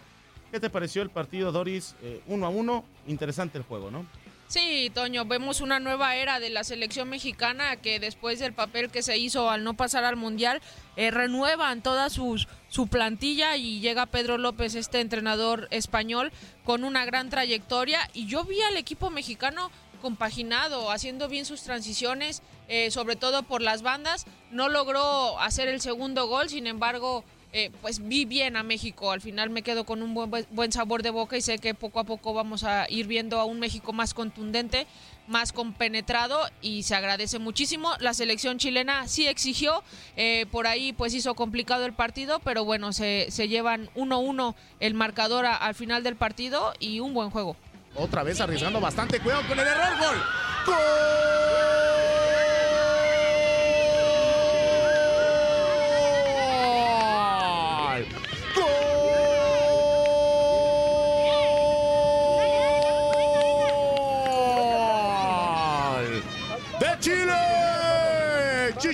¿Qué 0.53 0.59
te 0.59 0.69
pareció 0.69 1.01
el 1.01 1.09
partido, 1.09 1.51
Doris? 1.51 1.95
1 2.27 2.45
a 2.45 2.49
1. 2.49 2.85
Interesante 3.07 3.57
el 3.57 3.63
juego, 3.63 3.89
¿no? 3.89 4.05
Sí, 4.47 4.91
Toño, 4.93 5.25
vemos 5.25 5.61
una 5.61 5.79
nueva 5.79 6.15
era 6.15 6.39
de 6.39 6.51
la 6.51 6.63
selección 6.63 7.09
mexicana 7.09 7.77
que 7.77 7.99
después 7.99 8.37
del 8.37 8.53
papel 8.53 8.91
que 8.91 9.01
se 9.01 9.17
hizo 9.17 9.49
al 9.49 9.63
no 9.63 9.73
pasar 9.73 10.03
al 10.03 10.15
Mundial, 10.15 10.61
eh, 10.95 11.09
renuevan 11.09 11.81
toda 11.81 12.11
sus, 12.11 12.47
su 12.69 12.85
plantilla 12.85 13.57
y 13.57 13.79
llega 13.79 14.05
Pedro 14.05 14.37
López, 14.37 14.75
este 14.75 15.01
entrenador 15.01 15.67
español, 15.71 16.31
con 16.63 16.83
una 16.83 17.03
gran 17.03 17.31
trayectoria. 17.31 18.07
Y 18.13 18.27
yo 18.27 18.43
vi 18.43 18.61
al 18.61 18.77
equipo 18.77 19.09
mexicano 19.09 19.71
compaginado, 20.03 20.91
haciendo 20.91 21.29
bien 21.29 21.45
sus 21.45 21.63
transiciones, 21.63 22.43
eh, 22.67 22.91
sobre 22.91 23.15
todo 23.15 23.41
por 23.41 23.63
las 23.63 23.81
bandas. 23.81 24.27
No 24.51 24.69
logró 24.69 25.39
hacer 25.39 25.67
el 25.67 25.81
segundo 25.81 26.27
gol, 26.27 26.49
sin 26.49 26.67
embargo, 26.67 27.23
eh, 27.53 27.71
pues 27.81 28.05
vi 28.05 28.25
bien 28.25 28.57
a 28.57 28.63
México. 28.63 29.11
Al 29.11 29.21
final 29.21 29.49
me 29.49 29.61
quedo 29.61 29.85
con 29.85 30.01
un 30.03 30.13
buen, 30.13 30.29
buen 30.51 30.71
sabor 30.71 31.03
de 31.03 31.11
boca 31.11 31.37
y 31.37 31.41
sé 31.41 31.59
que 31.59 31.73
poco 31.73 31.99
a 31.99 32.03
poco 32.03 32.33
vamos 32.33 32.63
a 32.63 32.85
ir 32.89 33.07
viendo 33.07 33.39
a 33.39 33.45
un 33.45 33.59
México 33.59 33.93
más 33.93 34.13
contundente, 34.13 34.87
más 35.27 35.53
compenetrado 35.53 36.41
y 36.61 36.83
se 36.83 36.95
agradece 36.95 37.39
muchísimo. 37.39 37.93
La 37.99 38.13
selección 38.13 38.57
chilena 38.57 39.07
sí 39.07 39.27
exigió, 39.27 39.83
eh, 40.17 40.45
por 40.51 40.67
ahí 40.67 40.91
pues 40.93 41.13
hizo 41.13 41.35
complicado 41.35 41.85
el 41.85 41.93
partido, 41.93 42.39
pero 42.39 42.65
bueno, 42.65 42.91
se, 42.91 43.27
se 43.29 43.47
llevan 43.47 43.89
1-1 43.95 44.55
el 44.79 44.93
marcador 44.95 45.45
a- 45.45 45.55
al 45.55 45.75
final 45.75 46.03
del 46.03 46.15
partido 46.15 46.73
y 46.79 46.99
un 46.99 47.13
buen 47.13 47.29
juego. 47.29 47.55
Otra 47.95 48.23
vez 48.23 48.41
arriesgando 48.41 48.79
bastante. 48.81 49.19
Cuidado 49.19 49.47
con 49.47 49.59
el 49.59 49.67
error. 49.67 49.97
Gol. 49.99 50.23
¡Gol! 50.65 50.75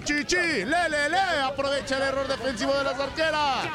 ¡Chi, 0.04 0.24
chi, 0.26 0.66
le! 0.66 1.20
Aprovecha 1.44 1.98
el 1.98 2.04
error 2.04 2.28
defensivo 2.28 2.74
de 2.74 2.84
las 2.84 3.00
arqueras. 3.00 3.68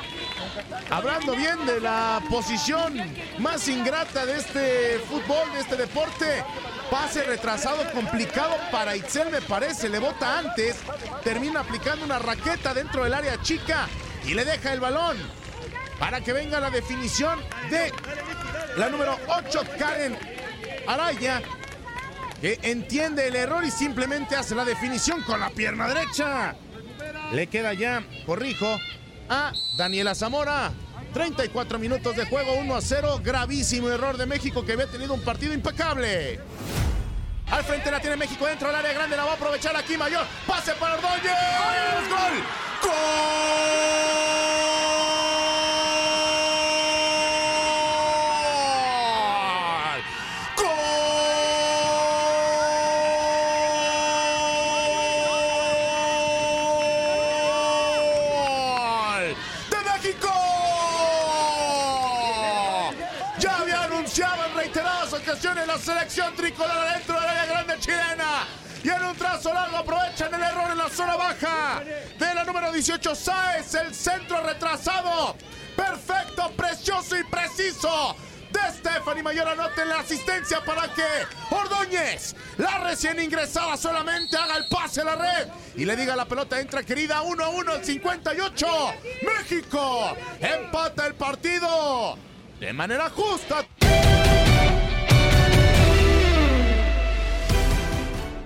Hablando 0.91 1.35
bien 1.35 1.67
de 1.67 1.81
la 1.81 2.23
posición 2.31 2.95
más 3.39 3.69
ingrata 3.69 4.25
de 4.25 4.37
este 4.37 4.99
fútbol, 5.09 5.53
de 5.53 5.61
este 5.61 5.77
deporte. 5.77 6.45
Pase 6.91 7.25
retrasado, 7.25 7.91
complicado 7.93 8.57
para 8.71 8.97
Itzel, 8.97 9.31
me 9.31 9.41
parece. 9.43 9.89
Le 9.89 9.99
bota 9.99 10.39
antes. 10.39 10.77
Termina 11.23 11.61
aplicando 11.61 12.05
una 12.05 12.19
raqueta 12.19 12.73
dentro 12.73 13.05
del 13.05 13.15
área 13.15 13.41
chica 13.43 13.89
y 14.25 14.35
le 14.35 14.45
deja 14.45 14.73
el 14.73 14.81
balón 14.81 15.17
para 15.99 16.21
que 16.21 16.33
venga 16.33 16.61
la 16.61 16.71
definición 16.71 17.41
de 17.71 17.93
la 18.77 18.89
número 18.89 19.19
8, 19.29 19.63
Karen 19.79 20.17
Araya, 20.87 21.43
entiende 22.45 23.29
el 23.29 23.37
error 23.37 23.65
y 23.65 23.71
simplemente 23.71 24.37
hace 24.37 24.55
la 24.55 24.65
definición 24.65 25.23
con 25.23 25.41
la 25.41 25.51
pierna 25.51 25.89
derecha. 25.89 26.55
Le 27.33 27.47
queda 27.47 27.73
ya, 27.73 28.05
corrijo, 28.27 28.79
a 29.29 29.53
Daniela 29.79 30.15
Zamora. 30.15 30.73
34 31.15 31.79
minutos 31.79 32.17
de 32.17 32.27
juego, 32.27 32.55
1 32.55 32.75
a 32.75 32.81
0. 32.81 33.21
Gravísimo 33.23 33.89
error 33.89 34.17
de 34.17 34.27
México 34.27 34.65
que 34.65 34.73
había 34.73 34.91
tenido 34.91 35.15
un 35.15 35.23
partido 35.23 35.55
impecable. 35.55 36.41
Al 37.51 37.63
frente 37.65 37.91
la 37.91 38.01
tiene 38.01 38.17
México 38.17 38.47
dentro 38.47 38.69
del 38.69 38.77
área 38.77 38.93
grande, 38.93 39.17
la 39.17 39.25
va 39.25 39.33
a 39.33 39.35
aprovechar 39.35 39.77
aquí 39.77 39.97
Mayor. 39.97 40.27
Pase 40.47 40.73
para 40.75 40.95
Ordóñez. 40.95 42.09
Gol. 42.11 42.43
¡Gol! 42.83 44.74
Selección 65.79 66.35
tricolor 66.35 66.93
dentro 66.95 67.15
del 67.21 67.29
área 67.29 67.47
grande 67.47 67.75
chilena. 67.81 68.47
Y 68.83 68.89
en 68.91 69.03
un 69.03 69.17
trazo 69.17 69.53
largo 69.53 69.79
aprovechan 69.79 70.35
el 70.35 70.43
error 70.43 70.71
en 70.71 70.79
la 70.79 70.91
zona 70.91 71.17
baja 71.17 71.83
de 72.19 72.35
la 72.35 72.45
número 72.45 72.71
18 72.71 73.15
Sáez, 73.15 73.75
el 73.75 73.95
centro 73.95 74.43
retrasado. 74.43 75.37
Perfecto, 75.75 76.51
precioso 76.57 77.17
y 77.17 77.25
preciso 77.25 78.15
de 78.55 78.73
Stephanie 78.73 79.23
Mayor 79.23 79.49
anote 79.49 79.85
la 79.85 80.01
asistencia 80.01 80.65
para 80.65 80.83
que 80.95 81.03
Ordóñez, 81.51 82.37
la 82.59 82.79
recién 82.79 83.19
ingresada, 83.21 83.77
solamente 83.77 84.37
haga 84.37 84.57
el 84.59 84.69
pase 84.69 85.01
a 85.01 85.05
la 85.05 85.17
red 85.17 85.49
y 85.75 85.85
le 85.85 85.97
diga 85.97 86.15
la 86.15 86.25
pelota 86.25 86.61
entra 86.61 86.83
querida 86.85 87.23
1-1 87.23 87.69
al 87.69 87.85
58. 87.85 88.67
México 89.23 90.17
empata 90.41 91.07
el 91.07 91.15
partido 91.15 92.17
de 92.61 92.73
manera 92.73 93.11
justa. 93.11 93.65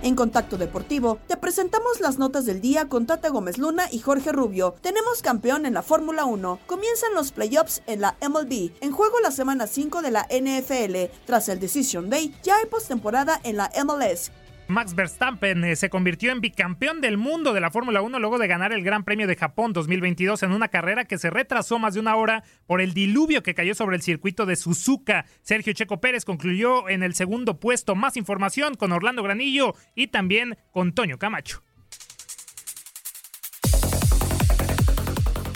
En 0.01 0.15
Contacto 0.15 0.57
Deportivo 0.57 1.19
te 1.27 1.35
presentamos 1.35 1.99
las 1.99 2.17
notas 2.17 2.45
del 2.45 2.61
día 2.61 2.87
con 2.87 3.05
Tata 3.05 3.27
Gómez 3.29 3.57
Luna 3.57 3.83
y 3.91 3.99
Jorge 3.99 4.31
Rubio. 4.31 4.75
Tenemos 4.81 5.21
campeón 5.21 5.65
en 5.65 5.73
la 5.73 5.81
Fórmula 5.81 6.23
1. 6.23 6.59
Comienzan 6.67 7.13
los 7.13 7.33
playoffs 7.33 7.81
en 7.85 7.99
la 7.99 8.15
MLB. 8.21 8.71
En 8.79 8.93
juego 8.93 9.19
la 9.19 9.31
semana 9.31 9.67
5 9.67 10.01
de 10.01 10.11
la 10.11 10.25
NFL. 10.31 11.13
Tras 11.25 11.49
el 11.49 11.59
Decision 11.59 12.09
Day, 12.09 12.33
ya 12.43 12.55
hay 12.55 12.65
postemporada 12.67 13.41
en 13.43 13.57
la 13.57 13.69
MLS. 13.83 14.31
Max 14.69 14.93
Verstappen 14.93 15.63
eh, 15.63 15.75
se 15.75 15.89
convirtió 15.89 16.31
en 16.31 16.41
bicampeón 16.41 17.01
del 17.01 17.17
mundo 17.17 17.53
de 17.53 17.59
la 17.59 17.71
Fórmula 17.71 18.03
1 18.03 18.19
luego 18.19 18.37
de 18.37 18.47
ganar 18.47 18.71
el 18.71 18.83
Gran 18.83 19.03
Premio 19.03 19.25
de 19.25 19.35
Japón 19.35 19.73
2022 19.73 20.43
en 20.43 20.51
una 20.51 20.67
carrera 20.67 21.05
que 21.05 21.17
se 21.17 21.31
retrasó 21.31 21.79
más 21.79 21.95
de 21.95 21.99
una 21.99 22.15
hora 22.15 22.43
por 22.67 22.79
el 22.79 22.93
diluvio 22.93 23.41
que 23.41 23.55
cayó 23.55 23.73
sobre 23.73 23.95
el 23.95 24.03
circuito 24.03 24.45
de 24.45 24.55
Suzuka. 24.55 25.25
Sergio 25.41 25.73
Checo 25.73 25.99
Pérez 25.99 26.23
concluyó 26.23 26.87
en 26.87 27.01
el 27.01 27.15
segundo 27.15 27.59
puesto. 27.59 27.95
Más 27.95 28.15
información 28.15 28.75
con 28.75 28.91
Orlando 28.91 29.23
Granillo 29.23 29.73
y 29.95 30.09
también 30.09 30.55
con 30.71 30.93
Toño 30.93 31.17
Camacho. 31.17 31.63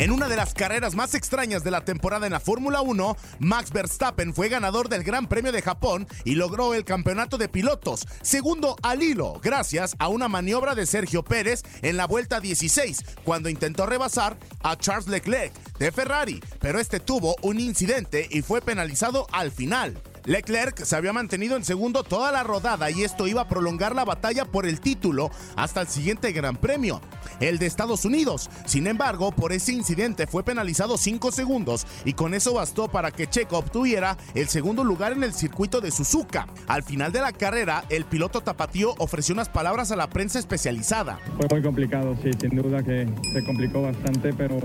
En 0.03 0.11
una 0.11 0.27
de 0.27 0.35
las 0.35 0.53
carreras 0.53 0.95
más 0.95 1.15
extrañas 1.15 1.63
de 1.63 1.71
la 1.71 1.85
temporada 1.85 2.25
en 2.25 2.33
la 2.33 2.41
Fórmula 2.41 2.81
1, 2.81 3.15
Max 3.39 3.71
Verstappen 3.71 4.33
fue 4.33 4.49
ganador 4.49 4.89
del 4.89 5.01
Gran 5.01 5.29
Premio 5.29 5.53
de 5.53 5.61
Japón 5.61 6.09
y 6.25 6.35
logró 6.35 6.73
el 6.73 6.83
campeonato 6.83 7.37
de 7.37 7.47
pilotos, 7.47 8.05
segundo 8.21 8.75
al 8.83 9.01
hilo, 9.01 9.39
gracias 9.41 9.95
a 9.99 10.09
una 10.09 10.27
maniobra 10.27 10.75
de 10.75 10.87
Sergio 10.87 11.23
Pérez 11.23 11.63
en 11.83 11.95
la 11.95 12.05
vuelta 12.05 12.41
16, 12.41 13.01
cuando 13.23 13.47
intentó 13.47 13.85
rebasar 13.85 14.35
a 14.61 14.75
Charles 14.75 15.07
Leclerc 15.07 15.53
de 15.79 15.93
Ferrari, 15.93 16.43
pero 16.59 16.81
este 16.81 16.99
tuvo 16.99 17.37
un 17.41 17.61
incidente 17.61 18.27
y 18.29 18.41
fue 18.41 18.59
penalizado 18.59 19.25
al 19.31 19.53
final. 19.53 20.01
Leclerc 20.25 20.83
se 20.85 20.95
había 20.95 21.11
mantenido 21.11 21.57
en 21.57 21.65
segundo 21.65 22.03
toda 22.03 22.31
la 22.31 22.43
rodada 22.43 22.89
y 22.89 23.03
esto 23.03 23.27
iba 23.27 23.41
a 23.41 23.47
prolongar 23.47 23.93
la 23.93 24.05
batalla 24.05 24.45
por 24.45 24.65
el 24.65 24.79
título 24.79 25.29
hasta 25.57 25.81
el 25.81 25.87
siguiente 25.87 26.31
Gran 26.31 26.55
Premio, 26.55 27.01
el 27.41 27.59
de 27.59 27.65
Estados 27.65 28.05
Unidos. 28.05 28.49
Sin 28.65 28.87
embargo, 28.87 29.33
por 29.33 29.51
ese 29.51 29.73
incidente 29.73 30.25
fue 30.25 30.43
penalizado 30.43 30.97
5 30.97 31.31
segundos 31.33 31.85
y 32.05 32.13
con 32.13 32.33
eso 32.33 32.53
bastó 32.53 32.87
para 32.87 33.11
que 33.11 33.27
Checo 33.27 33.57
obtuviera 33.57 34.17
el 34.33 34.47
segundo 34.47 34.85
lugar 34.85 35.11
en 35.11 35.23
el 35.23 35.33
circuito 35.33 35.81
de 35.81 35.91
Suzuka. 35.91 36.47
Al 36.67 36.83
final 36.83 37.11
de 37.11 37.19
la 37.19 37.33
carrera, 37.33 37.83
el 37.89 38.05
piloto 38.05 38.39
tapatío 38.41 38.95
ofreció 38.99 39.33
unas 39.33 39.49
palabras 39.49 39.91
a 39.91 39.97
la 39.97 40.09
prensa 40.09 40.39
especializada. 40.39 41.19
Fue 41.35 41.47
muy 41.49 41.61
complicado, 41.61 42.15
sí, 42.23 42.31
sin 42.39 42.51
duda 42.51 42.81
que 42.81 43.09
se 43.33 43.43
complicó 43.43 43.81
bastante, 43.81 44.31
pero, 44.33 44.57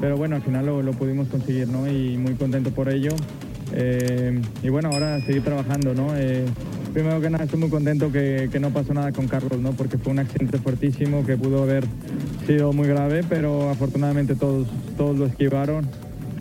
pero 0.00 0.16
bueno, 0.16 0.36
al 0.36 0.42
final 0.42 0.66
lo, 0.66 0.92
pudimos 0.92 1.28
conseguir, 1.28 1.68
¿no? 1.68 1.86
Y 1.86 2.16
muy 2.16 2.34
contento 2.34 2.70
por 2.70 2.88
ello. 2.88 3.10
Eh, 3.74 4.40
y 4.62 4.68
bueno, 4.68 4.90
ahora 4.92 5.01
seguir 5.20 5.42
trabajando, 5.42 5.94
¿no? 5.94 6.16
Eh, 6.16 6.44
primero 6.92 7.20
que 7.20 7.30
nada, 7.30 7.44
estoy 7.44 7.60
muy 7.60 7.70
contento 7.70 8.10
que, 8.10 8.48
que, 8.50 8.60
no 8.60 8.70
pasó 8.70 8.94
nada 8.94 9.12
con 9.12 9.28
Carlos, 9.28 9.60
¿no? 9.60 9.72
Porque 9.72 9.98
fue 9.98 10.12
un 10.12 10.18
accidente 10.18 10.58
fuertísimo 10.58 11.24
que 11.24 11.36
pudo 11.36 11.62
haber 11.62 11.84
sido 12.46 12.72
muy 12.72 12.88
grave, 12.88 13.24
pero 13.28 13.70
afortunadamente 13.70 14.34
todos, 14.34 14.68
todos 14.96 15.18
lo 15.18 15.26
esquivaron. 15.26 15.86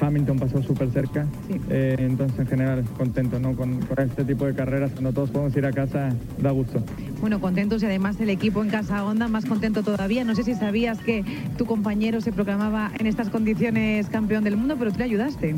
Hamilton 0.01 0.39
pasó 0.39 0.61
súper 0.63 0.91
cerca, 0.91 1.27
eh, 1.69 1.95
entonces 1.99 2.39
en 2.39 2.47
general 2.47 2.83
contento 2.97 3.39
¿no? 3.39 3.55
Con, 3.55 3.79
con, 3.81 3.99
este 3.99 4.23
tipo 4.25 4.45
de 4.45 4.53
carreras, 4.53 4.91
cuando 4.91 5.13
todos 5.13 5.29
podemos 5.29 5.55
ir 5.55 5.65
a 5.65 5.71
casa, 5.71 6.09
da 6.39 6.51
gusto. 6.51 6.83
Bueno, 7.21 7.39
contentos 7.39 7.83
y 7.83 7.85
además 7.85 8.19
el 8.19 8.29
equipo 8.29 8.63
en 8.63 8.69
Casa 8.69 9.05
Honda 9.05 9.27
más 9.27 9.45
contento 9.45 9.83
todavía. 9.83 10.23
No 10.23 10.33
sé 10.33 10.43
si 10.43 10.55
sabías 10.55 10.97
que 10.99 11.23
tu 11.57 11.65
compañero 11.65 12.19
se 12.19 12.31
proclamaba 12.31 12.91
en 12.97 13.05
estas 13.05 13.29
condiciones 13.29 14.07
campeón 14.09 14.43
del 14.43 14.57
mundo, 14.57 14.75
pero 14.77 14.91
tú 14.91 14.97
le 14.97 15.05
ayudaste. 15.05 15.55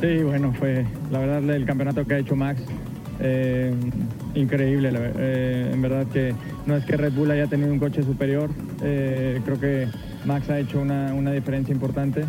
Sí, 0.00 0.22
bueno, 0.22 0.52
fue 0.52 0.84
la 1.10 1.20
verdad 1.20 1.50
el 1.50 1.64
campeonato 1.64 2.04
que 2.04 2.14
ha 2.14 2.18
hecho 2.18 2.36
Max. 2.36 2.62
Eh, 3.18 3.72
increíble, 4.34 4.90
eh, 4.94 5.70
en 5.72 5.80
verdad 5.80 6.06
que 6.08 6.34
no 6.66 6.76
es 6.76 6.84
que 6.84 6.98
Red 6.98 7.14
Bull 7.14 7.30
haya 7.30 7.46
tenido 7.46 7.72
un 7.72 7.78
coche 7.78 8.02
superior, 8.02 8.50
eh, 8.82 9.40
creo 9.42 9.58
que 9.58 9.88
Max 10.26 10.50
ha 10.50 10.58
hecho 10.58 10.82
una, 10.82 11.14
una 11.14 11.32
diferencia 11.32 11.72
importante 11.72 12.26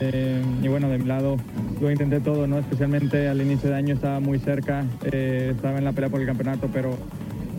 eh, 0.00 0.42
y 0.62 0.68
bueno, 0.68 0.88
de 0.88 0.98
mi 0.98 1.06
lado 1.06 1.36
lo 1.80 1.90
intenté 1.90 2.20
todo, 2.20 2.46
¿no? 2.46 2.58
Especialmente 2.58 3.28
al 3.28 3.40
inicio 3.40 3.70
de 3.70 3.76
año 3.76 3.94
estaba 3.94 4.20
muy 4.20 4.38
cerca, 4.38 4.84
eh, 5.04 5.52
estaba 5.54 5.78
en 5.78 5.84
la 5.84 5.92
pelea 5.92 6.10
por 6.10 6.20
el 6.20 6.26
campeonato, 6.26 6.68
pero 6.72 6.96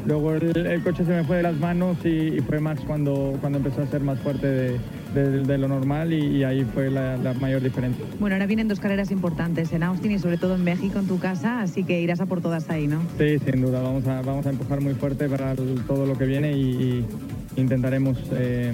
luego 0.05 0.33
el, 0.33 0.55
el, 0.57 0.83
coche 0.83 1.05
se 1.05 1.11
me 1.11 1.23
fue 1.23 1.37
de 1.37 1.43
las 1.43 1.55
manos 1.57 1.97
y, 2.03 2.09
y, 2.09 2.39
fue 2.41 2.59
Max 2.59 2.81
cuando, 2.85 3.37
cuando 3.39 3.59
empezó 3.59 3.81
a 3.81 3.87
ser 3.87 4.01
más 4.01 4.19
fuerte 4.19 4.47
de, 4.47 4.79
de, 5.13 5.43
de 5.43 5.57
lo 5.57 5.67
normal 5.67 6.13
y, 6.13 6.37
y, 6.37 6.43
ahí 6.43 6.65
fue 6.65 6.89
la, 6.89 7.17
la, 7.17 7.33
mayor 7.33 7.61
diferencia. 7.61 8.03
Bueno, 8.19 8.35
ahora 8.35 8.45
vienen 8.45 8.67
dos 8.67 8.79
carreras 8.79 9.11
importantes 9.11 9.71
en 9.73 9.83
Austin 9.83 10.11
y 10.11 10.19
sobre 10.19 10.37
todo 10.37 10.55
en 10.55 10.63
México, 10.63 10.99
en 10.99 11.07
tu 11.07 11.19
casa, 11.19 11.61
así 11.61 11.83
que 11.83 12.01
irás 12.01 12.19
a 12.21 12.25
por 12.25 12.41
todas 12.41 12.69
ahí, 12.69 12.87
¿no? 12.87 13.01
Sí, 13.17 13.39
sin 13.39 13.61
duda, 13.61 13.81
vamos 13.81 14.07
a, 14.07 14.21
vamos 14.21 14.45
a 14.45 14.49
empujar 14.49 14.81
muy 14.81 14.93
fuerte 14.93 15.29
para 15.29 15.51
el, 15.51 15.81
todo 15.87 16.05
lo 16.05 16.17
que 16.17 16.25
viene 16.25 16.53
y, 16.53 17.05
y 17.57 17.61
intentaremos... 17.61 18.17
Eh, 18.33 18.73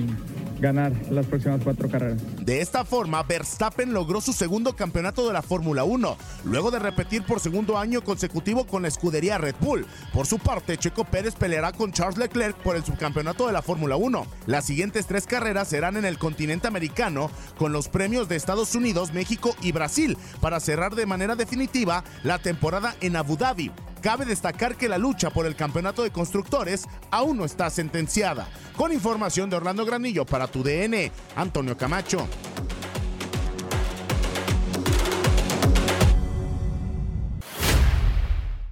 ganar 0.60 0.92
las 1.10 1.26
próximas 1.26 1.62
cuatro 1.64 1.90
carreras. 1.90 2.22
De 2.46 2.62
esta 2.62 2.86
forma, 2.86 3.24
Verstappen 3.24 3.94
logró 3.94 4.22
su 4.22 4.34
segundo 4.34 4.76
campeonato 4.76 5.28
de 5.28 5.34
la 5.34 5.42
Fórmula 5.42 5.84
1, 5.84 6.18
luego 6.46 6.72
de 6.72 6.80
repetir 6.80 7.24
por 7.24 7.40
segundo 7.40 7.78
año 7.78 8.02
consecutivo 8.02 8.66
con 8.66 8.82
la 8.82 8.88
escudería 8.88 9.38
Red 9.38 9.56
Bull. 9.60 9.86
Por 10.14 10.28
su 10.28 10.40
parte, 10.40 10.78
Checo 10.78 11.06
Pérez 11.06 11.36
peleará 11.36 11.72
con 11.72 11.92
Charles 11.92 12.18
Leclerc 12.18 12.58
por 12.58 12.76
el 12.76 12.84
subcampeonato 12.84 13.48
de 13.48 13.54
la 13.54 13.62
Fórmula 13.62 13.96
1. 13.96 14.26
Las 14.46 14.66
siguientes 14.66 15.06
tres 15.06 15.26
carreras 15.26 15.68
serán 15.68 15.98
en 15.98 16.06
el 16.06 16.18
continente 16.18 16.68
americano, 16.68 17.30
con 17.58 17.72
los 17.72 17.88
premios 17.88 18.30
de 18.30 18.36
Estados 18.36 18.76
Unidos, 18.76 19.14
México 19.14 19.56
y 19.62 19.72
Brasil, 19.72 20.18
para 20.42 20.60
cerrar 20.60 20.96
de 20.96 21.06
manera 21.06 21.36
definitiva 21.36 22.04
la 22.24 22.40
temporada 22.40 22.96
en 23.02 23.16
Abu 23.16 23.38
Dhabi. 23.38 23.72
Cabe 24.02 24.26
destacar 24.26 24.78
que 24.78 24.88
la 24.88 24.98
lucha 24.98 25.30
por 25.30 25.46
el 25.46 25.56
campeonato 25.56 26.04
de 26.04 26.12
constructores 26.12 26.86
aún 27.12 27.38
no 27.38 27.46
está 27.46 27.70
sentenciada. 27.70 28.48
Con 28.76 28.94
información 28.94 29.50
de 29.50 29.58
Orlando 29.58 29.86
Granillo 29.86 30.26
para 30.26 30.48
tu 30.48 30.64
DN, 30.64 31.12
Antonio 31.36 31.78
Camacho. 31.78 32.28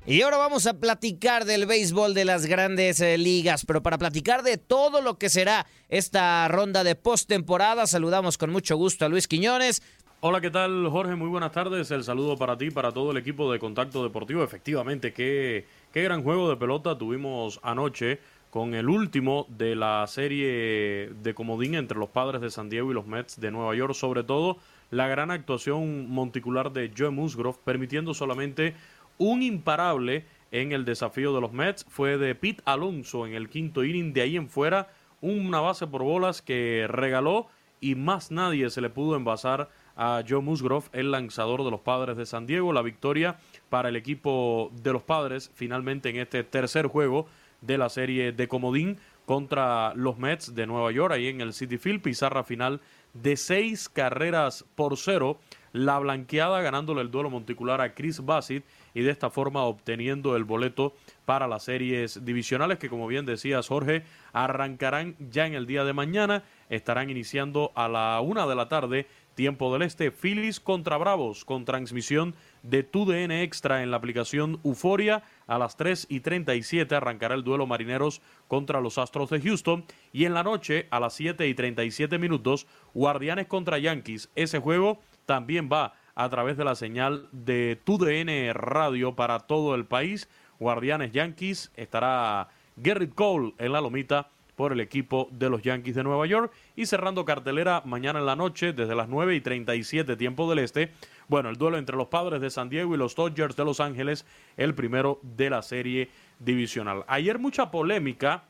Y 0.10 0.22
ahora 0.22 0.38
vamos 0.38 0.66
a 0.68 0.76
platicar 0.76 1.44
del 1.44 1.66
béisbol 1.66 2.14
de 2.14 2.24
las 2.24 2.46
grandes 2.46 3.02
eh, 3.02 3.18
ligas, 3.18 3.66
pero 3.66 3.84
para 3.84 3.98
platicar 3.98 4.42
de 4.42 4.58
todo 4.58 5.02
lo 5.02 5.18
que 5.18 5.30
será 5.30 5.68
esta 5.90 6.48
ronda 6.48 6.86
de 6.86 6.96
postemporada, 6.96 7.86
saludamos 7.88 8.38
con 8.38 8.50
mucho 8.50 8.78
gusto 8.78 9.04
a 9.04 9.10
Luis 9.10 9.28
Quiñones. 9.28 9.82
Hola, 10.20 10.42
¿qué 10.42 10.50
tal 10.50 10.90
Jorge? 10.90 11.14
Muy 11.14 11.30
buenas 11.30 11.52
tardes. 11.52 11.92
El 11.92 12.04
saludo 12.04 12.38
para 12.40 12.58
ti, 12.58 12.72
para 12.72 12.92
todo 12.92 13.12
el 13.12 13.18
equipo 13.18 13.52
de 13.52 13.60
Contacto 13.60 14.02
Deportivo. 14.02 14.44
Efectivamente, 14.44 15.14
qué, 15.14 15.68
qué 15.94 16.02
gran 16.02 16.24
juego 16.24 16.50
de 16.50 16.58
pelota 16.58 16.98
tuvimos 16.98 17.60
anoche 17.62 18.20
con 18.50 18.74
el 18.74 18.90
último 18.90 19.46
de 19.48 19.76
la 19.76 20.08
serie 20.08 21.12
de 21.22 21.34
comodín 21.36 21.76
entre 21.76 22.00
los 22.00 22.10
padres 22.10 22.42
de 22.42 22.50
San 22.50 22.68
Diego 22.68 22.90
y 22.90 22.96
los 22.96 23.06
Mets 23.06 23.40
de 23.40 23.52
Nueva 23.52 23.76
York. 23.76 23.94
Sobre 23.94 24.24
todo, 24.24 24.58
la 24.90 25.08
gran 25.08 25.30
actuación 25.30 26.10
monticular 26.10 26.74
de 26.74 26.92
Joe 26.98 27.12
Musgrove, 27.12 27.60
permitiendo 27.64 28.16
solamente 28.16 28.74
un 29.20 29.44
imparable 29.44 30.26
en 30.50 30.72
el 30.72 30.84
desafío 30.84 31.32
de 31.36 31.42
los 31.42 31.54
Mets. 31.54 31.86
Fue 31.88 32.18
de 32.18 32.34
Pete 32.34 32.64
Alonso 32.66 33.28
en 33.28 33.36
el 33.36 33.50
quinto 33.50 33.84
inning. 33.84 34.14
De 34.14 34.22
ahí 34.22 34.36
en 34.36 34.50
fuera, 34.50 34.90
una 35.22 35.60
base 35.60 35.86
por 35.86 36.02
bolas 36.02 36.42
que 36.42 36.88
regaló 36.90 37.50
y 37.80 37.94
más 37.94 38.32
nadie 38.32 38.72
se 38.72 38.82
le 38.82 38.90
pudo 38.90 39.16
envasar 39.16 39.70
a 39.98 40.24
Joe 40.28 40.42
Musgrove, 40.42 40.88
el 40.94 41.12
lanzador 41.12 41.64
de 41.64 41.72
los 41.72 41.82
Padres 41.82 42.16
de 42.16 42.26
San 42.26 42.46
Diego. 42.46 42.72
La 42.72 42.82
victoria 42.82 43.38
para 43.70 43.90
el 43.90 43.96
equipo 43.96 44.72
de 44.82 44.94
los 44.94 45.04
Padres 45.04 45.52
finalmente 45.54 46.10
en 46.10 46.18
este 46.18 46.44
tercer 46.44 46.88
juego 46.88 47.28
de 47.62 47.78
la 47.78 47.90
serie 47.90 48.32
de 48.32 48.48
Comodín 48.48 48.98
contra 49.26 49.94
los 49.96 50.18
Mets 50.18 50.56
de 50.56 50.68
Nueva 50.68 50.92
York, 50.92 51.14
ahí 51.14 51.28
en 51.28 51.42
el 51.42 51.52
City 51.52 51.78
Field. 51.78 52.02
Pizarra 52.02 52.44
final 52.44 52.80
de 53.14 53.36
seis 53.36 53.90
carreras 53.90 54.64
por 54.76 54.96
cero. 54.98 55.40
La 55.74 56.00
blanqueada 56.00 56.62
ganándole 56.62 57.02
el 57.02 57.12
duelo 57.12 57.30
monticular 57.30 57.82
a 57.82 57.94
Chris 57.94 58.24
Bassett 58.24 58.64
y 58.94 59.02
de 59.02 59.12
esta 59.12 59.30
forma 59.30 59.64
obteniendo 59.64 60.36
el 60.36 60.44
boleto 60.44 60.96
para 61.26 61.48
las 61.48 61.64
series 61.64 62.24
divisionales 62.26 62.80
que 62.80 62.90
como 62.90 63.06
bien 63.06 63.26
decías 63.26 63.68
Jorge 63.68 64.04
arrancarán 64.34 65.16
ya 65.20 65.46
en 65.46 65.54
el 65.54 65.68
día 65.68 65.84
de 65.84 65.94
mañana 65.94 66.44
estarán 66.70 67.12
iniciando 67.12 67.74
a 67.76 67.88
la 67.90 68.22
una 68.22 68.48
de 68.48 68.56
la 68.56 68.70
tarde 68.70 69.08
tiempo 69.38 69.72
del 69.72 69.84
Este, 69.84 70.12
Phillies 70.12 70.60
contra 70.60 70.98
Bravos, 70.98 71.46
con 71.46 71.64
transmisión 71.64 72.36
de 72.64 72.82
TUDN 72.82 73.32
Extra 73.32 73.84
en 73.84 73.92
la 73.92 73.98
aplicación 73.98 74.60
Euforia. 74.66 75.24
A 75.46 75.60
las 75.60 75.78
3 75.78 76.08
y 76.10 76.22
37 76.22 76.96
arrancará 76.96 77.36
el 77.36 77.44
duelo 77.44 77.68
Marineros 77.68 78.22
contra 78.48 78.82
los 78.82 78.98
Astros 78.98 79.30
de 79.30 79.40
Houston. 79.40 79.86
Y 80.12 80.26
en 80.26 80.34
la 80.34 80.42
noche, 80.42 80.88
a 80.90 81.00
las 81.00 81.14
7 81.14 81.48
y 81.48 81.54
37 81.54 82.18
minutos, 82.18 82.66
Guardianes 82.96 83.46
contra 83.46 83.78
Yankees. 83.78 84.30
Ese 84.36 84.58
juego 84.58 85.00
también 85.28 85.70
va 85.72 85.94
a 86.16 86.28
través 86.30 86.58
de 86.58 86.66
la 86.66 86.74
señal 86.74 87.30
de 87.32 87.80
TUDN 87.84 88.56
Radio 88.56 89.16
para 89.16 89.42
todo 89.42 89.76
el 89.76 89.86
país. 89.86 90.28
Guardianes 90.60 91.12
Yankees 91.12 91.72
estará 91.76 92.50
Gerrit 92.84 93.14
Cole 93.14 93.54
en 93.60 93.72
la 93.72 93.82
lomita 93.82 94.30
por 94.58 94.74
el 94.74 94.80
equipo 94.80 95.30
de 95.32 95.52
los 95.52 95.62
Yankees 95.62 95.96
de 95.96 96.04
Nueva 96.04 96.26
York. 96.26 96.52
Y 96.76 96.88
cerrando 96.88 97.24
cartelera 97.24 97.84
mañana 97.86 98.20
en 98.20 98.26
la 98.26 98.36
noche, 98.36 98.74
desde 98.74 98.96
las 98.96 99.08
9 99.08 99.36
y 99.36 99.40
37 99.40 100.18
tiempo 100.18 100.50
del 100.50 100.60
este. 100.60 100.92
Bueno, 101.28 101.50
el 101.50 101.58
duelo 101.58 101.78
entre 101.78 101.96
los 101.96 102.08
padres 102.08 102.42
de 102.42 102.50
San 102.50 102.68
Diego 102.68 102.96
y 102.96 102.98
los 102.98 103.16
Dodgers 103.16 103.56
de 103.56 103.64
Los 103.64 103.80
Ángeles, 103.80 104.26
el 104.58 104.74
primero 104.74 105.20
de 105.22 105.52
la 105.52 105.62
serie 105.62 106.10
divisional. 106.40 107.06
Ayer 107.08 107.38
mucha 107.38 107.70
polémica 107.70 108.46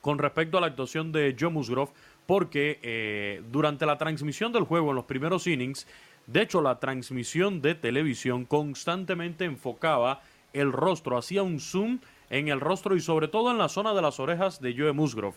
con 0.00 0.18
respecto 0.18 0.56
a 0.56 0.62
la 0.62 0.68
actuación 0.68 1.12
de 1.12 1.36
Joe 1.38 1.50
Musgrove, 1.50 1.92
porque 2.24 2.78
eh, 2.82 3.42
durante 3.52 3.84
la 3.84 3.98
transmisión 3.98 4.50
del 4.50 4.64
juego 4.64 4.90
en 4.90 4.96
los 4.96 5.04
primeros 5.04 5.46
innings, 5.46 5.86
de 6.26 6.40
hecho 6.40 6.62
la 6.62 6.80
transmisión 6.80 7.60
de 7.60 7.74
televisión 7.74 8.46
constantemente 8.46 9.44
enfocaba 9.44 10.22
el 10.54 10.72
rostro, 10.72 11.18
hacía 11.18 11.42
un 11.42 11.60
zoom 11.60 11.98
en 12.30 12.48
el 12.48 12.60
rostro 12.60 12.96
y 12.96 13.00
sobre 13.00 13.28
todo 13.28 13.50
en 13.50 13.58
la 13.58 13.68
zona 13.68 13.94
de 13.94 14.02
las 14.02 14.20
orejas 14.20 14.60
de 14.60 14.74
Joe 14.76 14.92
Musgrove. 14.92 15.36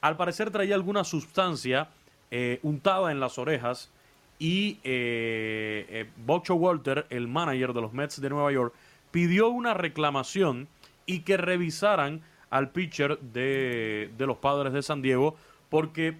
Al 0.00 0.16
parecer 0.16 0.50
traía 0.50 0.74
alguna 0.74 1.04
sustancia 1.04 1.88
eh, 2.30 2.60
untada 2.62 3.10
en 3.10 3.20
las 3.20 3.38
orejas 3.38 3.90
y 4.38 4.78
eh, 4.84 5.86
eh 5.88 6.10
Bocho 6.16 6.54
Walter, 6.54 7.06
el 7.10 7.26
manager 7.26 7.72
de 7.72 7.80
los 7.80 7.92
Mets 7.92 8.20
de 8.20 8.30
Nueva 8.30 8.52
York, 8.52 8.74
pidió 9.10 9.48
una 9.48 9.74
reclamación 9.74 10.68
y 11.06 11.20
que 11.20 11.36
revisaran 11.36 12.22
al 12.50 12.70
pitcher 12.70 13.18
de, 13.18 14.10
de 14.16 14.26
los 14.26 14.38
padres 14.38 14.72
de 14.72 14.82
San 14.82 15.02
Diego 15.02 15.36
porque 15.70 16.16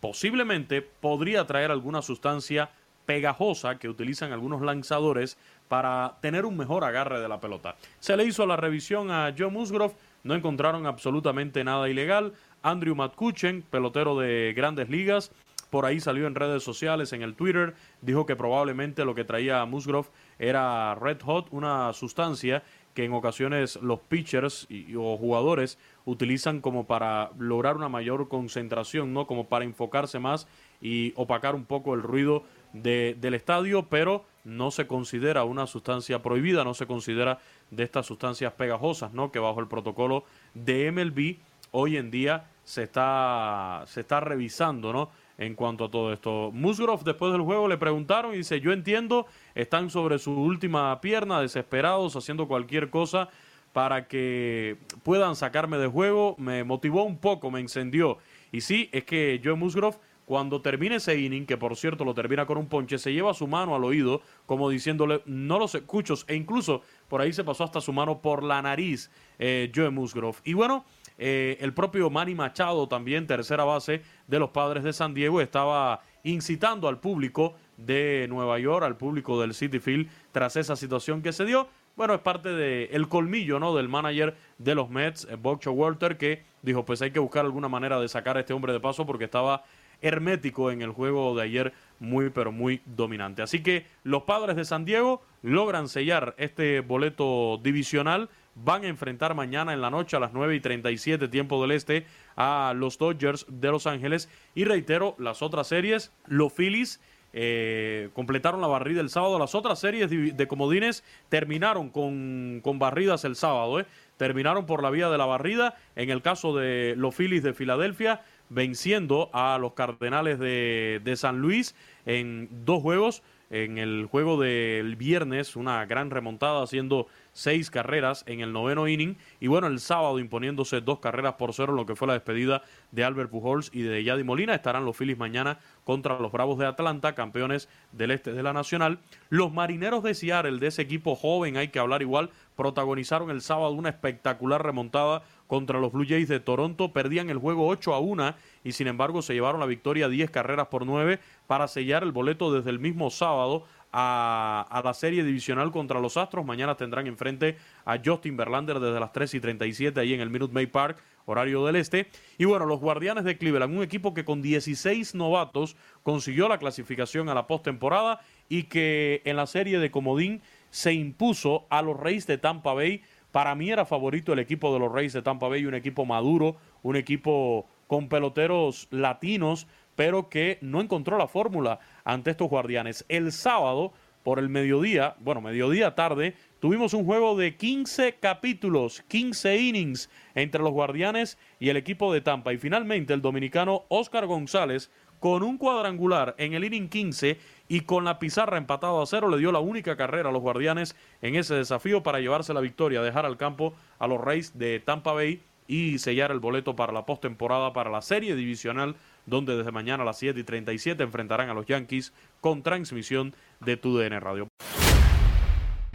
posiblemente 0.00 0.82
podría 0.82 1.46
traer 1.46 1.70
alguna 1.70 2.02
sustancia 2.02 2.70
pegajosa 3.06 3.78
que 3.78 3.88
utilizan 3.88 4.32
algunos 4.32 4.60
lanzadores 4.60 5.38
para 5.68 6.16
tener 6.20 6.44
un 6.44 6.56
mejor 6.56 6.84
agarre 6.84 7.20
de 7.20 7.28
la 7.28 7.40
pelota. 7.40 7.76
Se 7.98 8.16
le 8.16 8.24
hizo 8.24 8.46
la 8.46 8.56
revisión 8.56 9.10
a 9.10 9.34
Joe 9.36 9.50
Musgrove, 9.50 9.94
no 10.24 10.34
encontraron 10.34 10.86
absolutamente 10.86 11.64
nada 11.64 11.88
ilegal. 11.88 12.32
Andrew 12.62 12.94
Matkuchen, 12.94 13.62
pelotero 13.62 14.18
de 14.18 14.52
grandes 14.56 14.88
ligas, 14.88 15.30
por 15.70 15.84
ahí 15.84 16.00
salió 16.00 16.26
en 16.26 16.34
redes 16.34 16.62
sociales, 16.62 17.12
en 17.12 17.22
el 17.22 17.34
Twitter, 17.34 17.74
dijo 18.00 18.24
que 18.24 18.36
probablemente 18.36 19.04
lo 19.04 19.14
que 19.14 19.24
traía 19.24 19.64
Musgrove 19.64 20.08
era 20.38 20.94
Red 20.94 21.20
Hot, 21.22 21.48
una 21.50 21.92
sustancia 21.92 22.62
que 22.94 23.04
en 23.04 23.12
ocasiones 23.12 23.76
los 23.82 24.00
pitchers 24.00 24.66
o 24.96 25.16
jugadores 25.18 25.78
utilizan 26.06 26.62
como 26.62 26.86
para 26.86 27.30
lograr 27.38 27.76
una 27.76 27.90
mayor 27.90 28.28
concentración, 28.28 29.12
¿no? 29.12 29.26
Como 29.26 29.48
para 29.48 29.66
enfocarse 29.66 30.18
más 30.18 30.48
y 30.80 31.12
opacar 31.16 31.54
un 31.54 31.66
poco 31.66 31.94
el 31.94 32.02
ruido 32.02 32.44
del 32.82 33.34
estadio, 33.34 33.86
pero 33.88 34.24
no 34.44 34.70
se 34.70 34.86
considera 34.86 35.44
una 35.44 35.66
sustancia 35.66 36.22
prohibida, 36.22 36.64
no 36.64 36.74
se 36.74 36.86
considera 36.86 37.38
de 37.70 37.82
estas 37.82 38.06
sustancias 38.06 38.52
pegajosas, 38.52 39.12
¿no? 39.12 39.32
Que 39.32 39.38
bajo 39.38 39.60
el 39.60 39.66
protocolo 39.66 40.24
de 40.54 40.90
MLB 40.92 41.36
hoy 41.72 41.96
en 41.96 42.10
día 42.10 42.46
se 42.64 42.84
está, 42.84 43.84
se 43.86 44.00
está 44.00 44.20
revisando, 44.20 44.92
¿no? 44.92 45.10
En 45.38 45.54
cuanto 45.54 45.84
a 45.84 45.90
todo 45.90 46.12
esto. 46.12 46.50
Musgrove 46.52 47.02
después 47.04 47.32
del 47.32 47.42
juego 47.42 47.68
le 47.68 47.76
preguntaron 47.76 48.34
y 48.34 48.38
dice, 48.38 48.60
yo 48.60 48.72
entiendo, 48.72 49.26
están 49.54 49.90
sobre 49.90 50.18
su 50.18 50.32
última 50.32 51.00
pierna, 51.00 51.40
desesperados, 51.40 52.16
haciendo 52.16 52.48
cualquier 52.48 52.88
cosa 52.88 53.28
para 53.72 54.08
que 54.08 54.78
puedan 55.02 55.36
sacarme 55.36 55.76
de 55.76 55.86
juego. 55.86 56.34
Me 56.38 56.64
motivó 56.64 57.04
un 57.04 57.18
poco, 57.18 57.50
me 57.50 57.60
encendió. 57.60 58.18
Y 58.50 58.62
sí, 58.62 58.88
es 58.92 59.04
que 59.04 59.40
Joe 59.44 59.54
Musgrove 59.54 59.98
cuando 60.26 60.60
termine 60.60 60.96
ese 60.96 61.18
inning, 61.18 61.46
que 61.46 61.56
por 61.56 61.76
cierto 61.76 62.04
lo 62.04 62.12
termina 62.12 62.44
con 62.44 62.58
un 62.58 62.66
ponche, 62.66 62.98
se 62.98 63.12
lleva 63.12 63.32
su 63.32 63.46
mano 63.46 63.74
al 63.74 63.84
oído 63.84 64.20
como 64.44 64.68
diciéndole, 64.68 65.22
no 65.24 65.58
los 65.58 65.74
escucho, 65.74 66.14
e 66.26 66.34
incluso 66.34 66.82
por 67.08 67.20
ahí 67.20 67.32
se 67.32 67.44
pasó 67.44 67.64
hasta 67.64 67.80
su 67.80 67.92
mano 67.92 68.20
por 68.20 68.42
la 68.42 68.60
nariz 68.60 69.10
eh, 69.38 69.72
Joe 69.74 69.90
Musgrove. 69.90 70.38
Y 70.44 70.54
bueno, 70.54 70.84
eh, 71.16 71.56
el 71.60 71.72
propio 71.72 72.10
Manny 72.10 72.34
Machado, 72.34 72.88
también 72.88 73.26
tercera 73.26 73.64
base 73.64 74.02
de 74.26 74.38
los 74.38 74.50
padres 74.50 74.82
de 74.82 74.92
San 74.92 75.14
Diego, 75.14 75.40
estaba 75.40 76.02
incitando 76.24 76.88
al 76.88 76.98
público 76.98 77.54
de 77.76 78.26
Nueva 78.28 78.58
York, 78.58 78.84
al 78.84 78.96
público 78.96 79.40
del 79.40 79.54
City 79.54 79.78
Field, 79.78 80.08
tras 80.32 80.56
esa 80.56 80.74
situación 80.74 81.22
que 81.22 81.32
se 81.32 81.44
dio. 81.44 81.68
Bueno, 81.96 82.12
es 82.12 82.20
parte 82.20 82.50
del 82.50 82.88
el 82.92 83.08
colmillo 83.08 83.58
¿no? 83.58 83.74
del 83.74 83.88
manager 83.88 84.36
de 84.58 84.74
los 84.74 84.90
Mets, 84.90 85.26
eh, 85.30 85.36
Bocho 85.36 85.72
Walter, 85.72 86.18
que 86.18 86.44
dijo, 86.60 86.84
pues 86.84 87.00
hay 87.00 87.10
que 87.10 87.20
buscar 87.20 87.44
alguna 87.44 87.68
manera 87.68 87.98
de 87.98 88.08
sacar 88.08 88.36
a 88.36 88.40
este 88.40 88.52
hombre 88.52 88.72
de 88.74 88.80
paso 88.80 89.06
porque 89.06 89.24
estaba 89.24 89.64
hermético 90.02 90.70
en 90.70 90.82
el 90.82 90.90
juego 90.90 91.34
de 91.36 91.42
ayer, 91.42 91.72
muy 91.98 92.30
pero 92.30 92.52
muy 92.52 92.80
dominante. 92.84 93.42
Así 93.42 93.62
que 93.62 93.86
los 94.04 94.22
padres 94.24 94.56
de 94.56 94.64
San 94.64 94.84
Diego 94.84 95.22
logran 95.42 95.88
sellar 95.88 96.34
este 96.38 96.80
boleto 96.80 97.58
divisional. 97.62 98.28
Van 98.54 98.84
a 98.84 98.88
enfrentar 98.88 99.34
mañana 99.34 99.72
en 99.72 99.80
la 99.80 99.90
noche 99.90 100.16
a 100.16 100.20
las 100.20 100.32
9 100.32 100.56
y 100.56 100.60
37 100.60 101.28
tiempo 101.28 101.60
del 101.60 101.72
este 101.72 102.06
a 102.36 102.72
los 102.74 102.98
Dodgers 102.98 103.46
de 103.48 103.70
Los 103.70 103.86
Ángeles. 103.86 104.28
Y 104.54 104.64
reitero, 104.64 105.14
las 105.18 105.42
otras 105.42 105.68
series, 105.68 106.12
los 106.26 106.52
Phillies 106.52 107.00
eh, 107.38 108.08
completaron 108.14 108.62
la 108.62 108.66
barrida 108.66 109.02
el 109.02 109.10
sábado. 109.10 109.38
Las 109.38 109.54
otras 109.54 109.78
series 109.78 110.08
de, 110.10 110.48
comodines 110.48 111.04
terminaron 111.28 111.90
con, 111.90 112.60
con 112.64 112.78
barridas 112.78 113.26
el 113.26 113.36
sábado. 113.36 113.78
¿eh? 113.78 113.86
Terminaron 114.16 114.64
por 114.64 114.82
la 114.82 114.88
vía 114.88 115.10
de 115.10 115.18
la 115.18 115.26
barrida. 115.26 115.76
En 115.96 116.08
el 116.08 116.22
caso 116.22 116.56
de 116.56 116.94
los 116.96 117.14
Phillies 117.14 117.42
de 117.42 117.52
Filadelfia, 117.52 118.22
venciendo 118.48 119.30
a 119.32 119.58
los 119.58 119.72
Cardenales 119.72 120.38
de, 120.38 121.14
San 121.16 121.38
Luis 121.38 121.74
en 122.04 122.48
dos 122.64 122.82
juegos. 122.82 123.22
En 123.48 123.78
el 123.78 124.06
juego 124.10 124.40
del 124.40 124.96
viernes, 124.96 125.54
una 125.54 125.86
gran 125.86 126.10
remontada 126.10 126.64
haciendo 126.64 127.06
seis 127.32 127.70
carreras 127.70 128.24
en 128.26 128.40
el 128.40 128.52
noveno 128.52 128.88
inning. 128.88 129.16
Y 129.38 129.46
bueno, 129.46 129.68
el 129.68 129.78
sábado 129.78 130.18
imponiéndose 130.18 130.80
dos 130.80 130.98
carreras 130.98 131.34
por 131.34 131.54
cero 131.54 131.72
lo 131.72 131.86
que 131.86 131.94
fue 131.94 132.08
la 132.08 132.14
despedida 132.14 132.62
de 132.90 133.04
Albert 133.04 133.30
Pujols 133.30 133.70
y 133.72 133.82
de 133.82 134.02
Yadi 134.02 134.24
Molina. 134.24 134.52
Estarán 134.52 134.84
los 134.84 134.96
Phillies 134.96 135.16
mañana 135.16 135.60
contra 135.84 136.18
los 136.18 136.32
Bravos 136.32 136.58
de 136.58 136.66
Atlanta, 136.66 137.14
campeones 137.14 137.68
del 137.92 138.10
este 138.10 138.32
de 138.32 138.42
la 138.42 138.52
Nacional. 138.52 138.98
Los 139.28 139.52
Marineros 139.52 140.02
de 140.02 140.14
Seattle, 140.14 140.58
de 140.58 140.66
ese 140.66 140.82
equipo 140.82 141.14
joven, 141.14 141.56
hay 141.56 141.68
que 141.68 141.78
hablar 141.78 142.02
igual, 142.02 142.30
protagonizaron 142.56 143.30
el 143.30 143.42
sábado 143.42 143.70
una 143.72 143.90
espectacular 143.90 144.64
remontada 144.64 145.22
contra 145.46 145.80
los 145.80 145.92
Blue 145.92 146.06
Jays 146.08 146.28
de 146.28 146.40
Toronto. 146.40 146.92
Perdían 146.92 147.30
el 147.30 147.38
juego 147.38 147.68
8 147.68 147.94
a 147.94 148.00
1 148.00 148.34
y 148.64 148.72
sin 148.72 148.86
embargo 148.86 149.22
se 149.22 149.34
llevaron 149.34 149.60
la 149.60 149.66
victoria 149.66 150.08
10 150.08 150.30
carreras 150.30 150.68
por 150.68 150.86
9 150.86 151.20
para 151.46 151.68
sellar 151.68 152.02
el 152.02 152.12
boleto 152.12 152.52
desde 152.52 152.70
el 152.70 152.78
mismo 152.78 153.10
sábado 153.10 153.64
a, 153.98 154.82
la 154.84 154.94
serie 154.94 155.24
divisional 155.24 155.70
contra 155.70 156.00
los 156.00 156.16
Astros. 156.16 156.44
Mañana 156.44 156.76
tendrán 156.76 157.06
enfrente 157.06 157.56
a 157.84 157.98
Justin 158.04 158.36
Verlander 158.36 158.78
desde 158.78 159.00
las 159.00 159.12
3 159.12 159.34
y 159.34 159.40
37 159.40 159.98
ahí 159.98 160.12
en 160.12 160.20
el 160.20 160.28
Minute 160.28 160.52
Maid 160.52 160.68
Park, 160.68 161.02
horario 161.24 161.64
del 161.64 161.76
este. 161.76 162.08
Y 162.36 162.44
bueno, 162.44 162.66
los 162.66 162.80
Guardianes 162.80 163.24
de 163.24 163.38
Cleveland, 163.38 163.74
un 163.74 163.82
equipo 163.82 164.12
que 164.12 164.24
con 164.24 164.42
16 164.42 165.14
novatos 165.14 165.76
consiguió 166.02 166.48
la 166.48 166.58
clasificación 166.58 167.28
a 167.28 167.34
la 167.34 167.46
postemporada 167.46 168.20
y 168.48 168.64
que 168.64 169.22
en 169.24 169.36
la 169.36 169.46
serie 169.46 169.78
de 169.78 169.90
Comodín 169.90 170.42
se 170.70 170.92
impuso 170.92 171.66
a 171.70 171.80
los 171.80 171.98
Reyes 171.98 172.26
de 172.26 172.36
Tampa 172.36 172.74
Bay 172.74 173.02
para 173.36 173.54
mí 173.54 173.70
era 173.70 173.84
favorito 173.84 174.32
el 174.32 174.38
equipo 174.38 174.72
de 174.72 174.78
los 174.78 174.90
Reyes 174.90 175.12
de 175.12 175.20
Tampa 175.20 175.46
Bay, 175.46 175.66
un 175.66 175.74
equipo 175.74 176.06
maduro, 176.06 176.56
un 176.82 176.96
equipo 176.96 177.66
con 177.86 178.08
peloteros 178.08 178.88
latinos, 178.90 179.66
pero 179.94 180.30
que 180.30 180.56
no 180.62 180.80
encontró 180.80 181.18
la 181.18 181.28
fórmula 181.28 181.78
ante 182.02 182.30
estos 182.30 182.48
guardianes. 182.48 183.04
El 183.10 183.32
sábado, 183.32 183.92
por 184.22 184.38
el 184.38 184.48
mediodía, 184.48 185.16
bueno, 185.20 185.42
mediodía 185.42 185.94
tarde, 185.94 186.34
tuvimos 186.60 186.94
un 186.94 187.04
juego 187.04 187.36
de 187.36 187.58
15 187.58 188.14
capítulos, 188.14 189.04
15 189.08 189.58
innings 189.58 190.08
entre 190.34 190.62
los 190.62 190.72
guardianes 190.72 191.36
y 191.60 191.68
el 191.68 191.76
equipo 191.76 192.14
de 192.14 192.22
Tampa. 192.22 192.54
Y 192.54 192.56
finalmente 192.56 193.12
el 193.12 193.20
dominicano 193.20 193.84
Oscar 193.90 194.24
González, 194.24 194.90
con 195.20 195.42
un 195.42 195.58
cuadrangular 195.58 196.34
en 196.38 196.54
el 196.54 196.64
inning 196.64 196.88
15, 196.88 197.38
y 197.68 197.80
con 197.80 198.04
la 198.04 198.18
pizarra 198.18 198.58
empatado 198.58 199.02
a 199.02 199.06
cero 199.06 199.28
le 199.28 199.38
dio 199.38 199.52
la 199.52 199.58
única 199.58 199.96
carrera 199.96 200.28
a 200.28 200.32
los 200.32 200.42
guardianes 200.42 200.96
en 201.22 201.34
ese 201.34 201.54
desafío 201.54 202.02
para 202.02 202.20
llevarse 202.20 202.54
la 202.54 202.60
victoria, 202.60 203.02
dejar 203.02 203.26
al 203.26 203.36
campo 203.36 203.74
a 203.98 204.06
los 204.06 204.20
Rays 204.20 204.58
de 204.58 204.80
Tampa 204.80 205.12
Bay 205.12 205.42
y 205.68 205.98
sellar 205.98 206.30
el 206.30 206.38
boleto 206.38 206.76
para 206.76 206.92
la 206.92 207.06
postemporada 207.06 207.72
para 207.72 207.90
la 207.90 208.02
serie 208.02 208.36
divisional 208.36 208.96
donde 209.26 209.56
desde 209.56 209.72
mañana 209.72 210.04
a 210.04 210.06
las 210.06 210.18
7 210.18 210.38
y 210.38 210.44
37 210.44 211.02
enfrentarán 211.02 211.50
a 211.50 211.54
los 211.54 211.66
Yankees 211.66 212.12
con 212.40 212.62
transmisión 212.62 213.34
de 213.60 213.76
TUDN 213.76 214.20
Radio. 214.20 214.48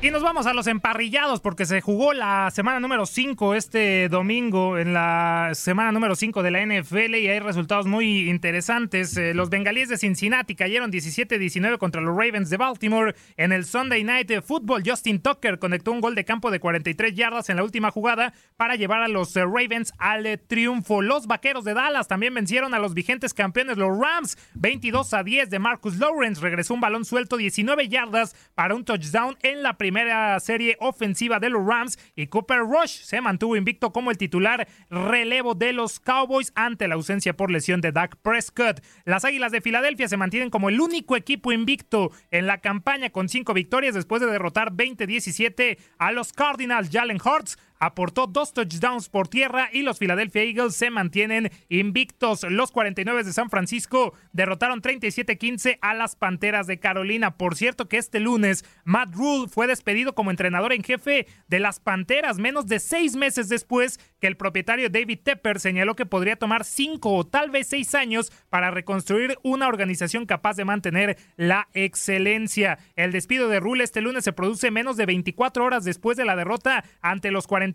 Y 0.04 0.10
nos 0.10 0.24
vamos 0.24 0.48
a 0.48 0.56
los 0.56 0.66
emparrillados 0.66 1.42
porque 1.42 1.68
se 1.68 1.80
jugó 1.80 2.14
la 2.14 2.50
semana 2.50 2.80
número 2.80 3.06
5 3.06 3.54
este 3.54 4.10
domingo 4.10 4.80
en 4.80 4.96
la 4.96 5.52
semana 5.54 5.92
número 5.92 6.16
5 6.16 6.42
de 6.42 6.50
la 6.50 6.66
NFL 6.66 7.18
y 7.18 7.28
hay 7.28 7.38
resultados 7.40 7.86
muy 7.86 8.28
interesantes. 8.28 9.16
Eh, 9.16 9.36
los 9.36 9.52
bengalíes 9.52 9.90
de 9.90 10.00
Cincinnati 10.00 10.56
cayeron 10.56 10.92
17-19 10.92 11.78
contra 11.78 12.02
los 12.02 12.18
Ravens 12.18 12.50
de 12.50 12.58
Baltimore. 12.58 13.14
En 13.38 13.52
el 13.52 13.64
Sunday 13.64 14.04
Night 14.04 14.32
Football, 14.44 14.82
Justin 14.84 15.22
Tucker 15.22 15.60
conectó 15.60 15.92
un 15.92 16.02
gol 16.02 16.16
de 16.16 16.26
campo 16.26 16.50
de 16.50 16.60
43 16.60 17.14
yardas 17.14 17.50
en 17.50 17.58
la 17.58 17.64
última 17.64 17.92
jugada 17.92 18.34
para 18.58 18.78
llevar 18.78 19.04
a 19.04 19.08
los 19.08 19.36
eh, 19.36 19.42
Ravens 19.42 19.94
al 20.00 20.26
eh, 20.26 20.40
triunfo. 20.40 21.04
Los 21.04 21.28
Vaqueros 21.28 21.64
de 21.64 21.76
Dallas 21.76 22.08
también 22.08 22.34
vencieron 22.34 22.74
a 22.74 22.80
los 22.80 22.96
vigentes 22.96 23.36
campeones, 23.36 23.78
los 23.78 23.96
Rams, 23.96 24.36
22 24.56 25.14
a 25.14 25.22
10 25.22 25.52
de 25.52 25.60
Marcus 25.60 26.00
Lawrence. 26.00 26.42
Regresó 26.42 26.74
un 26.74 26.82
balón 26.82 27.06
suelto 27.06 27.38
19 27.38 27.88
yardas 27.88 28.36
para 28.56 28.74
un 28.74 28.84
touchdown 28.84 29.38
en 29.44 29.62
la 29.62 29.78
primera 29.78 29.91
primera 29.92 30.40
serie 30.40 30.78
ofensiva 30.80 31.42
de 31.42 31.50
los 31.50 31.68
Rams 31.68 32.00
y 32.16 32.28
Cooper 32.28 32.60
Rush 32.60 33.02
se 33.02 33.20
mantuvo 33.20 33.58
invicto 33.58 33.92
como 33.92 34.10
el 34.10 34.18
titular 34.18 34.66
relevo 34.90 35.54
de 35.54 35.74
los 35.74 36.00
Cowboys 36.00 36.54
ante 36.56 36.88
la 36.88 36.96
ausencia 36.96 37.36
por 37.36 37.52
lesión 37.52 37.82
de 37.82 37.92
Dak 37.92 38.16
Prescott. 38.22 38.80
Las 39.04 39.26
Águilas 39.26 39.52
de 39.52 39.60
Filadelfia 39.60 40.08
se 40.08 40.16
mantienen 40.16 40.50
como 40.50 40.70
el 40.70 40.80
único 40.80 41.18
equipo 41.18 41.52
invicto 41.52 42.10
en 42.30 42.48
la 42.48 42.60
campaña 42.60 43.10
con 43.10 43.28
cinco 43.28 43.54
victorias 43.54 43.94
después 43.94 44.22
de 44.22 44.32
derrotar 44.32 44.72
20-17 44.72 45.78
a 45.98 46.14
los 46.14 46.32
Cardinals. 46.32 46.90
Jalen 46.90 47.20
Hurts 47.22 47.58
aportó 47.82 48.28
dos 48.28 48.54
touchdowns 48.54 49.10
por 49.10 49.28
tierra 49.28 49.68
y 49.74 49.82
los 49.82 49.98
Philadelphia 49.98 50.44
Eagles 50.44 50.76
se 50.76 50.92
mantienen 50.92 51.52
invictos. 51.68 52.44
Los 52.44 52.72
49 52.72 53.24
de 53.24 53.34
San 53.34 53.50
Francisco 53.50 54.14
derrotaron 54.34 54.84
37-15 54.84 55.80
a 55.82 55.96
las 55.96 56.16
Panteras 56.16 56.68
de 56.68 56.80
Carolina. 56.80 57.38
Por 57.38 57.56
cierto 57.56 57.90
que 57.90 57.98
este 57.98 58.20
lunes 58.20 58.64
Matt 58.84 59.16
Rule 59.16 59.50
fue 59.50 59.66
despedido 59.66 60.14
como 60.14 60.30
entrenador 60.30 60.74
en 60.74 60.84
jefe 60.84 61.26
de 61.48 61.60
las 61.60 61.80
Panteras 61.80 62.38
menos 62.38 62.68
de 62.68 62.80
seis 62.80 63.16
meses 63.16 63.50
después 63.50 64.00
que 64.20 64.28
el 64.28 64.38
propietario 64.38 64.92
David 64.92 65.20
Tepper 65.24 65.60
señaló 65.60 65.96
que 65.96 66.06
podría 66.06 66.36
tomar 66.36 66.66
cinco 66.66 67.16
o 67.16 67.26
tal 67.26 67.50
vez 67.50 67.66
seis 67.66 67.96
años 67.96 68.32
para 68.52 68.70
reconstruir 68.70 69.40
una 69.42 69.68
organización 69.68 70.28
capaz 70.28 70.56
de 70.56 70.66
mantener 70.66 71.18
la 71.36 71.68
excelencia. 71.74 72.78
El 72.96 73.12
despido 73.12 73.50
de 73.50 73.60
Rule 73.60 73.84
este 73.84 74.02
lunes 74.02 74.24
se 74.24 74.34
produce 74.34 74.70
menos 74.70 74.98
de 74.98 75.08
24 75.08 75.66
horas 75.66 75.84
después 75.84 76.16
de 76.16 76.26
la 76.26 76.36
derrota 76.36 76.84
ante 77.02 77.32
los 77.32 77.48
49 77.48 77.71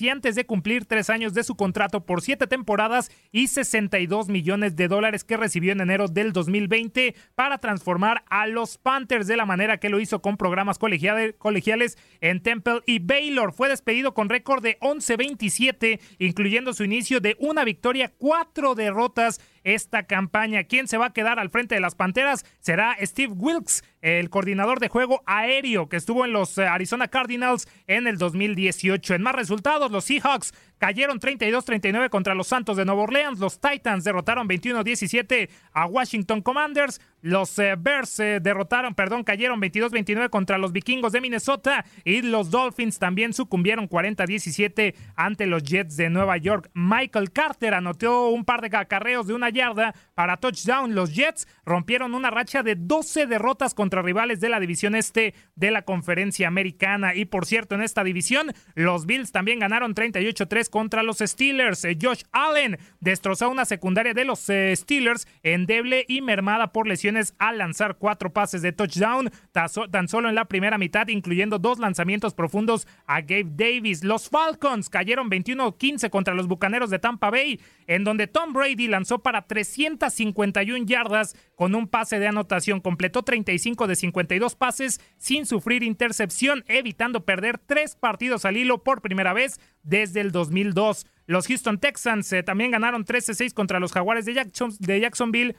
y 0.00 0.08
antes 0.08 0.34
de 0.34 0.44
cumplir 0.44 0.84
tres 0.84 1.10
años 1.10 1.32
de 1.32 1.42
su 1.42 1.56
contrato 1.56 2.04
por 2.04 2.20
siete 2.20 2.46
temporadas 2.46 3.10
y 3.32 3.48
62 3.48 4.28
millones 4.28 4.76
de 4.76 4.88
dólares 4.88 5.24
que 5.24 5.36
recibió 5.36 5.72
en 5.72 5.80
enero 5.80 6.08
del 6.08 6.32
2020 6.32 7.14
para 7.34 7.58
transformar 7.58 8.24
a 8.28 8.46
los 8.46 8.76
Panthers 8.78 9.26
de 9.26 9.36
la 9.36 9.46
manera 9.46 9.78
que 9.78 9.88
lo 9.88 10.00
hizo 10.00 10.20
con 10.20 10.36
programas 10.36 10.78
colegiales 10.78 11.98
en 12.20 12.42
Temple 12.42 12.80
y 12.86 12.98
Baylor. 12.98 13.52
Fue 13.52 13.68
despedido 13.68 14.12
con 14.12 14.28
récord 14.28 14.62
de 14.62 14.78
11-27, 14.80 16.00
incluyendo 16.18 16.74
su 16.74 16.84
inicio 16.84 17.20
de 17.20 17.36
una 17.38 17.64
victoria, 17.64 18.12
cuatro 18.18 18.74
derrotas 18.74 19.40
esta 19.64 20.04
campaña. 20.04 20.64
¿Quién 20.64 20.88
se 20.88 20.98
va 20.98 21.06
a 21.06 21.12
quedar 21.12 21.38
al 21.38 21.50
frente 21.50 21.74
de 21.74 21.80
las 21.80 21.94
Panteras? 21.94 22.44
Será 22.60 22.96
Steve 23.00 23.32
Wilkes, 23.36 23.84
el 24.00 24.30
coordinador 24.30 24.80
de 24.80 24.88
juego 24.88 25.22
aéreo 25.26 25.88
que 25.88 25.96
estuvo 25.96 26.24
en 26.24 26.32
los 26.32 26.56
eh, 26.58 26.66
Arizona 26.66 27.08
Cardinals 27.08 27.68
en 27.86 28.06
el 28.06 28.18
2018. 28.18 29.14
En 29.14 29.22
más 29.22 29.34
resultados, 29.34 29.90
los 29.90 30.04
Seahawks 30.04 30.52
cayeron 30.78 31.18
32-39 31.18 32.08
contra 32.08 32.34
los 32.34 32.46
Santos 32.46 32.76
de 32.76 32.84
Nueva 32.84 33.02
Orleans. 33.02 33.38
Los 33.40 33.60
Titans 33.60 34.04
derrotaron 34.04 34.48
21-17 34.48 35.48
a 35.72 35.86
Washington 35.86 36.42
Commanders. 36.42 37.00
Los 37.20 37.58
eh, 37.58 37.74
Bears 37.76 38.20
eh, 38.20 38.38
derrotaron, 38.40 38.94
perdón, 38.94 39.24
cayeron 39.24 39.60
22-29 39.60 40.30
contra 40.30 40.58
los 40.58 40.72
Vikingos 40.72 41.12
de 41.12 41.20
Minnesota. 41.20 41.84
Y 42.04 42.22
los 42.22 42.50
Dolphins 42.50 42.98
también 42.98 43.32
sucumbieron 43.32 43.88
40-17 43.88 44.94
ante 45.16 45.46
los 45.46 45.64
Jets 45.64 45.96
de 45.96 46.10
Nueva 46.10 46.36
York. 46.36 46.70
Michael 46.74 47.32
Carter 47.32 47.74
anotó 47.74 48.28
un 48.28 48.44
par 48.44 48.60
de 48.60 48.76
acarreos 48.76 49.26
de 49.26 49.34
una 49.34 49.50
yarda 49.50 49.94
para 50.14 50.36
touchdown. 50.36 50.94
Los 50.94 51.14
Jets 51.14 51.48
rompieron 51.64 52.14
una 52.14 52.30
racha 52.30 52.62
de 52.62 52.76
12 52.76 53.26
derrotas 53.26 53.74
contra 53.74 53.87
rivales 53.90 54.40
de 54.40 54.48
la 54.48 54.60
división 54.60 54.94
este 54.94 55.34
de 55.54 55.70
la 55.70 55.82
conferencia 55.82 56.48
americana. 56.48 57.14
Y 57.14 57.24
por 57.24 57.46
cierto, 57.46 57.74
en 57.74 57.82
esta 57.82 58.04
división, 58.04 58.52
los 58.74 59.06
Bills 59.06 59.32
también 59.32 59.58
ganaron 59.58 59.94
38-3 59.94 60.68
contra 60.70 61.02
los 61.02 61.18
Steelers. 61.18 61.84
Eh, 61.84 61.96
Josh 62.00 62.22
Allen 62.32 62.78
destrozó 63.00 63.48
una 63.50 63.64
secundaria 63.64 64.14
de 64.14 64.24
los 64.24 64.48
eh, 64.48 64.74
Steelers 64.76 65.26
endeble 65.42 66.04
y 66.08 66.20
mermada 66.20 66.72
por 66.72 66.86
lesiones 66.86 67.34
al 67.38 67.58
lanzar 67.58 67.96
cuatro 67.98 68.32
pases 68.32 68.62
de 68.62 68.72
touchdown, 68.72 69.30
tan 69.52 70.08
solo 70.08 70.28
en 70.28 70.34
la 70.34 70.46
primera 70.46 70.78
mitad, 70.78 71.08
incluyendo 71.08 71.58
dos 71.58 71.78
lanzamientos 71.78 72.34
profundos 72.34 72.86
a 73.06 73.20
Gabe 73.20 73.46
Davis. 73.50 74.04
Los 74.04 74.28
Falcons 74.28 74.88
cayeron 74.88 75.30
21-15 75.30 76.10
contra 76.10 76.34
los 76.34 76.46
Bucaneros 76.48 76.90
de 76.90 76.98
Tampa 76.98 77.30
Bay, 77.30 77.60
en 77.86 78.04
donde 78.04 78.26
Tom 78.26 78.52
Brady 78.52 78.88
lanzó 78.88 79.20
para 79.20 79.46
351 79.46 80.86
yardas 80.86 81.36
con 81.58 81.74
un 81.74 81.88
pase 81.88 82.20
de 82.20 82.28
anotación. 82.28 82.80
Completó 82.80 83.24
35 83.24 83.88
de 83.88 83.96
52 83.96 84.54
pases 84.54 85.00
sin 85.16 85.44
sufrir 85.44 85.82
intercepción, 85.82 86.64
evitando 86.68 87.24
perder 87.24 87.58
tres 87.58 87.96
partidos 87.96 88.44
al 88.44 88.56
hilo 88.56 88.84
por 88.84 89.02
primera 89.02 89.32
vez 89.32 89.58
desde 89.82 90.20
el 90.20 90.30
2002. 90.30 91.04
Los 91.26 91.48
Houston 91.48 91.80
Texans 91.80 92.32
eh, 92.32 92.44
también 92.44 92.70
ganaron 92.70 93.04
13-6 93.04 93.54
contra 93.54 93.80
los 93.80 93.90
Jaguares 93.90 94.24
de, 94.24 94.34
de 94.34 95.00
Jacksonville 95.00 95.56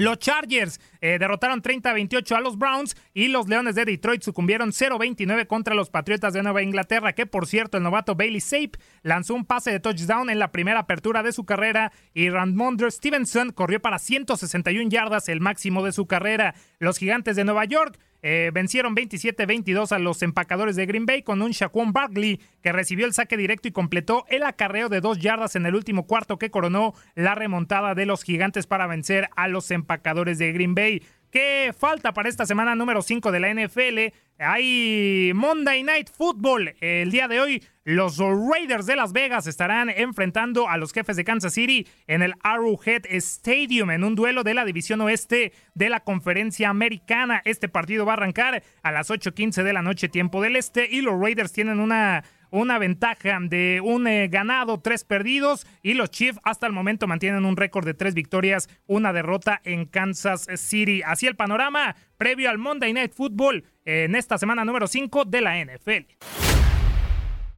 los 0.00 0.18
Chargers 0.18 0.80
eh, 1.00 1.18
derrotaron 1.18 1.62
30-28 1.62 2.36
a 2.36 2.40
los 2.40 2.58
Browns 2.58 2.96
y 3.14 3.28
los 3.28 3.48
Leones 3.48 3.74
de 3.74 3.84
Detroit 3.84 4.22
sucumbieron 4.22 4.70
0-29 4.70 5.46
contra 5.46 5.74
los 5.74 5.90
Patriotas 5.90 6.32
de 6.32 6.42
Nueva 6.42 6.62
Inglaterra, 6.62 7.12
que 7.12 7.26
por 7.26 7.46
cierto 7.46 7.76
el 7.76 7.82
novato 7.82 8.14
Bailey 8.14 8.40
Sape 8.40 8.78
lanzó 9.02 9.34
un 9.34 9.44
pase 9.44 9.70
de 9.70 9.80
touchdown 9.80 10.30
en 10.30 10.38
la 10.38 10.52
primera 10.52 10.80
apertura 10.80 11.22
de 11.22 11.32
su 11.32 11.44
carrera 11.44 11.92
y 12.14 12.30
Randmondre 12.30 12.90
Stevenson 12.90 13.52
corrió 13.52 13.80
para 13.80 13.98
161 13.98 14.88
yardas, 14.88 15.28
el 15.28 15.40
máximo 15.40 15.84
de 15.84 15.92
su 15.92 16.06
carrera. 16.06 16.54
Los 16.78 16.98
Gigantes 16.98 17.36
de 17.36 17.44
Nueva 17.44 17.64
York 17.64 17.98
eh, 18.22 18.50
vencieron 18.52 18.94
27-22 18.94 19.92
a 19.92 19.98
los 19.98 20.22
empacadores 20.22 20.76
de 20.76 20.86
Green 20.86 21.06
Bay 21.06 21.22
con 21.22 21.42
un 21.42 21.52
Shaquon 21.52 21.92
Barkley 21.92 22.40
que 22.62 22.72
recibió 22.72 23.06
el 23.06 23.14
saque 23.14 23.36
directo 23.36 23.68
y 23.68 23.72
completó 23.72 24.24
el 24.28 24.42
acarreo 24.42 24.88
de 24.88 25.00
dos 25.00 25.18
yardas 25.18 25.56
en 25.56 25.66
el 25.66 25.74
último 25.74 26.06
cuarto 26.06 26.38
que 26.38 26.50
coronó 26.50 26.94
la 27.14 27.34
remontada 27.34 27.94
de 27.94 28.06
los 28.06 28.22
gigantes 28.22 28.66
para 28.66 28.86
vencer 28.86 29.30
a 29.36 29.48
los 29.48 29.70
empacadores 29.70 30.38
de 30.38 30.52
Green 30.52 30.74
Bay. 30.74 31.02
¿Qué 31.30 31.72
falta 31.78 32.12
para 32.12 32.28
esta 32.28 32.44
semana 32.44 32.74
número 32.74 33.02
5 33.02 33.30
de 33.30 33.38
la 33.38 33.54
NFL? 33.54 34.12
Hay 34.40 35.30
Monday 35.32 35.84
Night 35.84 36.10
Football. 36.10 36.74
El 36.80 37.12
día 37.12 37.28
de 37.28 37.38
hoy, 37.38 37.62
los 37.84 38.18
Raiders 38.18 38.86
de 38.86 38.96
Las 38.96 39.12
Vegas 39.12 39.46
estarán 39.46 39.90
enfrentando 39.90 40.68
a 40.68 40.76
los 40.76 40.92
jefes 40.92 41.14
de 41.14 41.22
Kansas 41.22 41.54
City 41.54 41.86
en 42.08 42.22
el 42.22 42.34
Arrowhead 42.42 43.02
Stadium 43.10 43.92
en 43.92 44.02
un 44.02 44.16
duelo 44.16 44.42
de 44.42 44.54
la 44.54 44.64
división 44.64 45.00
oeste 45.02 45.52
de 45.76 45.88
la 45.88 46.00
conferencia 46.00 46.68
americana. 46.68 47.42
Este 47.44 47.68
partido 47.68 48.04
va 48.04 48.14
a 48.14 48.16
arrancar 48.16 48.64
a 48.82 48.90
las 48.90 49.08
8:15 49.08 49.62
de 49.62 49.72
la 49.72 49.82
noche, 49.82 50.08
tiempo 50.08 50.42
del 50.42 50.56
este, 50.56 50.88
y 50.90 51.00
los 51.00 51.20
Raiders 51.20 51.52
tienen 51.52 51.78
una 51.78 52.24
una 52.50 52.78
ventaja 52.78 53.38
de 53.40 53.80
un 53.82 54.06
eh, 54.06 54.28
ganado, 54.28 54.80
tres 54.80 55.04
perdidos 55.04 55.66
y 55.82 55.94
los 55.94 56.10
Chiefs 56.10 56.38
hasta 56.44 56.66
el 56.66 56.72
momento 56.72 57.06
mantienen 57.06 57.44
un 57.44 57.56
récord 57.56 57.84
de 57.84 57.94
tres 57.94 58.14
victorias, 58.14 58.68
una 58.86 59.12
derrota 59.12 59.60
en 59.64 59.86
Kansas 59.86 60.46
City. 60.56 61.02
Así 61.04 61.26
el 61.26 61.36
panorama 61.36 61.96
previo 62.16 62.50
al 62.50 62.58
Monday 62.58 62.92
Night 62.92 63.12
Football 63.12 63.64
en 63.84 64.14
esta 64.14 64.38
semana 64.38 64.64
número 64.64 64.86
5 64.86 65.24
de 65.24 65.40
la 65.40 65.64
NFL. 65.64 66.06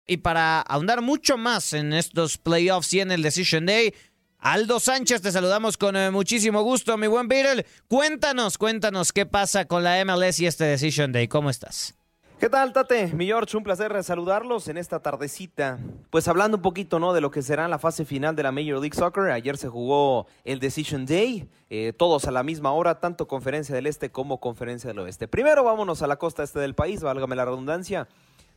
Y 0.07 0.17
para 0.19 0.61
ahondar 0.61 1.01
mucho 1.01 1.37
más 1.37 1.73
en 1.73 1.93
estos 1.93 2.39
playoffs 2.39 2.93
y 2.95 3.01
en 3.01 3.13
el 3.13 3.23
Decision 3.23 3.67
Day, 3.67 3.95
Aldo 4.39 4.81
Sánchez, 4.81 5.23
te 5.23 5.31
saludamos 5.31 5.77
con 5.77 5.97
eh, 5.97 6.11
muchísimo 6.11 6.63
gusto, 6.63 6.99
mi 6.99 7.07
buen 7.07 7.29
Beatle. 7.29 7.65
Cuéntanos, 7.87 8.59
cuéntanos 8.59 9.13
qué 9.13 9.25
pasa 9.25 9.67
con 9.67 9.85
la 9.85 10.05
MLS 10.05 10.41
y 10.41 10.47
este 10.47 10.65
Decision 10.65 11.13
Day. 11.13 11.29
¿Cómo 11.29 11.49
estás? 11.49 11.95
¿Qué 12.43 12.51
tal, 12.51 12.73
Tate? 12.73 13.07
Mi 13.15 13.27
George, 13.27 13.57
un 13.57 13.63
placer 13.63 14.03
saludarlos 14.03 14.67
en 14.67 14.77
esta 14.77 14.99
tardecita. 14.99 15.79
Pues 16.11 16.27
hablando 16.27 16.57
un 16.57 16.63
poquito, 16.63 16.99
¿no? 16.99 17.13
De 17.13 17.21
lo 17.21 17.31
que 17.31 17.41
será 17.41 17.69
la 17.69 17.79
fase 17.79 18.05
final 18.05 18.35
de 18.35 18.43
la 18.43 18.51
Major 18.51 18.81
League 18.81 18.97
Soccer. 18.97 19.31
Ayer 19.31 19.57
se 19.57 19.69
jugó 19.69 20.27
el 20.43 20.59
Decision 20.59 21.07
Day, 21.07 21.49
eh, 21.71 21.93
todos 21.97 22.25
a 22.27 22.33
la 22.33 22.43
misma 22.43 22.73
hora, 22.73 22.99
tanto 22.99 23.29
Conferencia 23.29 23.77
del 23.77 23.87
Este 23.87 24.11
como 24.11 24.41
Conferencia 24.41 24.89
del 24.89 24.99
Oeste. 24.99 25.29
Primero 25.29 25.63
vámonos 25.63 26.03
a 26.03 26.09
la 26.09 26.17
costa 26.17 26.43
este 26.43 26.59
del 26.59 26.75
país, 26.75 27.01
válgame 27.01 27.37
la 27.37 27.45
redundancia, 27.45 28.09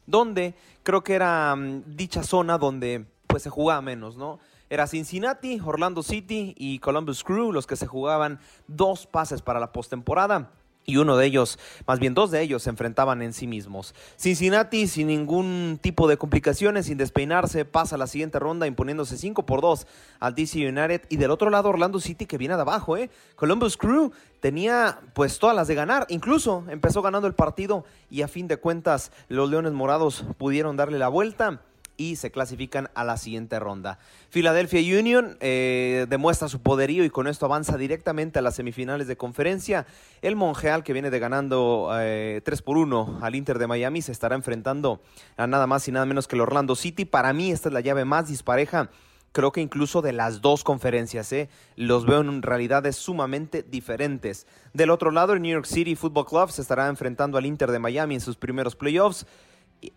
donde 0.07 0.55
creo 0.81 1.03
que 1.03 1.13
era 1.13 1.55
mm, 1.55 1.83
dicha 1.95 2.23
zona 2.23 2.57
donde 2.57 3.05
pues 3.27 3.43
se 3.43 3.51
jugaba 3.51 3.83
menos, 3.83 4.17
¿no? 4.17 4.39
Era 4.67 4.87
Cincinnati, 4.87 5.61
Orlando 5.63 6.01
City 6.01 6.55
y 6.57 6.79
Columbus 6.79 7.23
Crew 7.23 7.51
los 7.51 7.67
que 7.67 7.75
se 7.75 7.85
jugaban 7.85 8.39
dos 8.67 9.05
pases 9.05 9.43
para 9.43 9.59
la 9.59 9.71
postemporada. 9.71 10.49
Y 10.85 10.97
uno 10.97 11.17
de 11.17 11.25
ellos, 11.25 11.59
más 11.87 11.99
bien 11.99 12.13
dos 12.13 12.31
de 12.31 12.41
ellos, 12.41 12.63
se 12.63 12.69
enfrentaban 12.69 13.21
en 13.21 13.33
sí 13.33 13.47
mismos. 13.47 13.95
Cincinnati, 14.17 14.87
sin 14.87 15.07
ningún 15.07 15.79
tipo 15.81 16.07
de 16.07 16.17
complicaciones, 16.17 16.85
sin 16.85 16.97
despeinarse, 16.97 17.65
pasa 17.65 17.95
a 17.95 17.97
la 17.97 18.07
siguiente 18.07 18.39
ronda 18.39 18.67
imponiéndose 18.67 19.17
5 19.17 19.45
por 19.45 19.61
2 19.61 19.87
al 20.19 20.35
DC 20.35 20.67
United. 20.67 21.01
Y 21.09 21.17
del 21.17 21.31
otro 21.31 21.49
lado, 21.49 21.69
Orlando 21.69 21.99
City, 21.99 22.25
que 22.25 22.37
viene 22.37 22.55
de 22.55 22.61
abajo, 22.61 22.97
¿eh? 22.97 23.09
Columbus 23.35 23.77
Crew 23.77 24.11
tenía 24.39 24.99
pues 25.13 25.39
todas 25.39 25.55
las 25.55 25.67
de 25.67 25.75
ganar. 25.75 26.05
Incluso 26.09 26.63
empezó 26.69 27.01
ganando 27.01 27.27
el 27.27 27.33
partido 27.33 27.85
y 28.09 28.21
a 28.21 28.27
fin 28.27 28.47
de 28.47 28.57
cuentas 28.57 29.11
los 29.27 29.49
Leones 29.49 29.73
Morados 29.73 30.25
pudieron 30.37 30.77
darle 30.77 30.99
la 30.99 31.07
vuelta 31.07 31.61
y 31.97 32.15
se 32.15 32.31
clasifican 32.31 32.89
a 32.95 33.03
la 33.03 33.17
siguiente 33.17 33.59
ronda. 33.59 33.99
Philadelphia 34.29 34.99
Union 34.99 35.37
eh, 35.39 36.05
demuestra 36.09 36.47
su 36.47 36.61
poderío 36.61 37.03
y 37.03 37.09
con 37.09 37.27
esto 37.27 37.45
avanza 37.45 37.77
directamente 37.77 38.39
a 38.39 38.41
las 38.41 38.55
semifinales 38.55 39.07
de 39.07 39.17
conferencia. 39.17 39.85
El 40.21 40.35
Monreal, 40.35 40.83
que 40.83 40.93
viene 40.93 41.09
de 41.09 41.19
ganando 41.19 41.89
eh, 41.99 42.41
3 42.43 42.61
por 42.61 42.77
1 42.77 43.19
al 43.21 43.35
Inter 43.35 43.59
de 43.59 43.67
Miami, 43.67 44.01
se 44.01 44.11
estará 44.11 44.35
enfrentando 44.35 45.01
a 45.37 45.47
nada 45.47 45.67
más 45.67 45.87
y 45.87 45.91
nada 45.91 46.05
menos 46.05 46.27
que 46.27 46.35
el 46.35 46.41
Orlando 46.41 46.75
City. 46.75 47.05
Para 47.05 47.33
mí 47.33 47.51
esta 47.51 47.69
es 47.69 47.73
la 47.73 47.81
llave 47.81 48.05
más 48.05 48.27
dispareja 48.27 48.89
creo 49.35 49.51
que 49.51 49.59
incluso 49.59 50.01
de 50.01 50.13
las 50.13 50.41
dos 50.41 50.63
conferencias, 50.63 51.33
¿eh? 51.33 51.49
los 51.75 52.05
veo 52.05 52.21
en 52.21 52.41
realidades 52.41 52.95
sumamente 52.95 53.63
diferentes. 53.63 54.47
Del 54.73 54.89
otro 54.89 55.11
lado, 55.11 55.33
el 55.33 55.41
New 55.41 55.51
York 55.51 55.65
City 55.65 55.95
Football 55.95 56.25
Club 56.25 56.51
se 56.51 56.61
estará 56.61 56.87
enfrentando 56.87 57.37
al 57.37 57.45
Inter 57.45 57.69
de 57.69 57.79
Miami 57.79 58.15
en 58.15 58.21
sus 58.21 58.37
primeros 58.37 58.77
playoffs. 58.77 59.27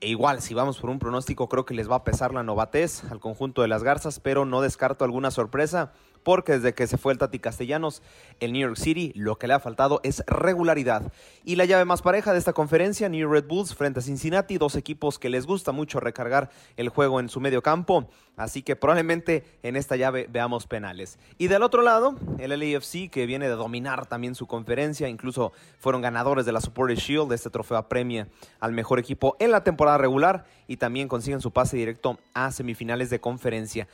E 0.01 0.09
igual, 0.09 0.43
si 0.43 0.55
vamos 0.55 0.78
por 0.78 0.91
un 0.91 0.99
pronóstico, 0.99 1.49
creo 1.49 1.64
que 1.64 1.74
les 1.74 1.91
va 1.91 1.97
a 1.97 2.05
pesar 2.05 2.32
la 2.32 2.43
novatez 2.43 3.05
al 3.11 3.20
conjunto 3.20 3.62
de 3.62 3.68
las 3.68 3.82
Garzas, 3.82 4.20
pero 4.20 4.45
no 4.45 4.61
descarto 4.61 5.05
alguna 5.05 5.30
sorpresa, 5.30 5.93
porque 6.29 6.53
desde 6.53 6.74
que 6.74 6.87
se 6.87 6.99
fue 6.99 7.14
el 7.14 7.18
Tati 7.18 7.39
Castellanos, 7.39 8.03
el 8.39 8.53
New 8.53 8.61
York 8.61 8.76
City 8.76 9.12
lo 9.14 9.39
que 9.39 9.47
le 9.47 9.55
ha 9.55 9.61
faltado 9.61 10.03
es 10.03 10.22
regularidad. 10.26 11.11
Y 11.43 11.57
la 11.57 11.64
llave 11.64 11.87
más 11.87 12.03
pareja 12.03 12.35
de 12.35 12.39
esta 12.39 12.53
conferencia, 12.53 13.09
New 13.09 13.33
Red 13.33 13.47
Bulls 13.47 13.74
frente 13.74 14.01
a 14.01 14.03
Cincinnati, 14.03 14.59
dos 14.59 14.76
equipos 14.76 15.18
que 15.18 15.31
les 15.31 15.47
gusta 15.47 15.72
mucho 15.72 16.01
recargar 16.01 16.51
el 16.76 16.91
juego 16.91 17.18
en 17.18 17.31
su 17.31 17.41
medio 17.41 17.62
campo, 17.62 18.11
así 18.37 18.61
que 18.61 18.76
probablemente 18.76 19.43
en 19.62 19.74
esta 19.74 19.97
llave 19.97 20.29
veamos 20.31 20.66
penales. 20.66 21.18
Y 21.39 21.49
del 21.49 21.62
otro 21.62 21.81
lado, 21.81 22.14
el 22.39 22.51
LAFC 22.51 23.09
que 23.11 23.24
viene 23.24 23.49
de 23.49 23.55
dominar 23.55 24.05
también 24.05 24.35
su 24.35 24.47
conferencia, 24.47 25.09
incluso 25.09 25.53
fueron 25.79 26.03
ganadores 26.03 26.45
de 26.45 26.53
la 26.53 26.61
Supporters 26.61 27.01
Shield, 27.01 27.33
este 27.33 27.49
trofeo 27.49 27.79
apremia 27.79 28.29
al 28.61 28.72
mejor 28.72 28.99
equipo 28.99 29.35
en 29.41 29.51
la 29.51 29.64
temporada 29.64 29.97
regular 29.97 30.45
y 30.66 30.76
también 30.76 31.09
consiguen 31.09 31.41
su 31.41 31.53
pase 31.53 31.79
directo 31.79 32.18
a 32.35 32.53
semifinales 32.53 33.09
de 33.09 33.18
conferencia. 33.18 33.89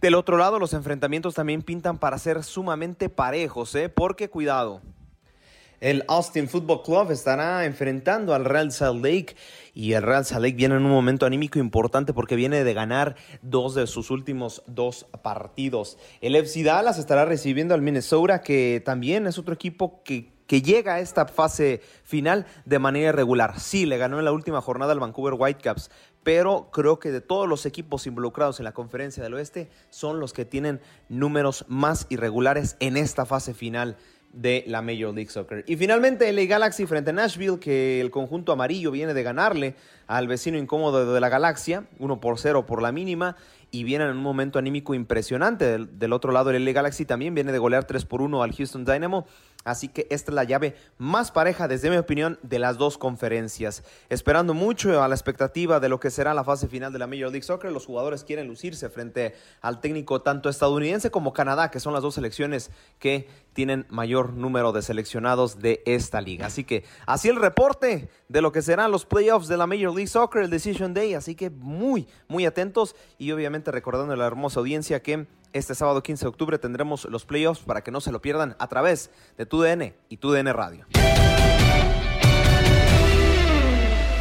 Del 0.00 0.14
otro 0.14 0.38
lado, 0.38 0.58
los 0.58 0.72
enfrentamientos 0.72 1.34
también 1.34 1.62
pintan 1.62 1.98
para 1.98 2.18
ser 2.18 2.42
sumamente 2.42 3.08
parejos, 3.08 3.74
¿eh? 3.74 3.88
porque 3.88 4.30
cuidado. 4.30 4.80
El 5.80 6.04
Austin 6.08 6.46
Football 6.46 6.82
Club 6.82 7.10
estará 7.10 7.64
enfrentando 7.64 8.34
al 8.34 8.44
Real 8.44 8.70
Salt 8.70 9.02
Lake 9.02 9.34
y 9.72 9.94
el 9.94 10.02
Real 10.02 10.26
Salt 10.26 10.42
Lake 10.42 10.56
viene 10.56 10.76
en 10.76 10.84
un 10.84 10.90
momento 10.90 11.24
anímico 11.24 11.58
importante 11.58 12.12
porque 12.12 12.36
viene 12.36 12.64
de 12.64 12.74
ganar 12.74 13.16
dos 13.40 13.74
de 13.74 13.86
sus 13.86 14.10
últimos 14.10 14.62
dos 14.66 15.06
partidos. 15.22 15.96
El 16.20 16.36
FC 16.36 16.64
Dallas 16.64 16.98
estará 16.98 17.24
recibiendo 17.24 17.72
al 17.72 17.80
Minnesota 17.80 18.42
que 18.42 18.82
también 18.84 19.26
es 19.26 19.38
otro 19.38 19.54
equipo 19.54 20.02
que 20.02 20.38
que 20.50 20.62
llega 20.62 20.94
a 20.94 20.98
esta 20.98 21.26
fase 21.26 21.80
final 22.02 22.44
de 22.64 22.80
manera 22.80 23.10
irregular. 23.10 23.60
Sí, 23.60 23.86
le 23.86 23.98
ganó 23.98 24.18
en 24.18 24.24
la 24.24 24.32
última 24.32 24.60
jornada 24.60 24.90
al 24.90 24.98
Vancouver 24.98 25.34
Whitecaps, 25.38 25.92
pero 26.22 26.68
creo 26.72 26.98
que 26.98 27.10
de 27.10 27.20
todos 27.20 27.48
los 27.48 27.66
equipos 27.66 28.06
involucrados 28.06 28.60
en 28.60 28.64
la 28.64 28.72
conferencia 28.72 29.22
del 29.22 29.34
oeste 29.34 29.70
son 29.88 30.20
los 30.20 30.32
que 30.32 30.44
tienen 30.44 30.80
números 31.08 31.64
más 31.68 32.06
irregulares 32.10 32.76
en 32.80 32.96
esta 32.96 33.26
fase 33.26 33.54
final 33.54 33.96
de 34.32 34.64
la 34.66 34.80
Major 34.80 35.12
League 35.12 35.30
Soccer. 35.30 35.64
Y 35.66 35.76
finalmente 35.76 36.28
el 36.28 36.46
Galaxy 36.46 36.86
frente 36.86 37.10
a 37.10 37.12
Nashville, 37.12 37.58
que 37.58 38.00
el 38.00 38.10
conjunto 38.10 38.52
amarillo 38.52 38.90
viene 38.90 39.12
de 39.12 39.22
ganarle 39.22 39.74
al 40.06 40.28
vecino 40.28 40.56
incómodo 40.56 41.12
de 41.12 41.20
la 41.20 41.28
galaxia, 41.28 41.84
1 41.98 42.20
por 42.20 42.38
0 42.38 42.66
por 42.66 42.82
la 42.82 42.92
mínima, 42.92 43.36
y 43.72 43.84
viene 43.84 44.04
en 44.04 44.10
un 44.10 44.22
momento 44.22 44.58
anímico 44.58 44.94
impresionante. 44.94 45.64
Del, 45.64 45.98
del 45.98 46.12
otro 46.12 46.32
lado, 46.32 46.50
el 46.50 46.64
LA 46.64 46.72
Galaxy 46.72 47.04
también 47.04 47.34
viene 47.34 47.52
de 47.52 47.58
golear 47.58 47.84
3 47.84 48.04
por 48.04 48.22
1 48.22 48.42
al 48.42 48.54
Houston 48.54 48.84
Dynamo. 48.84 49.26
Así 49.64 49.88
que 49.88 50.06
esta 50.08 50.30
es 50.30 50.34
la 50.34 50.44
llave 50.44 50.74
más 50.96 51.30
pareja, 51.30 51.68
desde 51.68 51.90
mi 51.90 51.98
opinión, 51.98 52.38
de 52.42 52.58
las 52.58 52.78
dos 52.78 52.96
conferencias. 52.96 53.82
Esperando 54.08 54.54
mucho 54.54 55.02
a 55.02 55.08
la 55.08 55.14
expectativa 55.14 55.80
de 55.80 55.90
lo 55.90 56.00
que 56.00 56.10
será 56.10 56.32
la 56.32 56.44
fase 56.44 56.66
final 56.66 56.94
de 56.94 56.98
la 56.98 57.06
Major 57.06 57.30
League 57.30 57.42
Soccer, 57.42 57.70
los 57.70 57.84
jugadores 57.84 58.24
quieren 58.24 58.48
lucirse 58.48 58.88
frente 58.88 59.34
al 59.60 59.80
técnico 59.80 60.22
tanto 60.22 60.48
estadounidense 60.48 61.10
como 61.10 61.34
Canadá, 61.34 61.70
que 61.70 61.78
son 61.78 61.92
las 61.92 62.02
dos 62.02 62.14
selecciones 62.14 62.70
que 62.98 63.28
tienen 63.52 63.84
mayor 63.90 64.32
número 64.32 64.72
de 64.72 64.80
seleccionados 64.80 65.60
de 65.60 65.82
esta 65.84 66.22
liga. 66.22 66.46
Así 66.46 66.64
que 66.64 66.84
así 67.04 67.28
el 67.28 67.36
reporte 67.36 68.08
de 68.28 68.40
lo 68.40 68.52
que 68.52 68.62
serán 68.62 68.90
los 68.90 69.04
playoffs 69.04 69.48
de 69.48 69.58
la 69.58 69.66
Major 69.66 69.94
League 69.94 70.06
Soccer, 70.06 70.42
el 70.42 70.50
Decision 70.50 70.94
Day. 70.94 71.12
Así 71.12 71.34
que 71.34 71.50
muy, 71.50 72.08
muy 72.28 72.46
atentos 72.46 72.96
y 73.18 73.30
obviamente 73.32 73.70
recordando 73.70 74.14
a 74.14 74.16
la 74.16 74.26
hermosa 74.26 74.60
audiencia 74.60 75.02
que 75.02 75.26
este 75.52 75.74
sábado 75.74 76.02
15 76.02 76.24
de 76.24 76.28
octubre 76.28 76.58
tendremos 76.58 77.04
los 77.06 77.24
playoffs 77.24 77.62
para 77.62 77.82
que 77.82 77.90
no 77.90 78.00
se 78.00 78.12
lo 78.12 78.20
pierdan 78.20 78.56
a 78.58 78.68
través 78.68 79.10
de 79.36 79.46
TUDN 79.46 79.94
y 80.08 80.16
TUDN 80.16 80.52
Radio. 80.52 80.86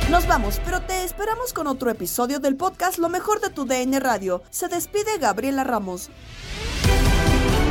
Nos 0.10 0.26
vamos, 0.26 0.60
pero 0.66 0.82
te 0.82 1.04
esperamos 1.04 1.54
con 1.54 1.68
otro 1.68 1.92
episodio 1.92 2.40
del 2.40 2.56
podcast 2.56 2.98
Lo 2.98 3.10
mejor 3.10 3.42
de 3.42 3.52
tu 3.52 3.66
DN 3.66 4.00
Radio. 4.00 4.42
Se 4.50 4.68
despide 4.68 5.20
Gabriela 5.20 5.64
Ramos. 5.64 6.10